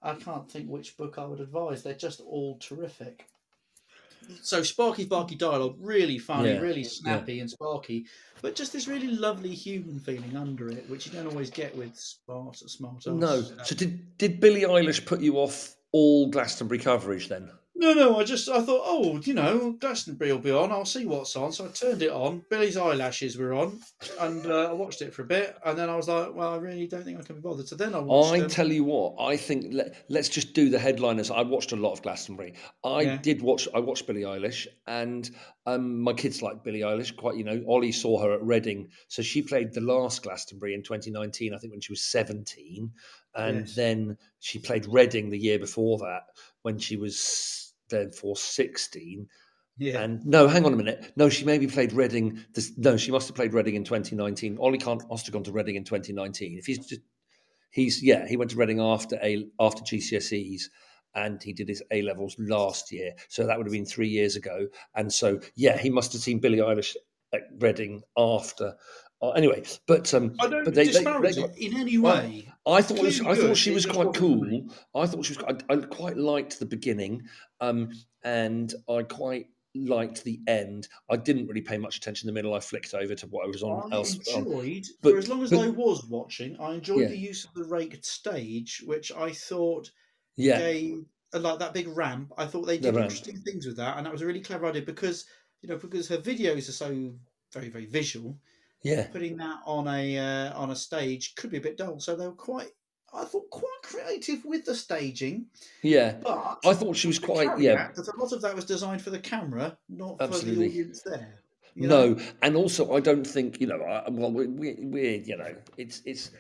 I 0.02 0.14
can't 0.14 0.50
think 0.50 0.68
which 0.68 0.96
book 0.96 1.18
I 1.18 1.24
would 1.24 1.40
advise. 1.40 1.82
They're 1.82 1.94
just 1.94 2.20
all 2.20 2.58
terrific. 2.58 3.26
So 4.40 4.62
sparky, 4.62 5.04
sparky 5.04 5.34
dialogue, 5.34 5.76
really 5.80 6.18
funny, 6.18 6.50
Yeah, 6.50 6.60
really 6.60 6.84
snappy 6.84 7.40
and 7.40 7.50
sparky, 7.50 8.06
but 8.40 8.54
just 8.54 8.72
this 8.72 8.86
really 8.86 9.08
lovely 9.08 9.54
human 9.54 9.98
feeling 9.98 10.36
under 10.36 10.68
it, 10.70 10.88
which 10.88 11.06
you 11.06 11.12
don't 11.12 11.26
always 11.26 11.50
get 11.50 11.76
with 11.76 11.96
smart, 11.96 12.56
smart. 12.56 13.04
No. 13.06 13.42
So 13.64 13.74
did 13.74 14.16
did 14.18 14.40
Billie 14.40 14.62
Eilish 14.62 15.04
put 15.04 15.20
you 15.20 15.36
off 15.36 15.74
all 15.90 16.28
Glastonbury 16.28 16.78
coverage 16.78 17.28
then? 17.28 17.50
No, 17.82 17.94
no, 17.94 18.16
I 18.16 18.22
just 18.22 18.48
I 18.48 18.60
thought, 18.62 18.82
oh, 18.84 19.18
you 19.24 19.34
know, 19.34 19.72
Glastonbury 19.72 20.30
will 20.30 20.38
be 20.38 20.52
on. 20.52 20.70
I'll 20.70 20.84
see 20.84 21.04
what's 21.04 21.34
on. 21.34 21.50
So 21.50 21.64
I 21.64 21.68
turned 21.68 22.00
it 22.00 22.12
on. 22.12 22.44
Billy's 22.48 22.76
eyelashes 22.76 23.36
were 23.36 23.52
on, 23.54 23.80
and 24.20 24.46
uh, 24.46 24.70
I 24.70 24.72
watched 24.72 25.02
it 25.02 25.12
for 25.12 25.22
a 25.22 25.26
bit, 25.26 25.56
and 25.66 25.76
then 25.76 25.90
I 25.90 25.96
was 25.96 26.06
like, 26.06 26.32
well, 26.32 26.54
I 26.54 26.58
really 26.58 26.86
don't 26.86 27.02
think 27.02 27.18
I 27.18 27.22
can 27.22 27.34
be 27.34 27.40
bothered. 27.42 27.66
So 27.66 27.74
then 27.74 27.96
I 27.96 27.98
watched. 27.98 28.34
I 28.34 28.44
um, 28.44 28.48
tell 28.48 28.70
you 28.70 28.84
what, 28.84 29.16
I 29.20 29.36
think 29.36 29.74
let, 29.74 29.96
let's 30.08 30.28
just 30.28 30.54
do 30.54 30.70
the 30.70 30.78
headliners. 30.78 31.32
I 31.32 31.42
watched 31.42 31.72
a 31.72 31.76
lot 31.76 31.90
of 31.90 32.02
Glastonbury. 32.02 32.54
I 32.84 33.00
Yeah. 33.00 33.16
did 33.16 33.42
watch. 33.42 33.66
I 33.74 33.80
watched 33.80 34.06
Billie 34.06 34.22
Eilish, 34.22 34.68
and 34.86 35.28
um, 35.66 36.00
my 36.02 36.12
kids 36.12 36.40
like 36.40 36.62
Billie 36.62 36.82
Eilish 36.82 37.16
quite. 37.16 37.36
You 37.36 37.42
know, 37.42 37.64
Ollie 37.66 37.90
saw 37.90 38.22
her 38.22 38.32
at 38.32 38.44
Reading, 38.44 38.90
so 39.08 39.22
she 39.22 39.42
played 39.42 39.72
the 39.74 39.80
last 39.80 40.22
Glastonbury 40.22 40.74
in 40.74 40.84
2019. 40.84 41.52
I 41.52 41.58
think 41.58 41.72
when 41.72 41.80
she 41.80 41.90
was 41.90 42.04
17, 42.04 42.92
and 43.34 43.58
Yes. 43.66 43.74
then 43.74 44.18
she 44.38 44.60
played 44.60 44.86
Reading 44.86 45.30
the 45.30 45.38
year 45.38 45.58
before 45.58 45.98
that 45.98 46.26
when 46.62 46.78
she 46.78 46.96
was 46.96 47.71
therefore 47.92 48.36
16. 48.36 49.28
yeah, 49.78 50.00
And 50.00 50.24
no, 50.26 50.48
hang 50.48 50.64
on 50.64 50.72
a 50.72 50.76
minute. 50.76 51.12
No, 51.16 51.28
she 51.28 51.44
maybe 51.44 51.66
played 51.66 51.92
Reading. 51.92 52.44
This, 52.54 52.72
no, 52.76 52.96
she 52.96 53.12
must 53.12 53.28
have 53.28 53.36
played 53.36 53.54
Reading 53.54 53.76
in 53.76 53.84
2019. 53.84 54.58
Ollie 54.58 54.78
can't 54.78 55.08
must 55.08 55.26
have 55.26 55.32
gone 55.32 55.44
to 55.44 55.52
Reading 55.52 55.76
in 55.76 55.84
2019. 55.84 56.58
If 56.58 56.66
he's 56.66 56.86
just, 56.86 57.02
he's 57.70 58.02
yeah, 58.02 58.26
he 58.26 58.36
went 58.36 58.50
to 58.50 58.56
Reading 58.56 58.80
after 58.80 59.16
a 59.22 59.46
after 59.60 59.82
GCSEs, 59.82 60.62
and 61.14 61.42
he 61.42 61.52
did 61.52 61.68
his 61.68 61.82
A 61.90 62.02
levels 62.02 62.36
last 62.38 62.90
year. 62.92 63.12
So 63.28 63.46
that 63.46 63.56
would 63.56 63.66
have 63.66 63.72
been 63.72 63.86
three 63.86 64.08
years 64.08 64.36
ago. 64.36 64.68
And 64.94 65.12
so 65.12 65.40
yeah, 65.54 65.78
he 65.78 65.90
must 65.90 66.12
have 66.12 66.22
seen 66.22 66.40
Billie 66.40 66.58
Eilish 66.58 66.96
at 67.32 67.42
Reading 67.58 68.02
after. 68.16 68.74
Uh, 69.22 69.30
anyway, 69.30 69.62
but 69.86 70.12
um, 70.14 70.34
I 70.40 70.48
don't 70.48 70.64
but 70.64 70.74
they- 70.74 70.86
they- 70.86 70.92
disparage 70.92 71.36
they 71.36 71.42
it 71.42 71.46
got- 71.46 71.58
in 71.58 71.76
any 71.76 71.96
Well, 71.98 72.16
way. 72.22 72.52
I 72.66 72.82
thought 72.82 72.98
was, 72.98 73.20
I 73.20 73.34
thought 73.36 73.56
she 73.56 73.70
was 73.70 73.86
quite 73.86 74.12
cool. 74.14 74.66
I 74.96 75.06
thought 75.06 75.24
she 75.24 75.34
was. 75.36 75.44
I, 75.68 75.72
I 75.72 75.76
quite 75.76 76.16
liked 76.16 76.58
the 76.58 76.66
beginning, 76.66 77.22
um, 77.60 77.90
and 78.24 78.74
I 78.90 79.02
quite 79.04 79.46
liked 79.76 80.24
the 80.24 80.40
end. 80.48 80.88
I 81.08 81.16
didn't 81.16 81.46
really 81.46 81.60
pay 81.60 81.78
much 81.78 81.96
attention 81.96 82.28
in 82.28 82.34
the 82.34 82.38
middle. 82.38 82.52
I 82.54 82.60
flicked 82.60 82.94
over 82.94 83.14
to 83.14 83.26
what 83.28 83.44
I 83.44 83.48
was 83.48 83.62
on 83.62 83.92
I 83.92 83.96
else. 83.96 84.18
on- 84.34 84.44
enjoyed, 84.44 84.86
but- 85.02 85.12
for 85.12 85.18
as 85.18 85.28
long 85.28 85.42
as 85.44 85.50
but- 85.50 85.60
I 85.60 85.68
was 85.68 86.04
watching, 86.06 86.56
I 86.58 86.74
enjoyed 86.74 87.02
Yeah. 87.02 87.08
the 87.08 87.18
use 87.18 87.44
of 87.44 87.54
the 87.54 87.64
raked 87.64 88.04
stage, 88.04 88.82
which 88.86 89.12
I 89.12 89.30
thought 89.30 89.88
yeah, 90.36 90.58
gave 90.58 91.04
uh, 91.32 91.38
like 91.38 91.60
that 91.60 91.74
big 91.74 91.86
ramp. 91.88 92.32
I 92.36 92.46
thought 92.46 92.62
they 92.62 92.76
The 92.76 92.90
did 92.90 92.96
ramp. 92.96 93.04
interesting 93.10 93.40
things 93.40 93.66
with 93.66 93.76
that, 93.76 93.96
and 93.98 94.04
that 94.06 94.12
was 94.12 94.22
a 94.22 94.26
really 94.26 94.40
clever 94.40 94.66
idea 94.66 94.82
because 94.82 95.26
you 95.62 95.68
know 95.68 95.76
because 95.76 96.08
her 96.08 96.18
videos 96.18 96.68
are 96.68 96.72
so 96.72 97.14
very 97.52 97.68
very 97.68 97.86
visual. 97.86 98.36
Yeah, 98.82 99.06
Putting 99.08 99.36
that 99.38 99.60
on 99.66 99.86
a 99.88 100.18
uh, 100.18 100.58
on 100.58 100.70
a 100.70 100.76
stage 100.76 101.34
could 101.36 101.50
be 101.50 101.58
a 101.58 101.60
bit 101.60 101.76
dull, 101.76 102.00
so 102.00 102.16
they 102.16 102.26
were 102.26 102.32
quite. 102.32 102.68
I 103.14 103.24
thought 103.24 103.50
quite 103.50 103.82
creative 103.82 104.42
with 104.46 104.64
the 104.64 104.74
staging, 104.74 105.46
Yeah, 105.82 106.16
but 106.22 106.58
I 106.64 106.72
thought 106.72 106.96
she 106.96 107.08
was 107.08 107.18
quite 107.18 107.58
yeah. 107.58 107.90
a 107.94 108.20
lot 108.20 108.32
of 108.32 108.40
that 108.40 108.54
was 108.56 108.64
designed 108.64 109.02
for 109.02 109.10
the 109.10 109.18
camera, 109.18 109.76
not 109.90 110.18
for 110.18 110.28
the 110.28 110.64
audience 110.66 111.02
there. 111.02 111.42
you 111.74 111.88
know? 111.88 112.14
No, 112.14 112.22
and 112.40 112.56
also 112.56 112.94
I 112.96 113.00
don't 113.00 113.26
think 113.26 113.60
you 113.60 113.66
know. 113.66 113.82
I, 113.82 114.08
well, 114.08 114.32
we, 114.32 114.46
we, 114.46 114.76
we're 114.78 115.16
you 115.20 115.36
know, 115.36 115.54
it's 115.76 116.00
it's 116.06 116.30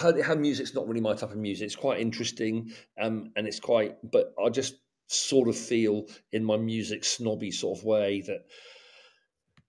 her, 0.00 0.22
her 0.22 0.36
music's 0.36 0.74
not 0.74 0.88
really 0.88 1.02
my 1.02 1.12
type 1.12 1.30
of 1.30 1.36
music. 1.36 1.66
It's 1.66 1.76
quite 1.76 2.00
interesting, 2.00 2.72
um, 2.98 3.30
and 3.36 3.46
it's 3.46 3.60
quite. 3.60 3.96
But 4.02 4.32
I 4.42 4.48
just 4.48 4.76
sort 5.08 5.48
of 5.48 5.56
feel 5.56 6.06
in 6.32 6.42
my 6.44 6.56
music 6.56 7.04
snobby 7.04 7.50
sort 7.50 7.78
of 7.78 7.84
way 7.84 8.22
that 8.22 8.46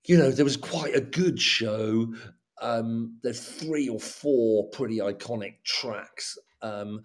you 0.05 0.17
know 0.17 0.31
there 0.31 0.45
was 0.45 0.57
quite 0.57 0.95
a 0.95 1.01
good 1.01 1.39
show. 1.39 2.13
Um, 2.61 3.17
there's 3.23 3.41
three 3.43 3.87
or 3.89 3.99
four 3.99 4.67
pretty 4.69 4.97
iconic 4.97 5.55
tracks. 5.63 6.37
Um, 6.61 7.01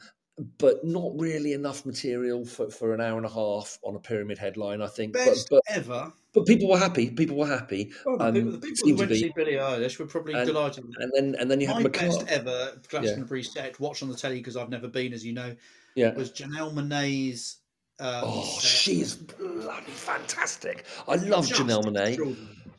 but 0.59 0.85
not 0.85 1.13
really 1.15 1.53
enough 1.53 1.87
material 1.87 2.45
for, 2.45 2.69
for 2.69 2.93
an 2.93 3.01
hour 3.01 3.17
and 3.19 3.25
a 3.25 3.29
half 3.31 3.79
on 3.85 3.95
a 3.95 4.01
pyramid 4.01 4.37
headline, 4.37 4.83
I 4.83 4.89
think. 4.89 5.13
But, 5.13 5.27
Best 5.27 5.47
but 5.49 5.63
ever. 5.69 6.13
but 6.33 6.45
people 6.45 6.69
were 6.69 6.77
happy. 6.77 7.09
People 7.09 7.37
were 7.37 7.47
happy. 7.47 7.93
Well, 8.05 8.19
the 8.19 8.25
Um, 8.25 8.35
people, 8.35 8.51
the 8.51 8.59
people 8.59 8.89
who 8.89 8.95
went 8.97 9.09
to 9.11 9.17
see 9.17 9.33
Billie 9.37 9.53
Eilish 9.53 9.97
were 10.01 10.07
probably 10.07 10.35
And- 10.35 10.45
delighted. 10.45 10.87
And 10.99 11.13
then 11.15 11.37
and 11.39 11.49
then 11.49 11.61
you 11.61 11.69
had 11.69 11.77
My 11.77 11.83
have 11.83 11.93
best 11.93 12.21
McCart. 12.23 12.27
ever 12.27 12.81
Glastonbury 12.89 13.45
set, 13.45 13.79
watched 13.79 14.03
on 14.03 14.09
the 14.09 14.17
telly 14.17 14.39
because 14.39 14.57
I've 14.57 14.71
never 14.71 14.89
been, 14.89 15.13
as 15.13 15.25
you 15.25 15.35
know, 15.35 15.55
Yeah. 15.95 16.15
was 16.15 16.33
Janelle 16.33 16.75
Monae's. 16.75 17.59
Um, 18.01 18.23
Oh, 18.25 18.43
set. 18.59 18.63
she 18.65 19.01
is 19.03 19.15
bloody 19.15 19.93
fantastic. 19.93 20.85
I 21.07 21.15
love 21.15 21.47
Janelle 21.47 21.85
Monae. 21.85 22.37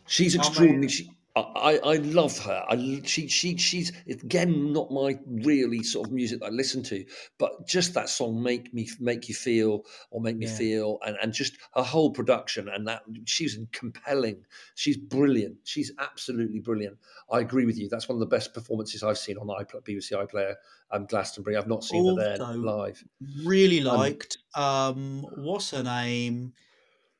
She's 0.07 0.35
extraordinary. 0.35 0.87
She, 0.89 1.11
I, 1.37 1.41
I 1.41 1.93
I 1.93 1.95
love 1.97 2.37
her. 2.39 2.63
I 2.69 3.01
she 3.03 3.27
she 3.27 3.57
she's 3.57 3.91
again 4.07 4.71
not 4.71 4.89
my 4.89 5.19
really 5.27 5.83
sort 5.83 6.07
of 6.07 6.13
music 6.13 6.39
that 6.39 6.45
I 6.45 6.49
listen 6.49 6.81
to, 6.83 7.03
but 7.37 7.67
just 7.67 7.93
that 7.95 8.07
song 8.07 8.41
make 8.41 8.73
me 8.73 8.87
make 9.01 9.27
you 9.27 9.35
feel 9.35 9.83
or 10.11 10.21
make 10.21 10.37
me 10.37 10.45
Yeah. 10.45 10.55
feel, 10.55 10.99
and 11.05 11.17
and 11.21 11.33
just 11.33 11.57
her 11.73 11.83
whole 11.83 12.11
production 12.11 12.69
and 12.69 12.87
that 12.87 13.03
she's 13.25 13.57
compelling. 13.73 14.45
She's 14.75 14.95
brilliant. 14.95 15.57
She's 15.65 15.91
absolutely 15.99 16.59
brilliant. 16.61 16.99
I 17.29 17.41
agree 17.41 17.65
with 17.65 17.77
you. 17.77 17.89
That's 17.89 18.07
one 18.07 18.15
of 18.15 18.21
the 18.21 18.27
best 18.37 18.53
performances 18.53 19.03
I've 19.03 19.17
seen 19.17 19.37
on 19.37 19.47
iPlayer, 19.47 19.83
BBC 19.83 20.13
iPlayer, 20.13 20.55
um, 20.91 21.05
Glastonbury. 21.05 21.57
I've 21.57 21.67
not 21.67 21.83
seen 21.83 22.05
her 22.05 22.15
there 22.15 22.37
live. 22.37 23.03
Really 23.43 23.79
Um, 23.81 23.97
liked. 23.97 24.37
Um, 24.55 25.23
what's 25.35 25.71
her 25.71 25.83
name? 25.83 26.53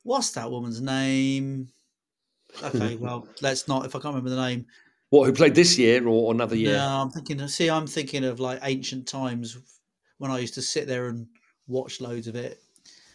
What's 0.03 0.31
that 0.31 0.49
woman's 0.49 0.79
name? 0.79 1.67
Okay, 2.63 2.95
well, 2.95 3.27
let's 3.41 3.67
not. 3.67 3.85
If 3.85 3.95
I 3.95 3.99
can't 3.99 4.15
remember 4.15 4.29
the 4.29 4.41
name, 4.41 4.65
What 5.09 5.25
who 5.25 5.33
played 5.33 5.55
this 5.55 5.77
year 5.77 6.07
or 6.07 6.33
another 6.33 6.55
year? 6.55 6.77
no, 6.77 7.01
I'm 7.01 7.09
thinking. 7.11 7.47
See, 7.47 7.69
I'm 7.69 7.87
thinking 7.87 8.23
of 8.23 8.39
like 8.39 8.59
ancient 8.63 9.07
times 9.07 9.57
when 10.17 10.31
I 10.31 10.39
used 10.39 10.55
to 10.55 10.61
sit 10.61 10.87
there 10.87 11.07
and 11.07 11.27
watch 11.67 12.01
loads 12.01 12.27
of 12.27 12.35
it. 12.35 12.61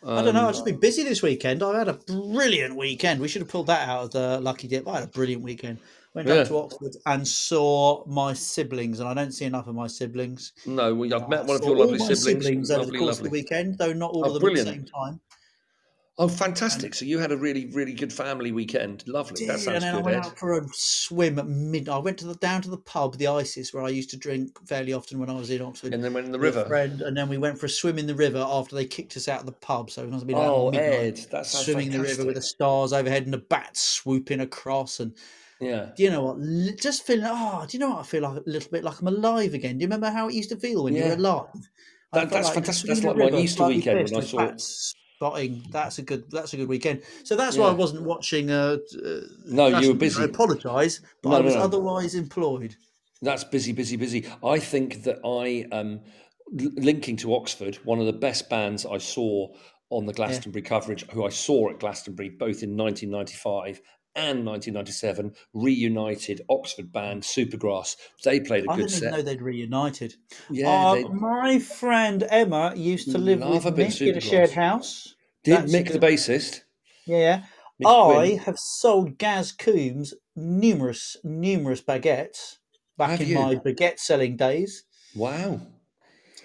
I 0.03 0.23
don't 0.23 0.35
know. 0.35 0.41
Um, 0.41 0.47
I've 0.47 0.55
just 0.55 0.65
been 0.65 0.81
busy 0.81 1.03
this 1.03 1.23
weekend. 1.23 1.63
I've 1.63 1.75
had 1.77 1.89
a 1.89 1.93
brilliant 1.95 2.77
weekend. 2.77 3.21
We 3.21 3.29
should 3.29 3.43
have 3.43 3.51
pulled 3.51 3.67
that 3.67 3.89
out 3.89 4.05
of 4.05 4.11
the 4.13 4.41
lucky 4.41 4.67
dip. 4.67 4.89
I 4.89 4.95
had 4.95 5.05
a 5.05 5.13
brilliant 5.13 5.43
weekend. 5.43 5.79
Went 6.15 6.27
Yeah. 6.29 6.35
up 6.37 6.49
to 6.49 6.57
Oxford 6.59 6.97
and 7.07 7.27
saw 7.29 8.05
my 8.07 8.33
siblings, 8.33 8.99
and 8.99 9.09
I 9.09 9.15
don't 9.15 9.31
see 9.33 9.45
enough 9.45 9.69
of 9.69 9.75
my 9.75 9.87
siblings. 9.87 10.53
No, 10.67 10.95
well, 10.95 11.15
I've 11.15 11.29
met 11.29 11.47
one 11.47 11.57
of 11.57 11.65
your 11.65 11.77
lovely 11.77 11.99
my 11.99 12.13
siblings. 12.15 12.71
over 12.71 12.81
Lovely, 12.81 12.93
the 12.93 12.99
course 12.99 13.17
lovely. 13.17 13.27
of 13.27 13.33
the 13.33 13.39
weekend, 13.39 13.79
though 13.79 13.93
not 13.93 14.11
all 14.11 14.25
Oh, 14.25 14.29
of 14.29 14.35
them 14.35 14.43
brilliant. 14.43 14.69
at 14.69 14.75
the 14.75 14.81
same 14.81 14.87
time. 14.87 15.21
Oh, 16.19 16.29
fantastic! 16.29 16.95
So 16.95 17.07
you 17.07 17.19
had 17.19 17.33
a 17.33 17.37
really, 17.37 17.67
really 17.73 17.95
good 17.95 18.13
family 18.13 18.53
weekend. 18.53 19.05
Lovely. 19.07 19.47
That 19.47 19.59
sounds 19.59 19.83
and 19.83 19.83
then 19.85 19.95
I 19.95 20.01
went 20.03 20.17
Ed. 20.19 20.27
out 20.27 20.39
for 20.39 20.59
a 20.59 20.67
swim 20.73 21.39
at 21.39 21.47
midnight. 21.49 21.95
I 21.95 21.99
went 21.99 22.19
to 22.19 22.27
the 22.27 22.35
down 22.35 22.61
to 22.63 22.69
the 22.71 22.77
pub, 22.77 23.17
the 23.17 23.27
Isis, 23.29 23.73
where 23.73 23.83
I 23.85 23.89
used 23.89 24.11
to 24.11 24.19
drink 24.19 24.51
fairly 24.69 24.93
often 24.93 25.19
when 25.19 25.31
I 25.31 25.35
was 25.35 25.49
in 25.49 25.63
Oxford. 25.63 25.95
And 25.95 26.05
then 26.05 26.13
went 26.13 26.27
in 26.27 26.33
the 26.33 26.39
river. 26.39 26.67
friend, 26.67 27.01
and 27.01 27.17
then 27.17 27.29
we 27.31 27.39
went 27.39 27.59
for 27.59 27.67
a 27.67 27.71
swim 27.71 27.97
in 27.99 28.07
the 28.07 28.15
river 28.15 28.45
after 28.47 28.75
they 28.77 28.85
kicked 28.85 29.17
us 29.17 29.29
out 29.29 29.41
of 29.41 29.47
the 29.47 29.53
pub. 29.53 29.91
So 29.91 30.03
it 30.03 30.11
must 30.11 30.21
have 30.23 30.27
been 30.29 30.37
Oh, 30.37 30.71
midnight. 30.71 30.91
Ed, 30.91 31.27
that 31.31 31.47
swimming 31.47 31.87
in 31.87 31.93
the 31.93 32.01
river 32.01 32.27
with 32.27 32.35
the 32.35 32.43
stars 32.43 32.93
overhead 32.93 33.25
and 33.25 33.33
the 33.33 33.39
bats 33.39 33.81
swooping 33.81 34.41
across. 34.41 35.01
And 35.01 35.15
Yeah. 35.59 35.93
do 35.97 36.03
you 36.03 36.11
know 36.11 36.25
what? 36.35 36.77
Just 36.79 37.07
feeling, 37.07 37.25
oh, 37.29 37.65
do 37.67 37.79
you 37.79 37.81
know 37.81 37.91
what? 37.91 38.01
I 38.01 38.03
feel 38.03 38.23
like 38.23 38.37
a 38.37 38.43
little 38.51 38.71
bit 38.71 38.85
like 38.85 39.01
I'm 39.01 39.07
alive 39.09 39.55
again. 39.55 39.79
Do 39.79 39.83
you 39.85 39.87
remember 39.87 40.11
how 40.11 40.29
it 40.29 40.35
used 40.35 40.51
to 40.51 40.57
feel 40.57 40.85
when 40.85 40.95
you 40.95 41.01
Yeah. 41.01 41.09
were 41.11 41.15
alive? 41.15 41.47
That- 42.13 42.29
that's 42.29 42.47
like 42.49 42.55
fantastic. 42.57 42.89
That's 42.89 43.05
like 43.05 43.17
my 43.17 43.39
Easter 43.39 43.65
weekend 43.69 44.11
when 44.11 44.23
I 44.23 44.27
saw 44.27 44.41
it. 44.49 44.63
Bats 45.21 45.33
Spotting 45.35 45.63
that's 45.71 45.99
a 45.99 46.03
good 46.03 46.31
that's 46.31 46.55
a 46.55 46.57
good 46.57 46.69
weekend. 46.69 47.03
So 47.25 47.37
that's 47.37 47.57
why 47.57 47.69
I 47.69 47.73
wasn't 47.73 48.03
watching. 48.03 48.51
Uh, 48.51 48.79
uh, 49.05 49.21
No, 49.47 49.67
you 49.79 49.89
were 49.89 49.95
busy. 49.95 50.23
I 50.23 50.25
apologise, 50.25 51.01
but 51.23 51.31
No, 51.31 51.37
I 51.37 51.41
was 51.41 51.55
no. 51.55 51.61
otherwise 51.61 52.15
employed. 52.15 52.75
That's 53.23 53.45
busy, 53.45 53.73
busy, 53.73 53.97
busy. 53.97 54.27
I 54.43 54.59
think 54.59 55.03
that 55.03 55.19
I, 55.23 55.67
um, 55.77 56.01
linking 56.51 57.19
to 57.19 57.35
Oxford, 57.35 57.77
one 57.85 58.01
of 58.01 58.07
the 58.07 58.15
best 58.15 58.49
bands 58.49 58.87
I 58.87 58.97
saw 58.97 59.49
on 59.91 60.07
the 60.07 60.15
Glastonbury 60.15 60.63
coverage, 60.63 61.05
who 61.11 61.27
I 61.27 61.29
saw 61.29 61.69
at 61.69 61.81
Glastonbury 61.81 62.31
both 62.31 62.63
in 62.63 62.77
1995 62.77 63.83
and 64.15 64.45
1997, 64.45 65.35
reunited 65.55 66.43
Oxford 66.49 66.93
band 66.93 67.23
Supergrass. 67.23 67.97
They 68.25 68.41
played 68.41 68.67
a 68.67 68.71
I 68.71 68.77
good 68.77 68.89
didn't 68.89 68.97
even 68.97 69.01
set. 69.01 69.13
know 69.13 69.23
they'd 69.23 69.43
reunited. 69.43 70.15
Yeah, 70.51 70.69
Uh, 70.69 71.09
my 71.11 71.59
friend 71.59 72.27
Emma 72.29 72.75
used 72.77 73.11
to 73.13 73.19
live 73.19 73.41
with 73.41 73.65
Mick 73.65 74.01
in 74.07 74.17
a 74.17 74.21
shared 74.21 74.51
house. 74.51 75.15
did. 75.45 75.57
That's 75.57 75.73
Mick, 75.73 75.93
the 75.93 75.99
bassist. 75.99 76.63
Yeah. 77.07 77.45
Mick 77.83 77.87
I 77.87 78.27
Quinn. 78.27 78.39
have 78.41 78.59
sold 78.59 79.17
Gaz 79.19 79.53
Coombs 79.53 80.13
numerous, 80.37 81.17
numerous 81.25 81.81
baguettes 81.81 82.57
back 82.99 83.11
Have 83.11 83.21
in 83.23 83.29
you? 83.29 83.35
my 83.37 83.55
baguette 83.57 83.99
selling 83.99 84.37
days. 84.37 84.85
Wow. 85.17 85.61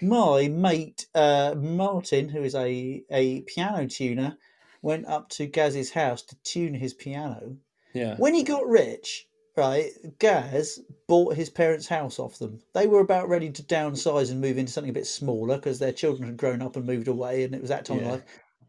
My 0.02 0.48
mate 0.50 1.08
uh, 1.16 1.56
Martin, 1.58 2.30
who 2.30 2.44
is 2.44 2.54
a, 2.56 3.04
a 3.12 3.42
piano 3.42 3.88
tuner, 3.88 4.38
went 4.86 5.08
up 5.08 5.28
to 5.30 5.48
Gaz's 5.48 5.90
house 5.90 6.22
to 6.22 6.36
tune 6.44 6.76
his 6.76 6.94
piano. 6.94 7.58
Yeah. 7.94 8.16
When 8.18 8.36
he 8.36 8.44
got 8.44 8.68
rich, 8.68 9.28
right, 9.58 9.90
Gaz 10.20 10.80
bought 11.08 11.36
his 11.36 11.50
parents' 11.50 11.88
house 11.88 12.20
off 12.20 12.38
them. 12.38 12.60
They 12.74 12.86
were 12.86 13.00
about 13.00 13.28
ready 13.28 13.50
to 13.50 13.64
downsize 13.64 14.30
and 14.30 14.40
move 14.40 14.60
into 14.60 14.72
something 14.72 14.92
a 14.92 14.94
bit 14.94 15.08
smaller 15.08 15.56
because 15.56 15.80
their 15.80 15.92
children 15.92 16.28
had 16.28 16.38
grown 16.38 16.62
up 16.62 16.76
and 16.76 16.86
moved 16.86 17.08
away, 17.08 17.44
and 17.44 17.56
it 17.56 17.62
was 17.62 17.72
that 17.72 17.86
time 17.86 17.98
Yeah. 17.98 18.06
of 18.06 18.12
life. 18.12 18.24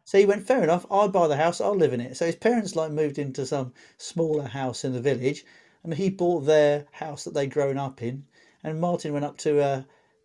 So 0.04 0.18
he 0.18 0.24
went, 0.24 0.46
fair 0.46 0.62
enough, 0.62 0.86
I'll 0.90 1.08
buy 1.08 1.28
the 1.28 1.36
house, 1.36 1.60
I'll 1.60 1.74
live 1.76 1.92
in 1.92 2.00
it. 2.00 2.16
So 2.16 2.24
his 2.24 2.36
parents 2.36 2.74
like 2.74 2.92
moved 2.92 3.18
into 3.18 3.44
some 3.44 3.74
smaller 3.98 4.44
house 4.44 4.84
in 4.84 4.94
the 4.94 5.00
village, 5.00 5.44
and 5.84 5.92
he 5.92 6.08
bought 6.08 6.46
their 6.46 6.86
house 6.92 7.24
that 7.24 7.34
they'd 7.34 7.52
grown 7.52 7.76
up 7.76 8.02
in. 8.02 8.24
And 8.64 8.80
Martin 8.80 9.12
went 9.12 9.26
up 9.26 9.36
to 9.38 9.60
uh, 9.60 9.82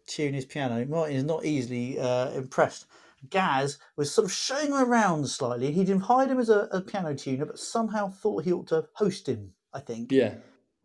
tune 0.08 0.36
his 0.36 0.46
piano. 0.46 0.86
Martin 0.86 1.18
is 1.18 1.26
not 1.26 1.44
easily 1.44 2.00
uh, 2.00 2.32
impressed. 2.32 2.86
Gaz 3.30 3.78
was 3.96 4.12
sort 4.12 4.26
of 4.26 4.32
showing 4.32 4.68
him 4.68 4.74
around 4.74 5.28
slightly. 5.28 5.72
He'd 5.72 5.90
hired 5.90 6.30
him 6.30 6.40
as 6.40 6.50
a, 6.50 6.68
a 6.72 6.82
piano 6.82 7.16
tuner, 7.16 7.46
but 7.46 7.60
somehow 7.60 8.10
thought 8.10 8.44
he 8.44 8.52
ought 8.52 8.68
to 8.68 8.88
host 8.96 9.28
him. 9.28 9.54
I 9.74 9.80
think. 9.80 10.12
Yeah. 10.12 10.36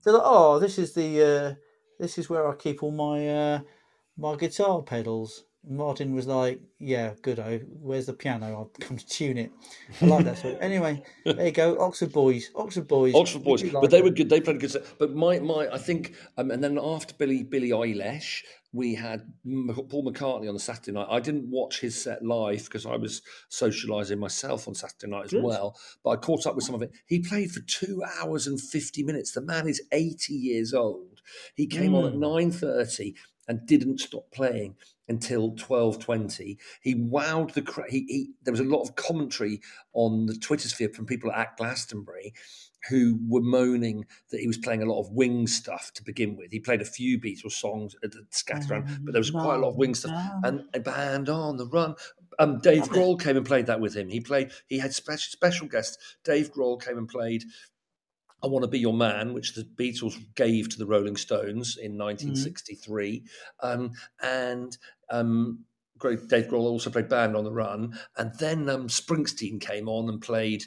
They're 0.05 0.15
like, 0.15 0.23
oh, 0.25 0.59
this 0.59 0.79
is 0.79 0.95
the 0.95 1.23
uh, 1.23 1.55
this 1.99 2.19
is 2.19 2.31
where 2.31 2.49
I 2.49 2.55
keep 2.55 2.83
all 2.83 2.93
my 2.93 3.29
uh, 3.29 3.61
my 4.17 4.37
guitar 4.37 4.83
pedals. 4.83 5.45
Martin 5.69 6.15
was 6.15 6.27
like, 6.27 6.61
yeah, 6.79 7.15
good. 7.23 7.39
Oh, 7.41 7.59
where's 7.81 8.07
the 8.07 8.13
piano? 8.13 8.47
I'll 8.47 8.71
come 8.81 8.97
to 8.97 9.07
tune 9.07 9.37
it. 9.39 9.51
I 10.01 10.07
like 10.07 10.25
that. 10.25 10.39
So 10.39 10.57
anyway, 10.61 11.03
there 11.25 11.47
you 11.47 11.53
go. 11.53 11.79
Oxford 11.81 12.13
boys. 12.13 12.51
Oxford 12.55 12.87
boys. 12.87 13.15
Oxford 13.15 13.43
boys, 13.43 13.63
do 13.63 13.73
but 13.73 13.91
they 13.91 13.99
them. 13.99 14.05
were 14.05 14.11
good. 14.13 14.29
They 14.29 14.41
played 14.41 14.57
a 14.57 14.59
good 14.61 14.71
set. 14.71 14.85
But 14.99 15.15
my, 15.15 15.39
my, 15.41 15.69
I 15.73 15.79
think, 15.79 16.15
um, 16.39 16.51
and 16.51 16.63
then 16.63 16.79
after 16.81 17.15
Billie, 17.15 17.43
Billie 17.43 17.71
Eilish, 17.71 18.43
we 18.73 18.95
had 18.95 19.23
Paul 19.45 20.05
McCartney 20.05 20.49
on 20.49 20.55
the 20.55 20.61
Saturday 20.61 20.93
night. 20.93 21.09
I 21.11 21.19
didn't 21.19 21.51
watch 21.51 21.81
his 21.81 22.01
set 22.01 22.23
live 22.25 22.65
because 22.65 22.87
I 22.87 22.97
was 22.97 23.23
socialising 23.51 24.19
myself 24.19 24.69
on 24.69 24.75
Saturday 24.75 25.11
night 25.11 25.25
as 25.27 25.31
Good. 25.33 25.43
well. 25.43 25.77
But 26.05 26.11
I 26.11 26.17
caught 26.17 26.47
up 26.47 26.55
with 26.55 26.65
some 26.65 26.75
of 26.75 26.83
it. 26.83 26.93
He 27.07 27.21
played 27.21 27.51
for 27.51 27.61
two 27.61 28.03
hours 28.21 28.47
and 28.47 28.61
fifty 28.61 29.03
minutes. 29.03 29.33
The 29.33 29.41
man 29.41 29.67
is 29.67 29.83
eighty 29.93 30.35
years 30.35 30.75
old. 30.75 31.23
He 31.55 31.67
came 31.67 31.95
on 31.95 32.05
at 32.07 32.13
Mm. 32.13 32.19
nine 32.19 32.51
thirty 32.53 33.15
and 33.49 33.67
didn't 33.67 34.01
stop 34.01 34.31
playing 34.33 34.75
until 35.09 35.53
12.20 35.53 36.57
he 36.81 36.95
wowed 36.95 37.53
the 37.53 37.63
crowd 37.63 37.91
he, 37.91 38.05
he 38.09 38.31
there 38.43 38.53
was 38.53 38.61
a 38.61 38.65
lot 38.65 38.83
of 38.83 38.97
commentary 38.97 39.61
on 39.93 40.27
the 40.27 40.37
twitter 40.37 40.69
sphere 40.69 40.89
from 40.89 41.07
people 41.07 41.31
at 41.33 41.57
glastonbury 41.57 42.33
who 42.89 43.19
were 43.29 43.41
moaning 43.41 44.05
that 44.31 44.41
he 44.41 44.47
was 44.47 44.59
playing 44.59 44.83
a 44.83 44.87
lot 44.87 45.01
of 45.01 45.11
Wings 45.11 45.55
stuff 45.55 45.93
to 45.95 46.05
begin 46.05 46.37
with. 46.37 46.53
He 46.53 46.61
played 46.61 46.81
a 46.81 46.85
few 46.85 47.19
Beatles 47.19 47.53
songs 47.53 47.97
scattered 48.31 48.71
around, 48.71 49.01
but 49.03 49.13
there 49.13 49.21
was 49.21 49.31
quite 49.31 49.57
a 49.57 49.59
lot 49.59 49.71
of 49.71 49.77
Wings 49.77 50.01
stuff. 50.01 50.13
And 50.45 50.63
a 50.75 50.81
band 50.81 51.29
on 51.29 51.57
the 51.57 51.67
run. 51.67 51.95
Um, 52.39 52.59
Dave 52.59 52.83
Grohl 52.85 53.21
came 53.21 53.37
and 53.37 53.47
played 53.47 53.67
that 53.67 53.81
with 53.81 53.95
him. 53.97 54.09
He 54.09 54.21
played. 54.21 54.51
He 54.67 54.79
had 54.79 54.93
special 54.93 55.31
special 55.31 55.67
guests. 55.67 55.97
Dave 56.25 56.53
Grohl 56.53 56.81
came 56.81 56.99
and 56.99 57.09
played. 57.09 57.45
I 58.47 58.49
Want 58.49 58.63
to 58.63 58.69
Be 58.69 58.79
Your 58.79 58.95
Man, 58.95 59.35
which 59.35 59.55
the 59.55 59.65
Beatles 59.65 60.17
gave 60.37 60.69
to 60.69 60.79
the 60.79 60.87
Rolling 60.87 61.17
Stones 61.17 61.77
in 61.77 61.99
1963. 61.99 63.25
Um, 63.61 63.91
and 64.23 64.79
um, 65.11 65.65
great 65.99 66.29
Dave 66.29 66.47
Grohl 66.47 66.61
also 66.61 66.89
played 66.89 67.09
Band 67.09 67.37
on 67.37 67.43
the 67.43 67.51
Run. 67.51 67.99
And 68.17 68.33
then 68.39 68.69
um, 68.69 68.87
Springsteen 68.87 69.61
came 69.61 69.89
on 69.89 70.09
and 70.09 70.23
played 70.23 70.63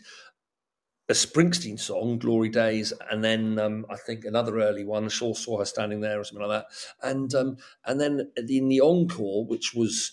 a 1.07 1.13
Springsteen 1.13 1.79
song, 1.79 2.19
"Glory 2.19 2.49
Days," 2.49 2.91
and 3.09 3.23
then 3.23 3.57
um, 3.57 3.85
I 3.89 3.95
think 3.95 4.25
another 4.25 4.59
early 4.59 4.83
one. 4.83 5.07
Sure 5.07 5.33
saw 5.33 5.59
her 5.59 5.65
standing 5.65 6.01
there 6.01 6.19
or 6.19 6.25
something 6.25 6.45
like 6.45 6.63
that. 6.63 7.07
And 7.07 7.33
um, 7.33 7.57
and 7.85 7.99
then 7.99 8.29
in 8.35 8.67
the 8.67 8.81
encore, 8.81 9.45
which 9.45 9.73
was 9.73 10.11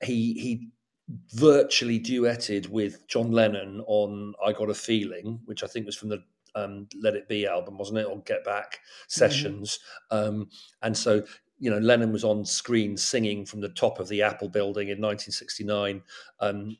he 0.00 0.34
he 0.34 0.68
virtually 1.34 1.98
duetted 1.98 2.68
with 2.68 3.06
John 3.08 3.32
Lennon 3.32 3.82
on 3.88 4.34
"I 4.42 4.52
Got 4.52 4.70
a 4.70 4.74
Feeling," 4.74 5.40
which 5.44 5.64
I 5.64 5.66
think 5.66 5.86
was 5.86 5.96
from 5.96 6.08
the 6.10 6.22
um, 6.54 6.88
"Let 7.00 7.14
It 7.14 7.28
Be" 7.28 7.46
album, 7.46 7.78
wasn't 7.78 7.98
it, 7.98 8.06
or 8.06 8.20
"Get 8.22 8.44
Back" 8.44 8.80
sessions. 9.08 9.78
Mm-hmm. 10.12 10.42
and 10.82 10.96
so 10.96 11.24
you 11.60 11.70
know, 11.70 11.78
Lennon 11.78 12.12
was 12.12 12.24
on 12.24 12.44
screen 12.44 12.96
singing 12.96 13.46
from 13.46 13.60
the 13.60 13.68
top 13.70 14.00
of 14.00 14.08
the 14.08 14.22
Apple 14.22 14.48
building 14.48 14.88
in 14.88 15.00
1969. 15.00 16.02
Um, 16.40 16.76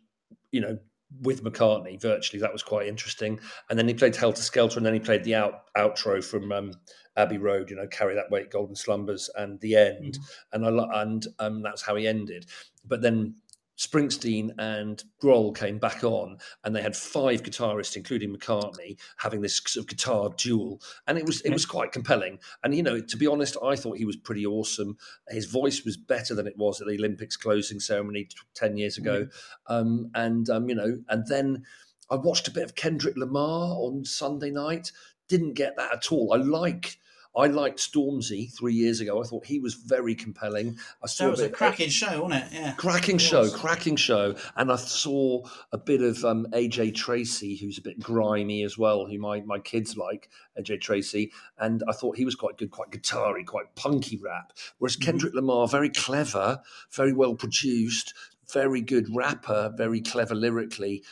you 0.50 0.60
know, 0.60 0.78
with 1.22 1.44
McCartney 1.44 2.00
virtually. 2.00 2.40
That 2.40 2.52
was 2.52 2.62
quite 2.62 2.86
interesting. 2.86 3.38
And 3.70 3.78
then 3.78 3.88
he 3.88 3.94
played 3.94 4.16
Helter 4.16 4.42
Skelter, 4.42 4.78
and 4.78 4.86
then 4.86 4.94
he 4.94 5.00
played 5.00 5.24
the 5.24 5.34
out, 5.34 5.72
outro 5.76 6.22
from 6.24 6.50
um, 6.52 6.72
Abbey 7.16 7.38
Road. 7.38 7.70
You 7.70 7.76
know, 7.76 7.86
carry 7.86 8.14
that 8.14 8.30
weight, 8.30 8.50
Golden 8.50 8.74
Slumbers, 8.74 9.30
and 9.36 9.60
the 9.60 9.76
end. 9.76 10.18
Mm-hmm. 10.52 10.64
And 10.64 10.80
I 10.80 11.02
and 11.02 11.26
um, 11.38 11.62
that's 11.62 11.82
how 11.82 11.96
he 11.96 12.06
ended. 12.06 12.46
But 12.86 13.00
then 13.00 13.36
Springsteen 13.76 14.50
and 14.58 15.02
Grohl 15.22 15.56
came 15.56 15.78
back 15.78 16.04
on, 16.04 16.38
and 16.62 16.74
they 16.74 16.82
had 16.82 16.96
five 16.96 17.42
guitarists, 17.42 17.96
including 17.96 18.34
McCartney, 18.34 18.98
having 19.18 19.40
this 19.40 19.60
sort 19.66 19.84
of 19.84 19.88
guitar 19.88 20.30
duel, 20.36 20.80
and 21.06 21.18
it 21.18 21.26
was 21.26 21.40
it 21.42 21.52
was 21.52 21.66
quite 21.66 21.92
compelling. 21.92 22.38
And 22.62 22.74
you 22.74 22.82
know, 22.82 23.00
to 23.00 23.16
be 23.16 23.26
honest, 23.26 23.56
I 23.62 23.74
thought 23.76 23.98
he 23.98 24.04
was 24.04 24.16
pretty 24.16 24.46
awesome. 24.46 24.96
His 25.28 25.46
voice 25.46 25.84
was 25.84 25.96
better 25.96 26.34
than 26.34 26.46
it 26.46 26.56
was 26.56 26.80
at 26.80 26.86
the 26.86 26.94
Olympics 26.94 27.36
closing 27.36 27.80
ceremony 27.80 28.28
ten 28.54 28.76
years 28.76 28.96
ago, 28.96 29.24
mm-hmm. 29.24 29.74
um, 29.74 30.10
and 30.14 30.48
um, 30.50 30.68
you 30.68 30.74
know, 30.74 30.98
and 31.08 31.26
then 31.26 31.64
I 32.10 32.16
watched 32.16 32.48
a 32.48 32.52
bit 32.52 32.64
of 32.64 32.76
Kendrick 32.76 33.16
Lamar 33.16 33.74
on 33.76 34.04
Sunday 34.04 34.50
night. 34.50 34.92
Didn't 35.28 35.54
get 35.54 35.76
that 35.76 35.92
at 35.92 36.12
all. 36.12 36.32
I 36.32 36.36
like 36.36 36.98
I 37.36 37.46
liked 37.46 37.78
Stormzy 37.78 38.52
three 38.56 38.74
years 38.74 39.00
ago. 39.00 39.20
I 39.20 39.26
thought 39.26 39.44
he 39.46 39.58
was 39.58 39.74
very 39.74 40.14
compelling. 40.14 40.78
I 41.02 41.06
saw 41.06 41.24
that 41.24 41.30
was 41.30 41.40
a, 41.40 41.46
a 41.46 41.50
cracking 41.50 41.88
show, 41.88 42.22
wasn't 42.22 42.44
it? 42.44 42.52
Yeah, 42.52 42.72
cracking 42.74 43.18
show, 43.18 43.50
cracking 43.50 43.96
show. 43.96 44.36
And 44.56 44.70
I 44.70 44.76
saw 44.76 45.42
a 45.72 45.78
bit 45.78 46.00
of 46.00 46.24
um, 46.24 46.46
AJ 46.52 46.94
Tracey, 46.94 47.56
who's 47.56 47.78
a 47.78 47.82
bit 47.82 47.98
grimy 47.98 48.62
as 48.62 48.78
well, 48.78 49.06
who 49.06 49.18
my 49.18 49.40
my 49.42 49.58
kids 49.58 49.96
like 49.96 50.30
AJ 50.58 50.80
Tracey, 50.80 51.32
and 51.58 51.82
I 51.88 51.92
thought 51.92 52.16
he 52.16 52.24
was 52.24 52.36
quite 52.36 52.56
good, 52.56 52.70
quite 52.70 52.90
guitar 52.90 53.34
quite 53.44 53.74
punky 53.74 54.16
rap. 54.16 54.52
Whereas 54.78 54.96
mm-hmm. 54.96 55.04
Kendrick 55.04 55.32
mm-hmm. 55.32 55.46
Lamar, 55.46 55.66
very 55.66 55.90
clever, 55.90 56.60
very 56.92 57.12
well 57.12 57.34
produced, 57.34 58.14
very 58.52 58.80
good 58.80 59.08
rapper, 59.14 59.72
very 59.76 60.00
clever 60.00 60.34
lyrically. 60.34 61.02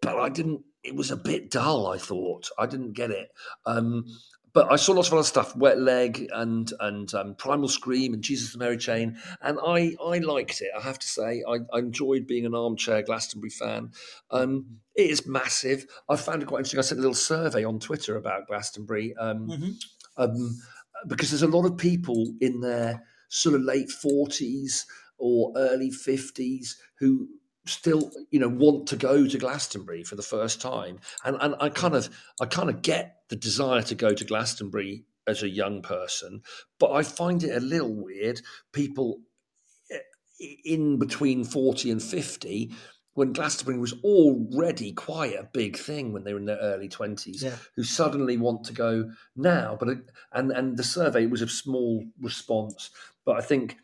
But 0.00 0.18
I 0.18 0.28
didn't 0.28 0.64
it 0.84 0.94
was 0.94 1.10
a 1.10 1.16
bit 1.16 1.50
dull. 1.50 1.86
I 1.86 1.96
thought 1.98 2.50
I 2.58 2.66
didn't 2.66 2.92
get 2.92 3.10
it. 3.10 3.32
Um, 3.64 4.04
but 4.54 4.70
I 4.70 4.76
saw 4.76 4.92
lots 4.92 5.08
of 5.08 5.14
other 5.14 5.24
stuff, 5.24 5.54
Wet 5.56 5.80
Leg 5.80 6.28
and 6.32 6.72
and 6.80 7.12
um, 7.12 7.34
Primal 7.34 7.68
Scream 7.68 8.14
and 8.14 8.22
Jesus 8.22 8.52
the 8.52 8.58
Mary 8.58 8.78
Chain, 8.78 9.18
and 9.42 9.58
I 9.66 9.96
I 10.02 10.18
liked 10.18 10.60
it. 10.60 10.70
I 10.76 10.80
have 10.80 10.98
to 11.00 11.06
say, 11.06 11.42
I, 11.46 11.58
I 11.72 11.80
enjoyed 11.80 12.26
being 12.26 12.46
an 12.46 12.54
armchair 12.54 13.02
Glastonbury 13.02 13.50
fan. 13.50 13.90
Um, 14.30 14.78
it 14.94 15.10
is 15.10 15.26
massive. 15.26 15.86
I 16.08 16.16
found 16.16 16.42
it 16.42 16.46
quite 16.46 16.58
interesting. 16.58 16.78
I 16.78 16.82
sent 16.82 17.00
a 17.00 17.02
little 17.02 17.14
survey 17.14 17.64
on 17.64 17.80
Twitter 17.80 18.16
about 18.16 18.46
Glastonbury 18.46 19.14
um, 19.16 19.48
mm-hmm. 19.48 19.70
Um, 20.16 20.60
because 21.08 21.30
there's 21.30 21.42
a 21.42 21.48
lot 21.48 21.66
of 21.66 21.76
people 21.76 22.32
in 22.40 22.60
their 22.60 23.02
sort 23.28 23.56
of 23.56 23.62
late 23.62 23.90
forties 23.90 24.86
or 25.18 25.52
early 25.56 25.90
fifties 25.90 26.78
who 27.00 27.28
still 27.66 28.10
you 28.30 28.38
know 28.38 28.48
want 28.48 28.86
to 28.88 28.96
go 28.96 29.26
to 29.26 29.38
Glastonbury 29.38 30.04
for 30.04 30.16
the 30.16 30.22
first 30.22 30.60
time. 30.60 30.98
And 31.24 31.36
and 31.40 31.54
I 31.60 31.68
kind 31.68 31.94
of 31.94 32.08
I 32.40 32.46
kind 32.46 32.68
of 32.68 32.82
get 32.82 33.16
the 33.28 33.36
desire 33.36 33.82
to 33.82 33.94
go 33.94 34.14
to 34.14 34.24
Glastonbury 34.24 35.04
as 35.26 35.42
a 35.42 35.48
young 35.48 35.80
person 35.80 36.42
but 36.78 36.92
I 36.92 37.02
find 37.02 37.42
it 37.42 37.56
a 37.56 37.60
little 37.60 37.94
weird 37.94 38.42
people 38.72 39.20
eh, 39.90 39.98
in 40.66 40.98
between 40.98 41.44
40 41.44 41.92
and 41.92 42.02
50 42.02 42.70
when 43.14 43.32
Glastonbury 43.32 43.78
was 43.78 43.94
already 44.02 44.92
quite 44.92 45.34
a 45.34 45.48
big 45.52 45.76
thing 45.76 46.12
when 46.12 46.24
they 46.24 46.32
were 46.32 46.40
in 46.40 46.46
their 46.46 46.58
early 46.58 46.88
20s 46.88 47.42
yeah. 47.42 47.56
who 47.76 47.84
suddenly 47.84 48.36
want 48.36 48.64
to 48.64 48.72
go 48.72 49.10
now. 49.36 49.76
But 49.78 49.98
and 50.32 50.50
and 50.50 50.76
the 50.76 50.82
survey 50.82 51.26
was 51.26 51.40
a 51.40 51.48
small 51.48 52.04
response. 52.20 52.90
But 53.24 53.36
I 53.36 53.40
think 53.40 53.78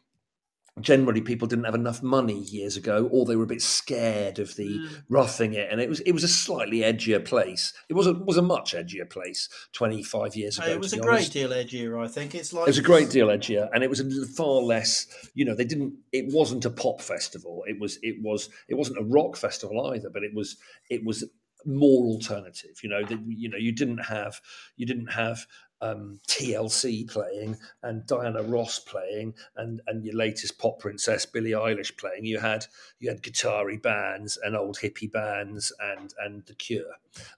generally 0.81 1.21
people 1.21 1.49
didn't 1.49 1.65
have 1.65 1.75
enough 1.75 2.03
money 2.03 2.39
years 2.39 2.77
ago 2.77 3.09
or 3.13 3.25
they 3.25 3.37
were 3.37 3.45
a 3.45 3.47
bit 3.47 3.63
scared 3.63 4.39
of 4.39 4.55
the 4.57 4.79
mm. 4.79 5.03
roughing 5.09 5.53
it 5.53 5.69
and 5.71 5.81
it 5.81 5.89
was 5.89 6.01
it 6.01 6.13
was 6.13 6.23
a 6.23 6.29
slightly 6.29 6.79
edgier 6.79 7.23
place 7.23 7.73
it 7.89 7.95
was 7.95 8.07
a 8.07 8.15
was 8.15 8.37
a 8.37 8.43
much 8.43 8.73
edgier 8.73 9.09
place 9.09 9.49
25 9.73 10.37
years 10.37 10.59
ago 10.59 10.69
it 10.69 10.79
was 10.79 10.93
a 10.93 10.99
great 10.99 11.15
honest. 11.15 11.33
deal 11.33 11.51
edgier 11.51 12.03
i 12.03 12.09
think 12.09 12.35
it's 12.35 12.53
like 12.53 12.63
it 12.63 12.71
was 12.71 12.79
a 12.79 12.83
great 12.83 13.11
deal 13.11 13.27
edgier 13.29 13.69
and 13.73 13.83
it 13.83 13.91
was 13.91 14.01
a 14.01 14.27
far 14.29 14.63
less 14.63 15.07
you 15.35 15.45
know 15.45 15.55
they 15.55 15.65
didn't 15.65 15.93
it 16.13 16.27
wasn't 16.33 16.65
a 16.65 16.71
pop 16.71 17.01
festival 17.01 17.65
it 17.67 17.79
was 17.81 17.99
it 18.03 18.17
was 18.23 18.49
it 18.69 18.77
wasn't 18.77 18.99
a 18.99 19.05
rock 19.05 19.37
festival 19.37 19.93
either 19.93 20.09
but 20.09 20.23
it 20.23 20.33
was 20.35 20.57
it 20.89 21.05
was 21.05 21.25
more 21.67 22.07
alternative 22.07 22.79
you 22.83 22.89
know 22.89 23.05
that 23.05 23.19
you 23.27 23.49
know 23.49 23.59
you 23.59 23.73
didn't 23.73 23.99
have 23.99 24.41
you 24.77 24.87
didn't 24.87 25.09
have 25.09 25.47
um, 25.83 26.21
TLC 26.29 27.11
playing 27.11 27.57
and 27.83 28.07
Diana 28.07 28.43
Ross 28.43 28.79
playing 28.79 29.35
and 29.57 29.81
and 29.87 30.05
your 30.05 30.15
latest 30.15 30.59
pop 30.59 30.79
princess 30.79 31.27
Billie 31.27 31.51
Eilish 31.51 31.97
playing. 31.97 32.25
You 32.25 32.39
had 32.39 32.67
you 32.99 33.09
had 33.09 33.23
guitar 33.23 33.71
bands 33.83 34.39
and 34.43 34.57
old 34.57 34.79
hippie 34.79 35.11
bands 35.11 35.73
and 35.81 36.13
and 36.25 36.45
The 36.47 36.55
Cure, 36.55 36.85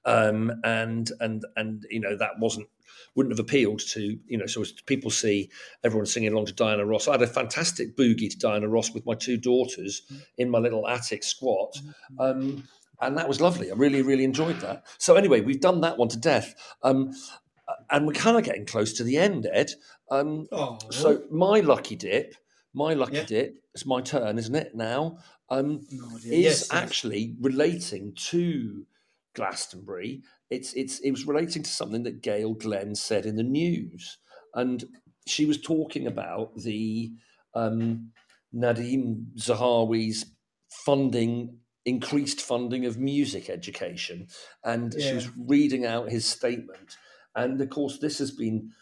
um, 0.04 0.52
and 0.64 1.10
and 1.20 1.44
and 1.56 1.86
you 1.90 2.00
know 2.00 2.16
that 2.16 2.38
wasn't 2.38 2.68
wouldn't 3.14 3.36
have 3.36 3.44
appealed 3.44 3.80
to 3.80 4.18
you 4.26 4.38
know 4.38 4.46
so 4.46 4.64
people 4.86 5.10
see 5.10 5.50
everyone 5.84 6.06
singing 6.06 6.32
along 6.32 6.46
to 6.46 6.52
Diana 6.52 6.84
Ross. 6.84 7.08
I 7.08 7.12
had 7.12 7.22
a 7.22 7.26
fantastic 7.26 7.96
boogie 7.96 8.30
to 8.30 8.38
Diana 8.38 8.68
Ross 8.68 8.92
with 8.92 9.06
my 9.06 9.14
two 9.14 9.36
daughters 9.36 10.02
in 10.38 10.50
my 10.50 10.58
little 10.58 10.88
attic 10.88 11.22
squat. 11.22 11.76
Um, 12.18 12.64
and 13.00 13.18
that 13.18 13.26
was 13.26 13.40
lovely. 13.40 13.70
I 13.70 13.74
really, 13.74 14.00
really 14.00 14.22
enjoyed 14.22 14.60
that. 14.60 14.86
So 14.98 15.16
anyway, 15.16 15.40
we've 15.40 15.60
done 15.60 15.80
that 15.80 15.98
one 15.98 16.08
to 16.08 16.16
death. 16.16 16.54
Um, 16.84 17.12
and 17.90 18.06
we're 18.06 18.12
kind 18.12 18.36
of 18.36 18.44
getting 18.44 18.66
close 18.66 18.92
to 18.94 19.04
the 19.04 19.16
end, 19.16 19.48
Ed. 19.52 19.72
Um, 20.10 20.46
oh. 20.52 20.78
So 20.90 21.22
my 21.30 21.60
lucky 21.60 21.96
dip, 21.96 22.34
my 22.74 22.94
lucky 22.94 23.16
yeah. 23.16 23.24
dip, 23.24 23.54
it's 23.74 23.86
my 23.86 24.00
turn, 24.00 24.38
isn't 24.38 24.54
it? 24.54 24.74
Now 24.74 25.18
um, 25.48 25.80
oh, 26.00 26.16
is 26.16 26.26
yes, 26.26 26.72
actually 26.72 27.18
yes. 27.18 27.36
relating 27.40 28.14
to 28.14 28.86
Glastonbury. 29.34 30.22
It's 30.50 30.72
it's 30.74 30.98
it 31.00 31.10
was 31.10 31.26
relating 31.26 31.62
to 31.62 31.70
something 31.70 32.02
that 32.04 32.22
Gail 32.22 32.54
Glenn 32.54 32.94
said 32.94 33.26
in 33.26 33.36
the 33.36 33.42
news, 33.42 34.18
and 34.54 34.84
she 35.26 35.46
was 35.46 35.60
talking 35.60 36.06
about 36.06 36.56
the 36.56 37.12
um, 37.54 38.10
Nadhim 38.54 39.34
Zahawi's 39.38 40.26
funding 40.68 41.58
increased 41.84 42.40
funding 42.40 42.86
of 42.86 42.96
music 42.96 43.50
education 43.50 44.28
and 44.62 44.94
yeah. 44.96 45.08
she 45.08 45.14
was 45.16 45.28
reading 45.36 45.84
out 45.84 46.08
his 46.08 46.24
statement 46.24 46.96
and 47.34 47.60
of 47.60 47.70
course, 47.70 47.98
this 47.98 48.18
has 48.18 48.30
been 48.30 48.72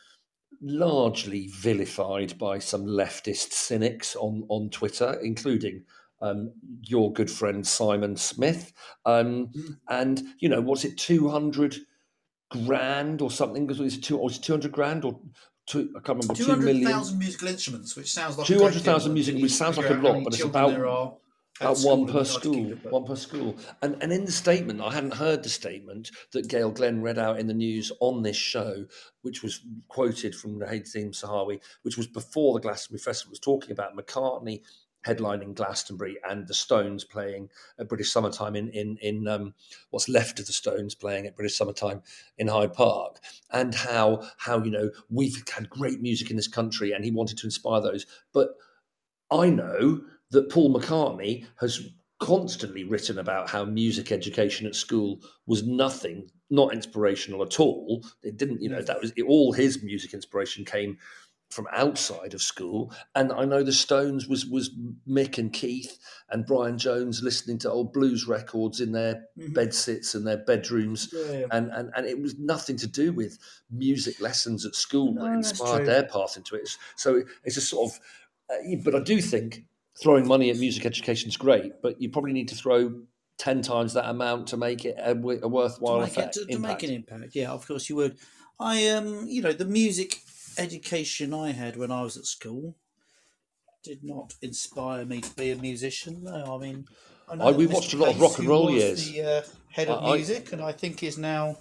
largely 0.61 1.49
vilified 1.49 2.39
by 2.39 2.59
some 2.59 2.85
leftist 2.85 3.53
cynics 3.53 4.17
on, 4.17 4.45
on 4.49 4.69
Twitter, 4.71 5.19
including 5.23 5.85
um, 6.21 6.53
your 6.83 7.13
good 7.13 7.31
friend 7.31 7.67
Simon 7.67 8.17
Smith. 8.17 8.73
Um, 9.07 9.49
mm. 9.49 9.79
And, 9.89 10.23
you 10.39 10.49
know, 10.49 10.61
was 10.61 10.85
it 10.85 10.99
200 10.99 11.77
grand 12.51 13.23
or 13.23 13.31
something? 13.31 13.67
Was 13.67 13.81
it, 13.81 14.03
two, 14.03 14.19
was 14.19 14.37
it 14.37 14.43
200 14.43 14.71
grand 14.71 15.05
or 15.05 15.19
two, 15.67 15.91
I 15.97 16.01
can't 16.01 16.23
remember, 16.23 16.35
200,000 16.35 17.19
musical 17.19 17.49
instruments, 17.49 17.97
which 17.97 18.13
sounds 18.13 18.37
like 18.37 18.47
200,000 18.47 19.15
music, 19.15 19.41
which 19.41 19.53
sounds 19.53 19.79
like 19.79 19.91
a 19.91 19.95
lot, 19.95 20.23
but 20.25 20.35
it's 20.35 20.45
about 20.45 20.79
at, 21.61 21.79
one 21.79 22.07
per 22.07 22.25
school, 22.25 22.71
one 22.91 23.05
per 23.05 23.17
school. 23.17 23.57
And 23.83 23.97
and 24.03 24.13
in 24.13 24.25
the 24.25 24.33
statement, 24.33 24.81
I 24.81 24.93
hadn't 24.93 25.15
heard 25.15 25.43
the 25.43 25.49
statement 25.49 26.11
that 26.33 26.49
Gail 26.49 26.71
Glenn 26.71 27.03
read 27.03 27.19
out 27.19 27.39
in 27.39 27.47
the 27.47 27.55
news 27.55 27.93
on 28.01 28.23
this 28.23 28.37
show, 28.37 28.87
which 29.23 29.43
was 29.43 29.61
quoted 29.89 30.35
from 30.35 30.59
Nadhim 30.59 31.11
Zahawi, 31.11 31.61
which 31.83 31.97
was 31.97 32.07
before 32.07 32.55
the 32.55 32.61
Glastonbury 32.61 33.01
Festival, 33.01 33.31
was 33.31 33.41
talking 33.41 33.73
about 33.73 33.97
McCartney 33.97 34.63
headlining 35.07 35.55
Glastonbury 35.55 36.19
and 36.29 36.47
the 36.47 36.55
Stones 36.55 37.05
playing 37.05 37.49
at 37.79 37.89
British 37.89 38.11
Summertime 38.11 38.57
in 38.57 38.69
in 38.71 38.99
in 39.01 39.29
um, 39.29 39.55
what's 39.91 40.09
left 40.09 40.39
of 40.41 40.47
the 40.47 40.53
Stones 40.53 40.95
playing 40.95 41.27
at 41.27 41.37
British 41.37 41.57
Summertime 41.57 42.03
in 42.39 42.49
Hyde 42.49 42.75
Park, 42.75 43.19
and 43.51 43.75
how 43.75 44.27
how 44.39 44.63
you 44.63 44.71
know 44.71 44.91
we've 45.09 45.43
had 45.55 45.71
great 45.71 46.01
music 46.01 46.31
in 46.31 46.37
this 46.37 46.49
country, 46.49 46.93
and 46.93 47.05
he 47.05 47.11
wanted 47.11 47.39
to 47.39 47.47
inspire 47.47 47.81
those, 47.81 48.07
but 48.33 48.57
I 49.31 49.51
know 49.51 50.01
that 50.31 50.49
Paul 50.51 50.73
McCartney 50.75 51.47
has 51.61 51.89
constantly 52.19 52.85
written 52.85 53.19
about 53.19 53.49
how 53.49 53.65
music 53.65 54.13
education 54.13 54.67
at 54.67 54.75
school 54.75 55.21
was 55.47 55.67
nothing, 55.67 56.31
not 56.51 56.73
inspirational 56.75 57.43
at 57.43 57.59
all. 57.59 58.05
It 58.23 58.37
didn't, 58.37 58.61
you 58.63 58.69
know, 58.69 58.83
that 58.83 59.01
was 59.01 59.13
it, 59.17 59.23
all 59.23 59.53
his 59.53 59.83
music 59.83 60.13
inspiration 60.15 60.65
came 60.65 60.99
from 61.51 61.67
outside 61.73 62.33
of 62.33 62.41
school, 62.41 62.93
and 63.17 63.33
I 63.33 63.45
know 63.45 63.65
the 63.65 63.73
Stones 63.73 64.29
was 64.29 64.47
was 64.47 64.71
Mick 65.09 65.37
and 65.37 65.53
Keith 65.53 65.99
and 66.29 66.47
Brian 66.47 66.79
Jones 66.79 67.25
listening 67.25 67.59
to 67.59 67.71
old 67.73 67.93
blues 67.93 68.29
records 68.29 68.81
in 68.81 68.93
their 68.93 69.25
Mhm. 69.37 69.55
bed 69.55 69.75
sits 69.75 70.15
and 70.15 70.25
their 70.25 70.37
bedrooms, 70.37 71.13
Yeah. 71.13 71.47
and, 71.51 71.73
and 71.73 71.91
and 71.97 72.07
it 72.07 72.21
was 72.21 72.39
nothing 72.39 72.77
to 72.77 72.87
do 72.87 73.13
with 73.13 73.37
music 73.69 74.21
lessons 74.21 74.65
at 74.65 74.77
school 74.77 75.13
No, 75.15 75.25
that 75.25 75.33
inspired 75.39 75.87
their 75.87 76.05
path 76.05 76.37
into 76.37 76.55
it. 76.55 76.69
So 76.97 77.25
it's 77.43 77.57
a 77.57 77.61
sort 77.61 77.91
of, 77.91 78.01
uh, 78.51 78.77
but 78.85 78.95
I 78.95 79.01
do 79.01 79.21
think 79.21 79.65
throwing 80.03 80.27
money 80.27 80.51
at 80.51 80.57
music 80.57 80.87
education 80.87 81.29
is 81.29 81.37
great, 81.37 81.83
but 81.83 82.01
you 82.01 82.11
probably 82.11 82.33
need 82.33 82.49
to 82.49 82.55
throw 82.55 83.03
ten 83.39 83.63
times 83.63 83.95
that 83.95 84.09
amount 84.09 84.49
to 84.49 84.57
make 84.57 84.85
it 84.85 84.97
a, 84.99 85.13
a 85.13 85.49
worthwhile 85.49 85.97
to 85.97 86.03
make, 86.07 86.19
it, 86.19 86.33
to, 86.33 86.47
to 86.47 86.59
make 86.59 86.83
an 86.83 86.91
impact. 86.91 87.35
Yeah, 87.35 87.51
of 87.51 87.67
course 87.67 87.89
you 87.89 87.97
would. 87.97 88.17
I 88.59 88.89
um, 88.89 89.27
you 89.27 89.43
know, 89.43 89.53
the 89.53 89.65
music 89.65 90.21
education 90.59 91.33
I 91.33 91.53
had 91.53 91.77
when 91.77 91.91
I 91.91 92.03
was 92.03 92.17
at 92.17 92.27
school 92.27 92.77
did 93.83 94.01
not 94.03 94.35
inspire 94.43 95.05
me 95.07 95.21
to 95.23 95.35
be 95.37 95.51
a 95.51 95.57
musician. 95.57 96.25
No, 96.25 96.57
I 96.57 96.59
mean, 96.63 96.87
I 97.31 97.37
know 97.37 97.47
I- 97.47 97.53
we 97.53 97.67
Mr. 97.67 97.73
watched 97.73 97.95
a 97.95 97.97
lot 97.97 98.11
of 98.11 98.21
rock 98.21 98.39
and 98.39 98.49
roll 98.49 98.71
years. 98.71 99.11
The 99.11 99.23
uh, 99.23 99.43
head 99.71 99.89
of 99.89 100.05
I- 100.05 100.17
music, 100.17 100.53
and 100.53 100.61
I 100.63 100.73
think 100.73 101.03
is 101.03 101.17
now 101.17 101.57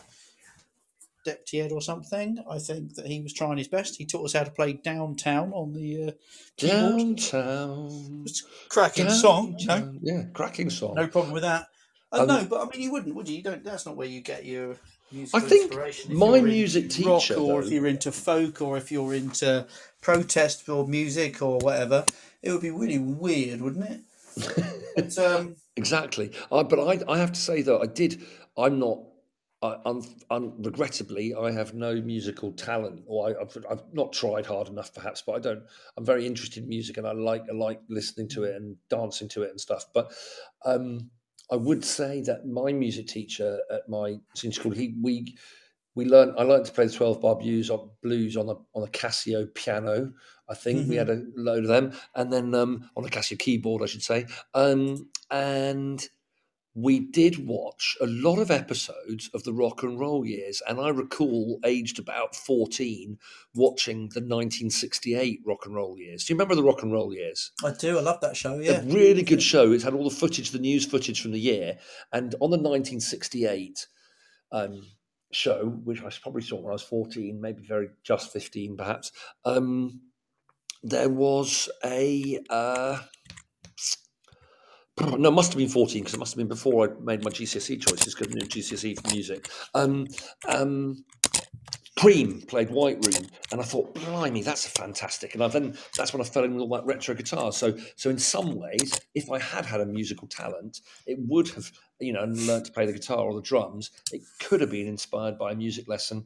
deputy 1.25 1.59
head 1.59 1.71
or 1.71 1.81
something. 1.81 2.37
I 2.49 2.59
think 2.59 2.95
that 2.95 3.07
he 3.07 3.21
was 3.21 3.33
trying 3.33 3.57
his 3.57 3.67
best. 3.67 3.97
He 3.97 4.05
taught 4.05 4.25
us 4.25 4.33
how 4.33 4.43
to 4.43 4.51
play 4.51 4.73
downtown 4.73 5.51
on 5.53 5.73
the 5.73 6.09
uh, 6.09 6.11
keyboard. 6.57 6.97
Downtown. 6.97 8.23
It's 8.25 8.43
cracking 8.69 9.09
song, 9.09 9.55
you 9.57 9.67
know. 9.67 9.93
Yeah, 10.01 10.23
cracking 10.33 10.69
song. 10.69 10.95
No 10.95 11.07
problem 11.07 11.33
with 11.33 11.43
that. 11.43 11.67
Uh, 12.11 12.21
Um, 12.21 12.27
no, 12.27 12.45
but 12.49 12.61
I 12.61 12.69
mean, 12.71 12.81
you 12.81 12.91
wouldn't, 12.91 13.15
would 13.15 13.29
you? 13.29 13.37
You 13.37 13.43
don't. 13.43 13.63
That's 13.63 13.85
not 13.85 13.95
where 13.95 14.07
you 14.07 14.21
get 14.21 14.45
your 14.45 14.77
musical 15.11 15.39
I 15.39 15.43
think 15.43 16.09
my 16.09 16.41
music 16.41 16.89
teacher, 16.89 17.35
or 17.35 17.61
if 17.61 17.69
you're 17.69 17.87
into 17.87 18.11
folk, 18.11 18.61
or 18.61 18.77
if 18.77 18.91
you're 18.91 19.13
into 19.13 19.67
protest 20.01 20.67
or 20.69 20.87
music 20.87 21.41
or 21.41 21.59
whatever, 21.59 22.05
it 22.41 22.51
would 22.51 22.61
be 22.61 22.71
really 22.71 22.99
weird, 22.99 23.61
wouldn't 23.61 23.85
it? 23.85 24.01
but, 24.95 25.17
um, 25.17 25.55
Exactly. 25.75 26.31
I, 26.51 26.63
but 26.63 26.79
I, 26.79 27.11
I 27.11 27.17
have 27.17 27.31
to 27.31 27.39
say 27.39 27.61
though, 27.61 27.81
I 27.81 27.85
did. 27.85 28.21
I'm 28.57 28.79
not. 28.79 28.99
I, 29.61 29.75
un, 29.85 30.01
un, 30.29 30.53
regrettably, 30.59 31.35
I 31.35 31.51
have 31.51 31.73
no 31.73 31.95
musical 31.95 32.53
talent, 32.53 33.03
or 33.07 33.29
I, 33.29 33.41
I've, 33.41 33.57
I've 33.69 33.83
not 33.93 34.13
tried 34.13 34.45
hard 34.45 34.69
enough, 34.69 34.93
perhaps. 34.93 35.21
But 35.25 35.33
I 35.33 35.39
don't. 35.39 35.63
I'm 35.97 36.05
very 36.05 36.25
interested 36.25 36.63
in 36.63 36.69
music, 36.69 36.97
and 36.97 37.05
I 37.05 37.11
like 37.11 37.43
I 37.49 37.53
like 37.53 37.81
listening 37.89 38.29
to 38.29 38.43
it 38.43 38.55
and 38.55 38.77
dancing 38.89 39.27
to 39.29 39.43
it 39.43 39.49
and 39.49 39.59
stuff. 39.59 39.85
But 39.93 40.13
um, 40.65 41.11
I 41.51 41.57
would 41.57 41.83
say 41.83 42.21
that 42.21 42.45
my 42.47 42.71
music 42.71 43.07
teacher 43.07 43.59
at 43.69 43.89
my 43.89 44.19
senior 44.33 44.53
school, 44.53 44.71
he 44.71 44.95
we 45.01 45.35
we 45.93 46.05
learned. 46.05 46.35
I 46.37 46.43
learned 46.43 46.65
to 46.65 46.71
play 46.71 46.85
the 46.85 46.93
twelve 46.93 47.19
bar 47.19 47.35
blues 47.35 47.69
on 47.69 47.89
blues 48.01 48.37
on 48.37 48.47
a 48.47 48.53
on 48.73 48.87
a 48.87 48.91
Casio 48.91 49.53
piano. 49.53 50.13
I 50.47 50.55
think 50.55 50.89
we 50.89 50.95
had 50.95 51.09
a 51.09 51.21
load 51.35 51.63
of 51.63 51.67
them, 51.67 51.93
and 52.15 52.31
then 52.33 52.55
um, 52.55 52.89
on 52.95 53.05
a 53.05 53.09
Casio 53.09 53.37
keyboard, 53.37 53.83
I 53.83 53.85
should 53.87 54.03
say. 54.03 54.25
Um, 54.53 55.09
and 55.29 56.07
we 56.81 56.99
did 56.99 57.45
watch 57.47 57.97
a 57.99 58.05
lot 58.05 58.39
of 58.39 58.49
episodes 58.49 59.29
of 59.33 59.43
the 59.43 59.53
rock 59.53 59.83
and 59.83 59.99
roll 59.99 60.25
years. 60.25 60.61
And 60.67 60.79
I 60.79 60.89
recall, 60.89 61.59
aged 61.65 61.99
about 61.99 62.35
14, 62.35 63.17
watching 63.53 63.97
the 64.13 64.21
1968 64.21 65.41
rock 65.45 65.65
and 65.65 65.75
roll 65.75 65.97
years. 65.97 66.23
Do 66.25 66.31
you 66.33 66.35
remember 66.37 66.55
the 66.55 66.63
rock 66.63 66.81
and 66.83 66.91
roll 66.93 67.13
years? 67.13 67.51
I 67.63 67.73
do. 67.73 67.97
I 67.97 68.01
love 68.01 68.21
that 68.21 68.37
show. 68.37 68.59
A 68.59 68.63
Yeah. 68.63 68.83
really 68.85 69.23
good 69.23 69.41
show. 69.43 69.71
It's 69.71 69.83
had 69.83 69.93
all 69.93 70.07
the 70.07 70.15
footage, 70.15 70.51
the 70.51 70.59
news 70.59 70.85
footage 70.85 71.21
from 71.21 71.31
the 71.31 71.39
year. 71.39 71.79
And 72.13 72.33
on 72.35 72.51
the 72.51 72.57
1968 72.57 73.87
um, 74.51 74.83
show, 75.31 75.65
which 75.83 76.01
I 76.01 76.09
probably 76.21 76.41
saw 76.41 76.57
when 76.57 76.69
I 76.69 76.73
was 76.73 76.83
14, 76.83 77.39
maybe 77.41 77.61
very 77.63 77.89
just 78.03 78.31
15 78.31 78.77
perhaps, 78.77 79.11
um, 79.45 80.01
there 80.81 81.09
was 81.09 81.69
a. 81.83 82.39
Uh, 82.49 82.99
no, 85.01 85.29
it 85.29 85.33
must 85.33 85.53
have 85.53 85.57
been 85.57 85.69
14 85.69 86.01
because 86.01 86.13
it 86.13 86.19
must 86.19 86.33
have 86.33 86.37
been 86.37 86.47
before 86.47 86.89
I 86.89 86.93
made 87.01 87.23
my 87.23 87.31
GCSE 87.31 87.81
choices 87.85 88.15
because 88.15 88.27
I 88.27 88.35
knew 88.35 88.47
GCSE 88.47 89.01
for 89.01 89.13
music. 89.13 89.49
Um, 89.73 90.07
um, 90.47 91.03
Cream 91.99 92.41
played 92.43 92.69
White 92.69 93.05
Room, 93.05 93.27
and 93.51 93.59
I 93.59 93.63
thought, 93.65 93.93
blimey, 93.93 94.41
that's 94.41 94.65
fantastic. 94.65 95.33
And 95.33 95.43
I 95.43 95.49
then 95.49 95.77
that's 95.97 96.13
when 96.13 96.21
I 96.21 96.25
fell 96.25 96.45
in 96.45 96.53
with 96.53 96.61
all 96.61 96.69
that 96.69 96.85
retro 96.85 97.13
guitar. 97.13 97.51
So, 97.51 97.77
so 97.97 98.09
in 98.09 98.17
some 98.17 98.55
ways, 98.55 98.97
if 99.15 99.29
I 99.29 99.37
had 99.37 99.65
had 99.65 99.81
a 99.81 99.85
musical 99.85 100.27
talent, 100.27 100.79
it 101.05 101.17
would 101.27 101.49
have, 101.49 101.69
you 101.99 102.13
know, 102.13 102.23
learned 102.23 102.65
to 102.65 102.71
play 102.71 102.85
the 102.85 102.93
guitar 102.93 103.17
or 103.17 103.33
the 103.33 103.41
drums. 103.41 103.91
It 104.13 104.21
could 104.39 104.61
have 104.61 104.71
been 104.71 104.87
inspired 104.87 105.37
by 105.37 105.51
a 105.51 105.55
music 105.55 105.89
lesson 105.89 106.23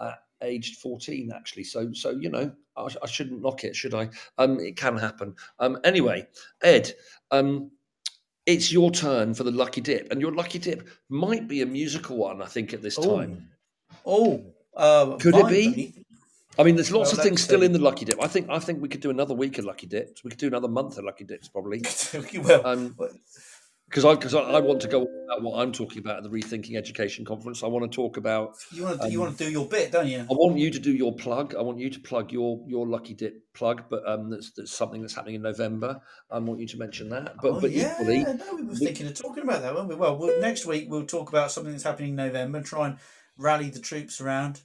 at 0.00 0.18
aged 0.42 0.78
14, 0.78 1.32
actually. 1.34 1.64
So, 1.64 1.92
so 1.92 2.10
you 2.10 2.30
know, 2.30 2.52
I, 2.76 2.86
I 3.02 3.06
shouldn't 3.06 3.42
knock 3.42 3.64
it, 3.64 3.74
should 3.74 3.94
I? 3.94 4.10
Um, 4.38 4.60
it 4.60 4.76
can 4.76 4.96
happen. 4.96 5.34
Um, 5.58 5.78
anyway, 5.82 6.28
Ed, 6.62 6.92
um, 7.32 7.72
it's 8.46 8.72
your 8.72 8.90
turn 8.90 9.34
for 9.34 9.44
the 9.44 9.50
lucky 9.50 9.80
dip, 9.80 10.10
and 10.10 10.20
your 10.20 10.32
lucky 10.32 10.58
dip 10.58 10.88
might 11.08 11.48
be 11.48 11.62
a 11.62 11.66
musical 11.66 12.16
one. 12.16 12.40
I 12.40 12.46
think 12.46 12.72
at 12.72 12.82
this 12.82 12.96
time. 12.96 13.48
Oh, 14.04 14.44
uh, 14.76 15.16
Could 15.16 15.34
it 15.34 15.42
might 15.42 15.50
be? 15.50 16.04
I 16.58 16.62
mean, 16.62 16.74
there's 16.74 16.90
lots 16.90 17.12
Well, 17.12 17.20
of 17.20 17.24
things 17.24 17.42
still 17.42 17.62
in 17.62 17.72
the 17.72 17.78
lucky 17.78 18.04
dip. 18.06 18.22
I 18.22 18.28
think 18.28 18.48
I 18.48 18.58
think 18.58 18.80
we 18.80 18.88
could 18.88 19.00
do 19.00 19.10
another 19.10 19.34
week 19.34 19.58
of 19.58 19.64
lucky 19.66 19.86
dips. 19.86 20.24
We 20.24 20.30
could 20.30 20.38
do 20.38 20.46
another 20.46 20.68
month 20.68 20.96
of 20.96 21.04
lucky 21.04 21.24
dips 21.24 21.48
probably. 21.48 21.82
well, 22.42 22.66
Um, 22.66 22.94
well, 22.96 23.10
because 23.88 24.04
I 24.04 24.14
because 24.14 24.34
I, 24.34 24.40
I 24.40 24.60
want 24.60 24.80
to 24.82 24.88
go 24.88 25.02
about 25.02 25.42
what 25.42 25.60
I'm 25.60 25.72
talking 25.72 25.98
about 25.98 26.18
at 26.18 26.22
the 26.24 26.28
Rethinking 26.28 26.76
Education 26.76 27.24
conference. 27.24 27.62
I 27.62 27.66
want 27.66 27.90
to 27.90 27.94
talk 27.94 28.16
about. 28.16 28.56
you 28.72 28.82
want 28.82 29.00
to 29.00 29.06
do, 29.06 29.12
you 29.12 29.20
um, 29.20 29.26
want 29.26 29.38
to 29.38 29.44
do 29.44 29.50
your 29.50 29.66
bit, 29.66 29.92
don't 29.92 30.08
you? 30.08 30.20
I 30.20 30.32
want 30.32 30.58
you 30.58 30.70
to 30.70 30.78
do 30.78 30.92
your 30.92 31.14
plug. 31.14 31.54
I 31.54 31.62
want 31.62 31.78
you 31.78 31.90
to 31.90 32.00
plug 32.00 32.32
your 32.32 32.62
your 32.66 32.86
lucky 32.86 33.14
dip 33.14 33.52
plug, 33.54 33.84
but 33.88 34.06
um, 34.08 34.30
that's, 34.30 34.50
that's 34.52 34.72
something 34.72 35.00
that's 35.00 35.14
happening 35.14 35.36
in 35.36 35.42
November. 35.42 36.00
I 36.30 36.38
want 36.38 36.60
you 36.60 36.66
to 36.68 36.78
mention 36.78 37.08
that. 37.10 37.36
But 37.40 37.52
oh, 37.52 37.60
but 37.60 37.70
yeah, 37.70 37.94
equally, 37.94 38.24
no, 38.24 38.54
we 38.54 38.62
were 38.62 38.72
we- 38.72 38.76
thinking 38.76 39.06
of 39.06 39.14
talking 39.14 39.44
about 39.44 39.62
that, 39.62 39.74
weren't 39.74 39.88
we? 39.88 39.94
Well, 39.94 40.16
we'll, 40.18 40.40
next 40.40 40.66
week 40.66 40.86
we'll 40.88 41.06
talk 41.06 41.28
about 41.28 41.52
something 41.52 41.72
that's 41.72 41.84
happening 41.84 42.10
in 42.10 42.16
November 42.16 42.58
and 42.58 42.66
try 42.66 42.88
and 42.88 42.98
rally 43.38 43.70
the 43.70 43.80
troops 43.80 44.20
around. 44.20 44.62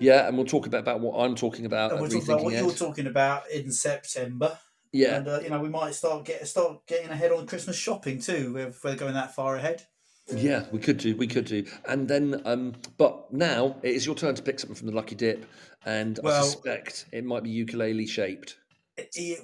yeah, 0.00 0.26
and 0.26 0.36
we'll 0.36 0.46
talk 0.46 0.66
about, 0.66 0.80
about 0.80 1.00
what 1.00 1.22
I'm 1.22 1.34
talking 1.34 1.66
about. 1.66 1.92
And 1.92 2.00
we'll 2.00 2.10
talk 2.10 2.24
about 2.24 2.42
what 2.42 2.54
Rethinking 2.54 2.60
you're 2.60 2.72
talking 2.72 3.06
about 3.06 3.50
in 3.50 3.70
September. 3.70 4.58
Yeah, 4.92 5.16
And 5.16 5.28
uh, 5.28 5.40
you 5.42 5.48
know, 5.48 5.60
we 5.60 5.70
might 5.70 5.94
start 5.94 6.24
get 6.26 6.46
start 6.46 6.86
getting 6.86 7.08
ahead 7.08 7.32
on 7.32 7.46
Christmas 7.46 7.76
shopping 7.76 8.20
too. 8.20 8.56
If 8.58 8.84
we're 8.84 8.94
going 8.94 9.14
that 9.14 9.34
far 9.34 9.56
ahead. 9.56 9.86
Yeah, 10.32 10.64
we 10.70 10.78
could 10.78 10.98
do, 10.98 11.16
we 11.16 11.26
could 11.26 11.46
do, 11.46 11.66
and 11.88 12.06
then, 12.06 12.40
um, 12.44 12.74
but 12.96 13.32
now 13.32 13.76
it 13.82 13.90
is 13.90 14.06
your 14.06 14.14
turn 14.14 14.34
to 14.36 14.42
pick 14.42 14.60
something 14.60 14.76
from 14.76 14.86
the 14.86 14.94
lucky 14.94 15.16
dip, 15.16 15.44
and 15.84 16.20
I 16.24 16.42
suspect 16.42 17.06
it 17.12 17.24
might 17.24 17.42
be 17.42 17.50
ukulele 17.50 18.06
shaped. 18.06 18.56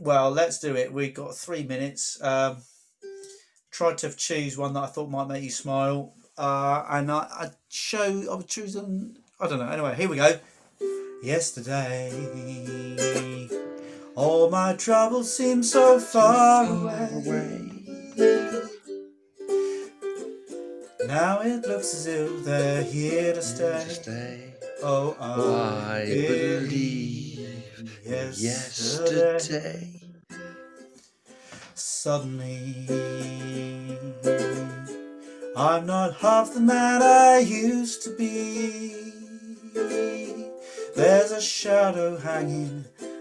Well, 0.00 0.30
let's 0.30 0.60
do 0.60 0.76
it. 0.76 0.92
We've 0.92 1.12
got 1.14 1.34
three 1.34 1.64
minutes. 1.64 2.22
Um, 2.22 2.58
tried 3.70 3.98
to 3.98 4.14
choose 4.14 4.56
one 4.56 4.72
that 4.74 4.80
I 4.80 4.86
thought 4.86 5.10
might 5.10 5.26
make 5.26 5.42
you 5.42 5.50
smile, 5.50 6.14
uh, 6.36 6.84
and 6.88 7.10
I, 7.10 7.26
I 7.30 7.50
show 7.68 8.24
I 8.30 8.36
would 8.36 8.48
choose 8.48 8.74
them. 8.74 9.16
I 9.40 9.48
don't 9.48 9.58
know. 9.58 9.68
Anyway, 9.68 9.94
here 9.96 10.08
we 10.08 10.16
go. 10.16 10.38
Yesterday, 11.22 12.10
all 14.18 14.50
my 14.50 14.72
troubles 14.74 15.32
seem 15.32 15.62
so 15.62 16.00
far 16.00 16.66
away. 16.66 17.70
Now 21.06 21.40
it 21.42 21.64
looks 21.68 21.94
as 21.94 22.06
if 22.08 22.44
they're 22.44 22.82
here 22.82 23.32
to 23.32 23.40
stay. 23.40 24.54
Oh, 24.82 25.16
I, 25.20 26.04
believe 26.04 27.62
yesterday. 28.04 30.00
Suddenly, 31.74 32.88
I'm 35.56 35.86
not 35.86 36.16
half 36.16 36.54
the 36.54 36.60
man 36.60 37.02
I 37.02 37.38
used 37.38 38.02
to 38.02 38.16
be. 38.16 38.96
There's 40.96 41.30
a 41.30 41.40
shadow 41.40 42.16
hanging 42.16 42.84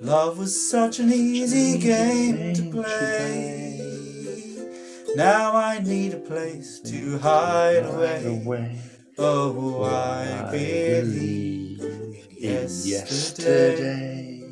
Love 0.00 0.38
was 0.38 0.70
such 0.70 0.98
an 0.98 1.12
easy 1.12 1.78
game 1.78 2.54
to 2.54 2.70
play. 2.70 3.78
Now 5.14 5.54
I 5.54 5.78
need 5.80 6.14
a 6.14 6.18
place 6.18 6.80
to 6.80 7.18
hide 7.18 7.84
away. 7.84 8.78
Oh, 9.18 9.84
I 9.84 10.50
believe 10.50 11.82
in 12.38 12.68
yesterday. 12.84 14.42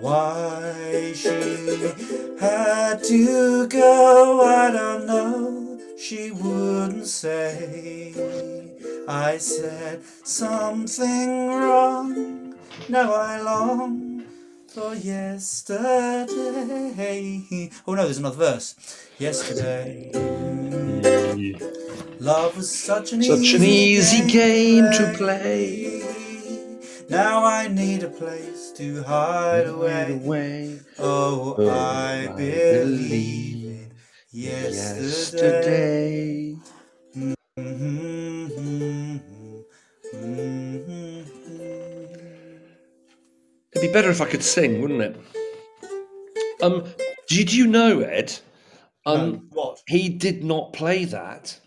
Why 0.00 1.12
she 1.14 1.92
had 2.38 3.02
to 3.04 3.66
go, 3.66 4.42
I 4.42 4.70
don't 4.70 5.06
know. 5.06 5.80
She 5.98 6.30
wouldn't 6.32 7.06
say. 7.06 8.14
I 9.08 9.38
said 9.38 10.02
something 10.24 11.48
wrong. 11.48 12.49
Now 12.88 13.12
I 13.14 13.40
long 13.40 14.24
for 14.68 14.94
yesterday. 14.94 16.26
Oh 17.86 17.94
no, 17.94 18.04
there's 18.04 18.18
another 18.18 18.36
verse. 18.36 18.74
Yesterday. 19.18 20.10
Love 22.18 22.56
was 22.56 22.70
such 22.78 23.12
an 23.12 23.22
Such 23.22 23.38
easy 23.40 23.56
an 23.56 23.62
easy 23.62 24.30
game 24.30 24.84
to 24.92 25.14
play. 25.16 26.02
Now 27.08 27.44
I 27.44 27.66
need 27.68 28.02
a 28.04 28.08
place 28.08 28.72
to 28.76 29.02
hide 29.02 29.66
away. 29.66 30.12
away. 30.12 30.80
Oh, 30.98 31.56
Oh, 31.58 31.68
I 31.70 32.28
I 32.30 32.36
believe 32.36 33.64
in 33.66 33.90
yesterday. 34.30 35.00
Yesterday. 35.00 36.56
It'd 43.80 43.92
be 43.92 43.94
better 43.94 44.10
if 44.10 44.20
I 44.20 44.26
could 44.26 44.42
sing, 44.42 44.82
wouldn't 44.82 45.00
it? 45.00 45.16
Um, 46.60 46.84
did 47.28 47.50
you 47.50 47.66
know, 47.66 48.00
Ed? 48.00 48.38
Um, 49.06 49.48
what? 49.52 49.78
he 49.86 50.10
did 50.10 50.44
not 50.44 50.74
play 50.74 51.06
that 51.06 51.58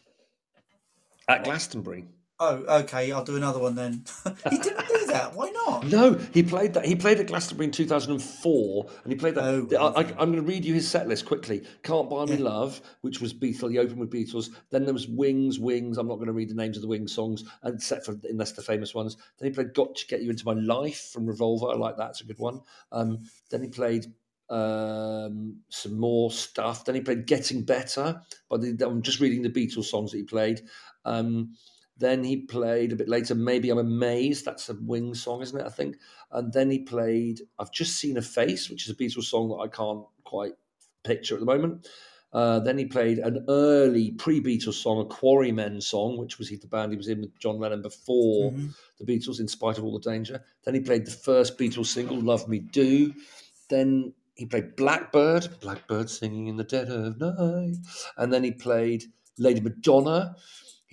at 1.27 1.43
Glastonbury. 1.43 2.05
Oh, 2.45 2.79
okay. 2.81 3.09
I'll 3.11 3.23
do 3.23 3.37
another 3.37 3.59
one 3.59 3.75
then. 3.75 4.03
he 4.49 4.57
didn't 4.57 4.87
do 4.87 5.05
that. 5.07 5.33
Why 5.33 5.49
not? 5.51 5.87
No, 5.87 6.13
he 6.33 6.43
played 6.43 6.73
that. 6.73 6.85
He 6.85 6.93
played 6.93 7.21
at 7.21 7.27
Glastonbury 7.27 7.67
in 7.67 7.71
2004, 7.71 8.89
and 9.03 9.13
he 9.13 9.17
played 9.17 9.35
that. 9.35 9.43
Oh, 9.79 9.93
I, 9.95 10.01
am 10.01 10.31
going 10.31 10.33
to 10.33 10.41
read 10.41 10.65
you 10.65 10.73
his 10.73 10.85
set 10.85 11.07
list 11.07 11.25
quickly. 11.25 11.63
Can't 11.83 12.09
Buy 12.09 12.25
Me 12.25 12.35
Yeah. 12.35 12.43
Love, 12.43 12.81
which 12.99 13.21
was 13.21 13.33
Beatles. 13.33 13.71
He 13.71 13.79
opened 13.79 13.99
with 13.99 14.11
Beatles. 14.11 14.49
Then 14.71 14.83
there 14.83 14.93
was 14.93 15.07
Wings, 15.07 15.57
Wings. 15.57 15.97
I'm 15.97 16.07
not 16.09 16.15
going 16.15 16.27
to 16.27 16.33
read 16.33 16.49
the 16.49 16.55
names 16.55 16.75
of 16.75 16.81
the 16.81 16.89
Wings 16.89 17.13
songs, 17.13 17.45
and 17.61 17.75
except 17.75 18.05
for 18.05 18.19
unless 18.29 18.51
the 18.51 18.61
famous 18.61 18.93
ones. 18.93 19.15
Then 19.39 19.49
he 19.49 19.55
played 19.55 19.73
Got 19.73 19.95
to 19.95 20.07
Get 20.07 20.21
You 20.21 20.29
Into 20.29 20.45
My 20.45 20.53
Life 20.53 21.11
from 21.13 21.25
Revolver. 21.25 21.67
I 21.67 21.75
like 21.75 21.95
that. 21.95 22.09
It's 22.09 22.21
a 22.21 22.25
good 22.25 22.39
one. 22.39 22.59
Um, 22.91 23.23
then 23.51 23.61
he 23.61 23.69
played 23.69 24.07
um, 24.49 25.61
some 25.69 25.97
more 25.97 26.29
stuff. 26.29 26.83
Then 26.83 26.95
he 26.95 27.01
played 27.01 27.25
Getting 27.25 27.63
Better. 27.63 28.21
But 28.49 28.61
the, 28.61 28.85
I'm 28.85 29.01
just 29.01 29.21
reading 29.21 29.43
the 29.43 29.49
Beatles 29.49 29.85
songs 29.85 30.11
that 30.11 30.17
he 30.17 30.23
played. 30.23 30.61
Um, 31.05 31.55
then 31.97 32.23
he 32.23 32.37
played 32.37 32.91
a 32.91 32.95
bit 32.95 33.07
later, 33.07 33.35
Maybe 33.35 33.69
I'm 33.69 33.77
Amazed. 33.77 34.45
That's 34.45 34.69
a 34.69 34.75
Wings 34.81 35.21
song, 35.21 35.41
isn't 35.41 35.59
it? 35.59 35.65
I 35.65 35.69
think. 35.69 35.97
And 36.31 36.51
then 36.51 36.71
he 36.71 36.79
played 36.79 37.41
I've 37.59 37.71
Just 37.71 37.97
Seen 37.97 38.17
a 38.17 38.21
Face, 38.21 38.69
which 38.69 38.85
is 38.85 38.89
a 38.91 38.95
Beatles 38.95 39.23
song 39.25 39.49
that 39.49 39.55
I 39.63 39.67
can't 39.67 40.03
quite 40.23 40.53
picture 41.03 41.35
at 41.35 41.39
the 41.39 41.45
moment. 41.45 41.87
Uh, 42.31 42.59
then 42.59 42.79
he 42.79 42.85
played 42.85 43.19
an 43.19 43.45
early 43.47 44.09
pre-Beatles 44.11 44.73
song, 44.73 44.99
a 45.01 45.05
Quarrymen 45.05 45.79
song, 45.79 46.17
which 46.17 46.39
was 46.39 46.47
he, 46.47 46.55
the 46.55 46.65
band 46.65 46.91
he 46.91 46.97
was 46.97 47.07
in 47.07 47.21
with 47.21 47.37
John 47.37 47.59
Lennon 47.59 47.83
before 47.83 48.51
Mhm. 48.51 48.73
the 48.99 49.05
Beatles, 49.05 49.39
in 49.39 49.47
spite 49.47 49.77
of 49.77 49.83
all 49.83 49.93
the 49.99 50.09
danger. 50.09 50.43
Then 50.63 50.73
he 50.73 50.79
played 50.79 51.05
the 51.05 51.11
first 51.11 51.59
Beatles 51.59 51.85
single, 51.87 52.19
"Love 52.19 52.47
Me 52.49 52.57
Do." 52.57 53.13
Then 53.69 54.13
he 54.33 54.47
played 54.47 54.75
Blackbird, 54.75 55.59
Blackbird 55.61 56.09
singing 56.09 56.47
in 56.47 56.57
the 56.57 56.63
dead 56.63 56.89
of 56.89 57.19
night. 57.19 57.75
And 58.17 58.33
then 58.33 58.43
he 58.43 58.51
played 58.51 59.03
Lady 59.37 59.61
Madonna. 59.61 60.35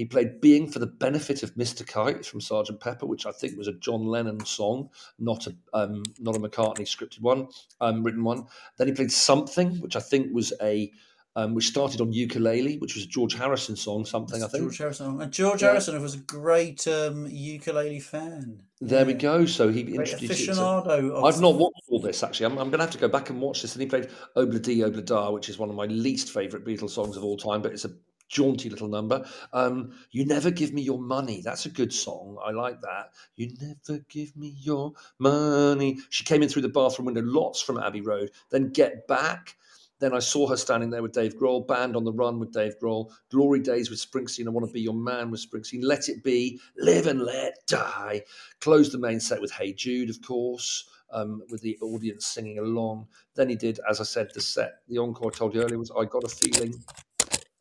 He 0.00 0.06
played 0.06 0.40
"Being 0.40 0.66
for 0.66 0.78
the 0.78 0.86
Benefit 0.86 1.42
of 1.42 1.54
Mr. 1.56 1.86
Kite" 1.86 2.24
from 2.24 2.40
Sergeant 2.40 2.80
Pepper, 2.80 3.04
which 3.04 3.26
I 3.26 3.32
think 3.32 3.58
was 3.58 3.68
a 3.68 3.74
John 3.74 4.06
Lennon 4.06 4.42
song, 4.46 4.88
not 5.18 5.46
a 5.46 5.54
um, 5.74 6.02
not 6.18 6.34
a 6.34 6.38
McCartney 6.38 6.86
scripted 6.86 7.20
one, 7.20 7.48
um, 7.82 8.02
written 8.02 8.24
one. 8.24 8.46
Then 8.78 8.86
he 8.86 8.94
played 8.94 9.12
"Something," 9.12 9.78
which 9.82 9.96
I 9.96 10.00
think 10.00 10.32
was 10.32 10.54
a 10.62 10.90
um, 11.36 11.52
which 11.54 11.66
started 11.66 12.00
on 12.00 12.14
ukulele, 12.14 12.78
which 12.78 12.94
was 12.94 13.04
a 13.04 13.08
George 13.08 13.34
Harrison 13.34 13.76
song. 13.76 14.06
Something 14.06 14.42
I 14.42 14.46
think. 14.46 14.64
George 14.64 14.78
Harrison. 14.78 15.20
And 15.20 15.30
George 15.30 15.60
Yeah. 15.60 15.68
Harrison 15.68 16.00
was 16.00 16.14
a 16.14 16.18
great 16.20 16.88
um, 16.88 17.26
ukulele 17.28 18.00
fan. 18.00 18.62
There 18.80 19.04
we 19.04 19.12
go. 19.12 19.44
So 19.44 19.68
he 19.68 19.82
Great 19.82 20.08
introduced 20.08 20.48
it 20.48 20.54
to- 20.54 21.22
I've 21.22 21.42
not 21.42 21.56
watched 21.56 21.82
all 21.90 22.00
this 22.00 22.22
actually. 22.22 22.46
I'm, 22.46 22.52
I'm 22.52 22.70
going 22.70 22.78
to 22.78 22.84
have 22.86 22.90
to 22.92 22.98
go 22.98 23.08
back 23.08 23.28
and 23.28 23.38
watch 23.38 23.60
this. 23.60 23.74
And 23.74 23.82
he 23.82 23.86
played 23.86 24.08
Obladi 24.34 24.78
Oblada, 24.78 25.30
which 25.34 25.50
is 25.50 25.58
one 25.58 25.68
of 25.68 25.76
my 25.76 25.84
least 25.84 26.30
favourite 26.30 26.64
Beatles 26.64 26.90
songs 26.90 27.18
of 27.18 27.22
all 27.22 27.36
time, 27.36 27.60
but 27.60 27.72
it's 27.72 27.84
a 27.84 27.90
jaunty 28.30 28.70
little 28.70 28.88
number. 28.88 29.26
Um, 29.52 29.92
you 30.12 30.24
never 30.24 30.50
give 30.50 30.72
me 30.72 30.80
your 30.80 31.00
money. 31.00 31.42
That's 31.44 31.66
a 31.66 31.70
good 31.70 31.92
song. 31.92 32.38
I 32.42 32.52
like 32.52 32.80
that. 32.80 33.10
You 33.36 33.52
never 33.60 34.02
give 34.08 34.34
me 34.36 34.54
your 34.60 34.92
money. 35.18 35.98
She 36.08 36.24
came 36.24 36.42
in 36.42 36.48
through 36.48 36.62
the 36.62 36.68
bathroom 36.68 37.06
window, 37.06 37.22
lots 37.22 37.60
from 37.60 37.78
Abbey 37.78 38.00
Road. 38.00 38.30
Then 38.50 38.70
Get 38.70 39.06
Back. 39.06 39.56
Then 39.98 40.14
I 40.14 40.18
saw 40.18 40.48
her 40.48 40.56
standing 40.56 40.88
there 40.88 41.02
with 41.02 41.12
Dave 41.12 41.36
Grohl, 41.36 41.66
Band 41.66 41.94
on 41.94 42.04
the 42.04 42.12
Run 42.12 42.38
with 42.38 42.52
Dave 42.52 42.72
Grohl, 42.82 43.10
Glory 43.30 43.60
Days 43.60 43.90
with 43.90 43.98
Springsteen, 43.98 44.46
I 44.46 44.50
Want 44.50 44.66
to 44.66 44.72
Be 44.72 44.80
Your 44.80 44.94
Man 44.94 45.30
with 45.30 45.46
Springsteen, 45.46 45.80
Let 45.82 46.08
It 46.08 46.24
Be, 46.24 46.58
Live 46.78 47.06
and 47.06 47.20
Let 47.20 47.58
Die. 47.66 48.22
Closed 48.62 48.92
the 48.92 48.98
main 48.98 49.20
set 49.20 49.42
with 49.42 49.52
Hey 49.52 49.74
Jude, 49.74 50.08
of 50.08 50.22
course, 50.22 50.88
um, 51.12 51.42
with 51.50 51.60
the 51.60 51.76
audience 51.82 52.24
singing 52.24 52.60
along. 52.60 53.08
Then 53.34 53.50
he 53.50 53.56
did, 53.56 53.78
as 53.90 54.00
I 54.00 54.04
said, 54.04 54.30
the 54.32 54.40
set, 54.40 54.76
the 54.88 54.96
encore 54.96 55.30
I 55.34 55.36
told 55.36 55.54
you 55.54 55.62
earlier 55.62 55.78
was 55.78 55.90
I 55.90 56.06
Got 56.06 56.24
a 56.24 56.28
Feeling, 56.28 56.82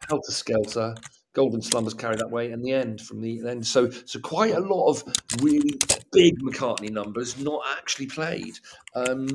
Helter 0.09 0.31
Skelter, 0.31 0.95
Golden 1.33 1.61
Slumbers 1.61 1.93
Carry 1.93 2.15
That 2.15 2.31
Weight, 2.31 2.51
and 2.51 2.63
the 2.63 2.73
end 2.73 3.01
from 3.01 3.21
the 3.21 3.47
end. 3.47 3.65
So, 3.65 3.89
so 3.89 4.19
quite 4.19 4.55
a 4.55 4.59
lot 4.59 4.89
of 4.89 5.03
really 5.41 5.79
big 6.11 6.39
McCartney 6.41 6.89
numbers 6.89 7.39
not 7.39 7.61
actually 7.77 8.07
played. 8.07 8.57
Um, 8.95 9.27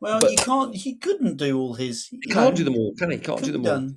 well, 0.00 0.20
you 0.28 0.36
can't. 0.38 0.74
He 0.74 0.96
couldn't 0.96 1.36
do 1.36 1.58
all 1.58 1.74
his. 1.74 2.08
he 2.08 2.18
can't 2.30 2.56
do 2.56 2.64
them 2.64 2.74
all, 2.74 2.94
can 2.98 3.10
he? 3.10 3.18
Can't 3.18 3.42
do 3.42 3.52
them 3.52 3.66
all. 3.66 3.94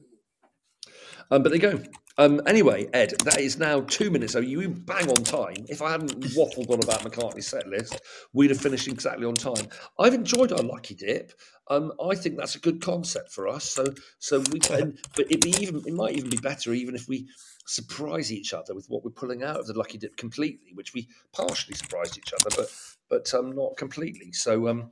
Um, 1.31 1.43
but 1.43 1.51
they 1.51 1.59
go. 1.59 1.81
Um, 2.19 2.41
anyway, 2.45 2.87
Ed, 2.93 3.13
that 3.23 3.39
is 3.39 3.57
now 3.57 3.81
two 3.81 4.11
minutes. 4.11 4.33
So 4.33 4.39
you 4.39 4.69
bang 4.69 5.09
on 5.09 5.23
time. 5.23 5.65
If 5.67 5.81
I 5.81 5.91
hadn't 5.91 6.19
waffled 6.37 6.69
on 6.69 6.83
about 6.83 6.99
McCartney's 6.99 7.47
set 7.47 7.67
list, 7.67 7.99
we'd 8.33 8.51
have 8.51 8.61
finished 8.61 8.87
exactly 8.87 9.25
on 9.25 9.33
time. 9.33 9.67
I've 9.97 10.13
enjoyed 10.13 10.51
our 10.51 10.61
lucky 10.61 10.93
dip. 10.93 11.31
Um, 11.69 11.93
I 12.03 12.15
think 12.15 12.37
that's 12.37 12.55
a 12.55 12.59
good 12.59 12.81
concept 12.81 13.31
for 13.31 13.47
us. 13.47 13.69
So, 13.69 13.85
so 14.19 14.43
we 14.51 14.59
can. 14.59 14.97
But 15.15 15.27
it'd 15.27 15.41
be 15.41 15.55
even. 15.61 15.83
It 15.85 15.93
might 15.93 16.15
even 16.15 16.29
be 16.29 16.37
better 16.37 16.73
even 16.73 16.95
if 16.95 17.07
we 17.07 17.27
surprise 17.65 18.31
each 18.31 18.53
other 18.53 18.75
with 18.75 18.87
what 18.89 19.03
we're 19.03 19.11
pulling 19.11 19.43
out 19.43 19.57
of 19.57 19.67
the 19.67 19.77
lucky 19.77 19.97
dip 19.97 20.17
completely, 20.17 20.73
which 20.73 20.93
we 20.93 21.07
partially 21.31 21.75
surprised 21.75 22.17
each 22.17 22.33
other, 22.33 22.49
but 22.55 22.69
but 23.09 23.33
um, 23.33 23.55
not 23.55 23.77
completely. 23.77 24.31
So 24.31 24.67
um, 24.67 24.91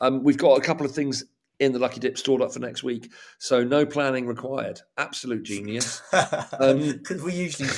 um, 0.00 0.22
we've 0.22 0.38
got 0.38 0.58
a 0.58 0.62
couple 0.62 0.84
of 0.84 0.92
things 0.92 1.24
in 1.60 1.72
the 1.72 1.78
lucky 1.78 2.00
dip 2.00 2.18
stored 2.18 2.42
up 2.42 2.52
for 2.52 2.58
next 2.58 2.82
week. 2.82 3.12
So 3.38 3.62
no 3.62 3.86
planning 3.86 4.26
required. 4.26 4.80
Absolute 4.98 5.44
genius. 5.44 6.02
Um, 6.58 6.80
Because 6.98 7.22
we 7.22 7.34
usually 7.34 7.68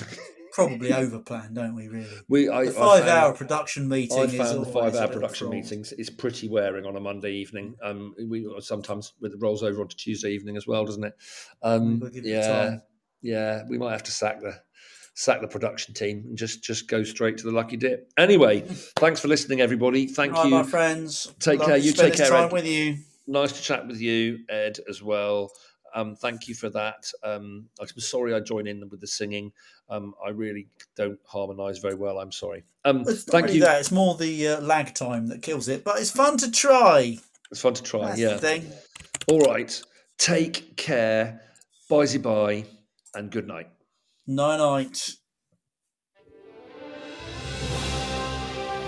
probably 0.53 0.91
overplan, 1.03 1.55
don't 1.55 1.75
we? 1.75 1.89
Really. 1.89 2.07
We 2.29 2.49
I, 2.49 2.65
The 2.67 2.71
I 2.71 2.73
five-hour 3.01 3.35
production 3.35 3.89
meeting. 3.89 4.19
I 4.19 4.23
is 4.23 4.35
found 4.35 4.65
the 4.65 4.71
five-hour 4.71 5.09
production 5.09 5.47
fraud. 5.49 5.57
meetings 5.57 5.93
is 5.93 6.11
pretty 6.11 6.49
wearing 6.49 6.85
on 6.87 6.97
a 6.97 7.01
Monday 7.01 7.33
evening. 7.33 7.75
Um, 7.83 8.15
we 8.29 8.47
sometimes 8.61 9.13
with 9.21 9.33
it 9.33 9.39
rolls 9.41 9.63
over 9.63 9.81
onto 9.81 9.97
Tuesday 9.97 10.31
evening 10.33 10.57
as 10.57 10.67
well, 10.67 10.85
doesn't 10.85 11.05
it? 11.05 11.15
Um, 11.63 12.01
We'll 12.01 12.11
yeah, 12.15 12.77
yeah. 13.23 13.63
We 13.69 13.79
might 13.79 13.93
have 13.93 14.03
to 14.05 14.13
sack 14.13 14.41
the 14.41 14.61
sack 15.15 15.41
the 15.43 15.49
production 15.49 15.93
team 15.95 16.25
and 16.27 16.39
just 16.39 16.63
just 16.63 16.89
go 16.89 17.03
straight 17.05 17.37
to 17.39 17.45
the 17.45 17.53
lucky 17.53 17.77
dip. 17.77 18.11
Anyway, 18.17 18.61
thanks 18.97 19.21
for 19.21 19.29
listening, 19.29 19.61
everybody. 19.61 20.07
Thank 20.07 20.33
Right, 20.35 20.45
you. 20.45 20.51
my 20.51 20.63
friends. 20.63 21.33
Take 21.39 21.61
Love 21.61 21.69
care. 21.69 21.77
You 21.77 21.93
take 21.93 22.15
care, 22.15 22.29
Time 22.31 22.47
Ed. 22.47 22.53
with 22.53 22.67
you. 22.67 22.97
nice 23.27 23.53
to 23.53 23.63
chat 23.63 23.87
with 23.87 24.01
you, 24.01 24.39
Ed, 24.49 24.79
as 24.89 25.03
well. 25.03 25.51
Um, 25.95 26.17
thank 26.17 26.49
you 26.49 26.55
for 26.55 26.71
that. 26.71 27.11
Um, 27.23 27.69
I'm 27.81 27.87
sorry 27.99 28.35
I 28.35 28.41
joined 28.41 28.69
in 28.69 28.89
with 28.89 29.01
the 29.01 29.07
singing. 29.07 29.53
Um, 29.89 30.15
I 30.25 30.31
really 30.31 30.69
don't 30.97 31.19
harmonise 31.27 31.79
very 31.79 31.95
well. 31.95 32.19
I'm 32.19 32.33
sorry. 32.33 32.65
Um, 32.85 33.05
It's 33.07 33.25
thank 33.25 33.47
really 33.47 33.59
you. 33.59 33.65
that. 33.65 33.81
It's 33.81 33.93
more 33.93 34.17
the 34.17 34.49
uh, 34.49 34.61
lag 34.61 34.95
time 34.95 35.27
that 35.29 35.43
kills 35.43 35.69
it, 35.69 35.85
but 35.85 35.99
it's 35.99 36.11
fun 36.11 36.37
to 36.39 36.51
try. 36.51 37.19
It's 37.51 37.61
fun 37.61 37.75
to 37.75 37.83
try. 37.83 38.07
That's 38.07 38.21
yeah. 38.21 38.37
thing. 38.39 38.71
All 39.29 39.41
right. 39.41 39.83
Take 40.19 40.77
care. 40.77 41.43
Bye 41.89 42.17
bye 42.19 42.65
and 43.15 43.31
good 43.31 43.47
night. 43.47 43.69
Night 44.27 44.57
night. 44.57 45.11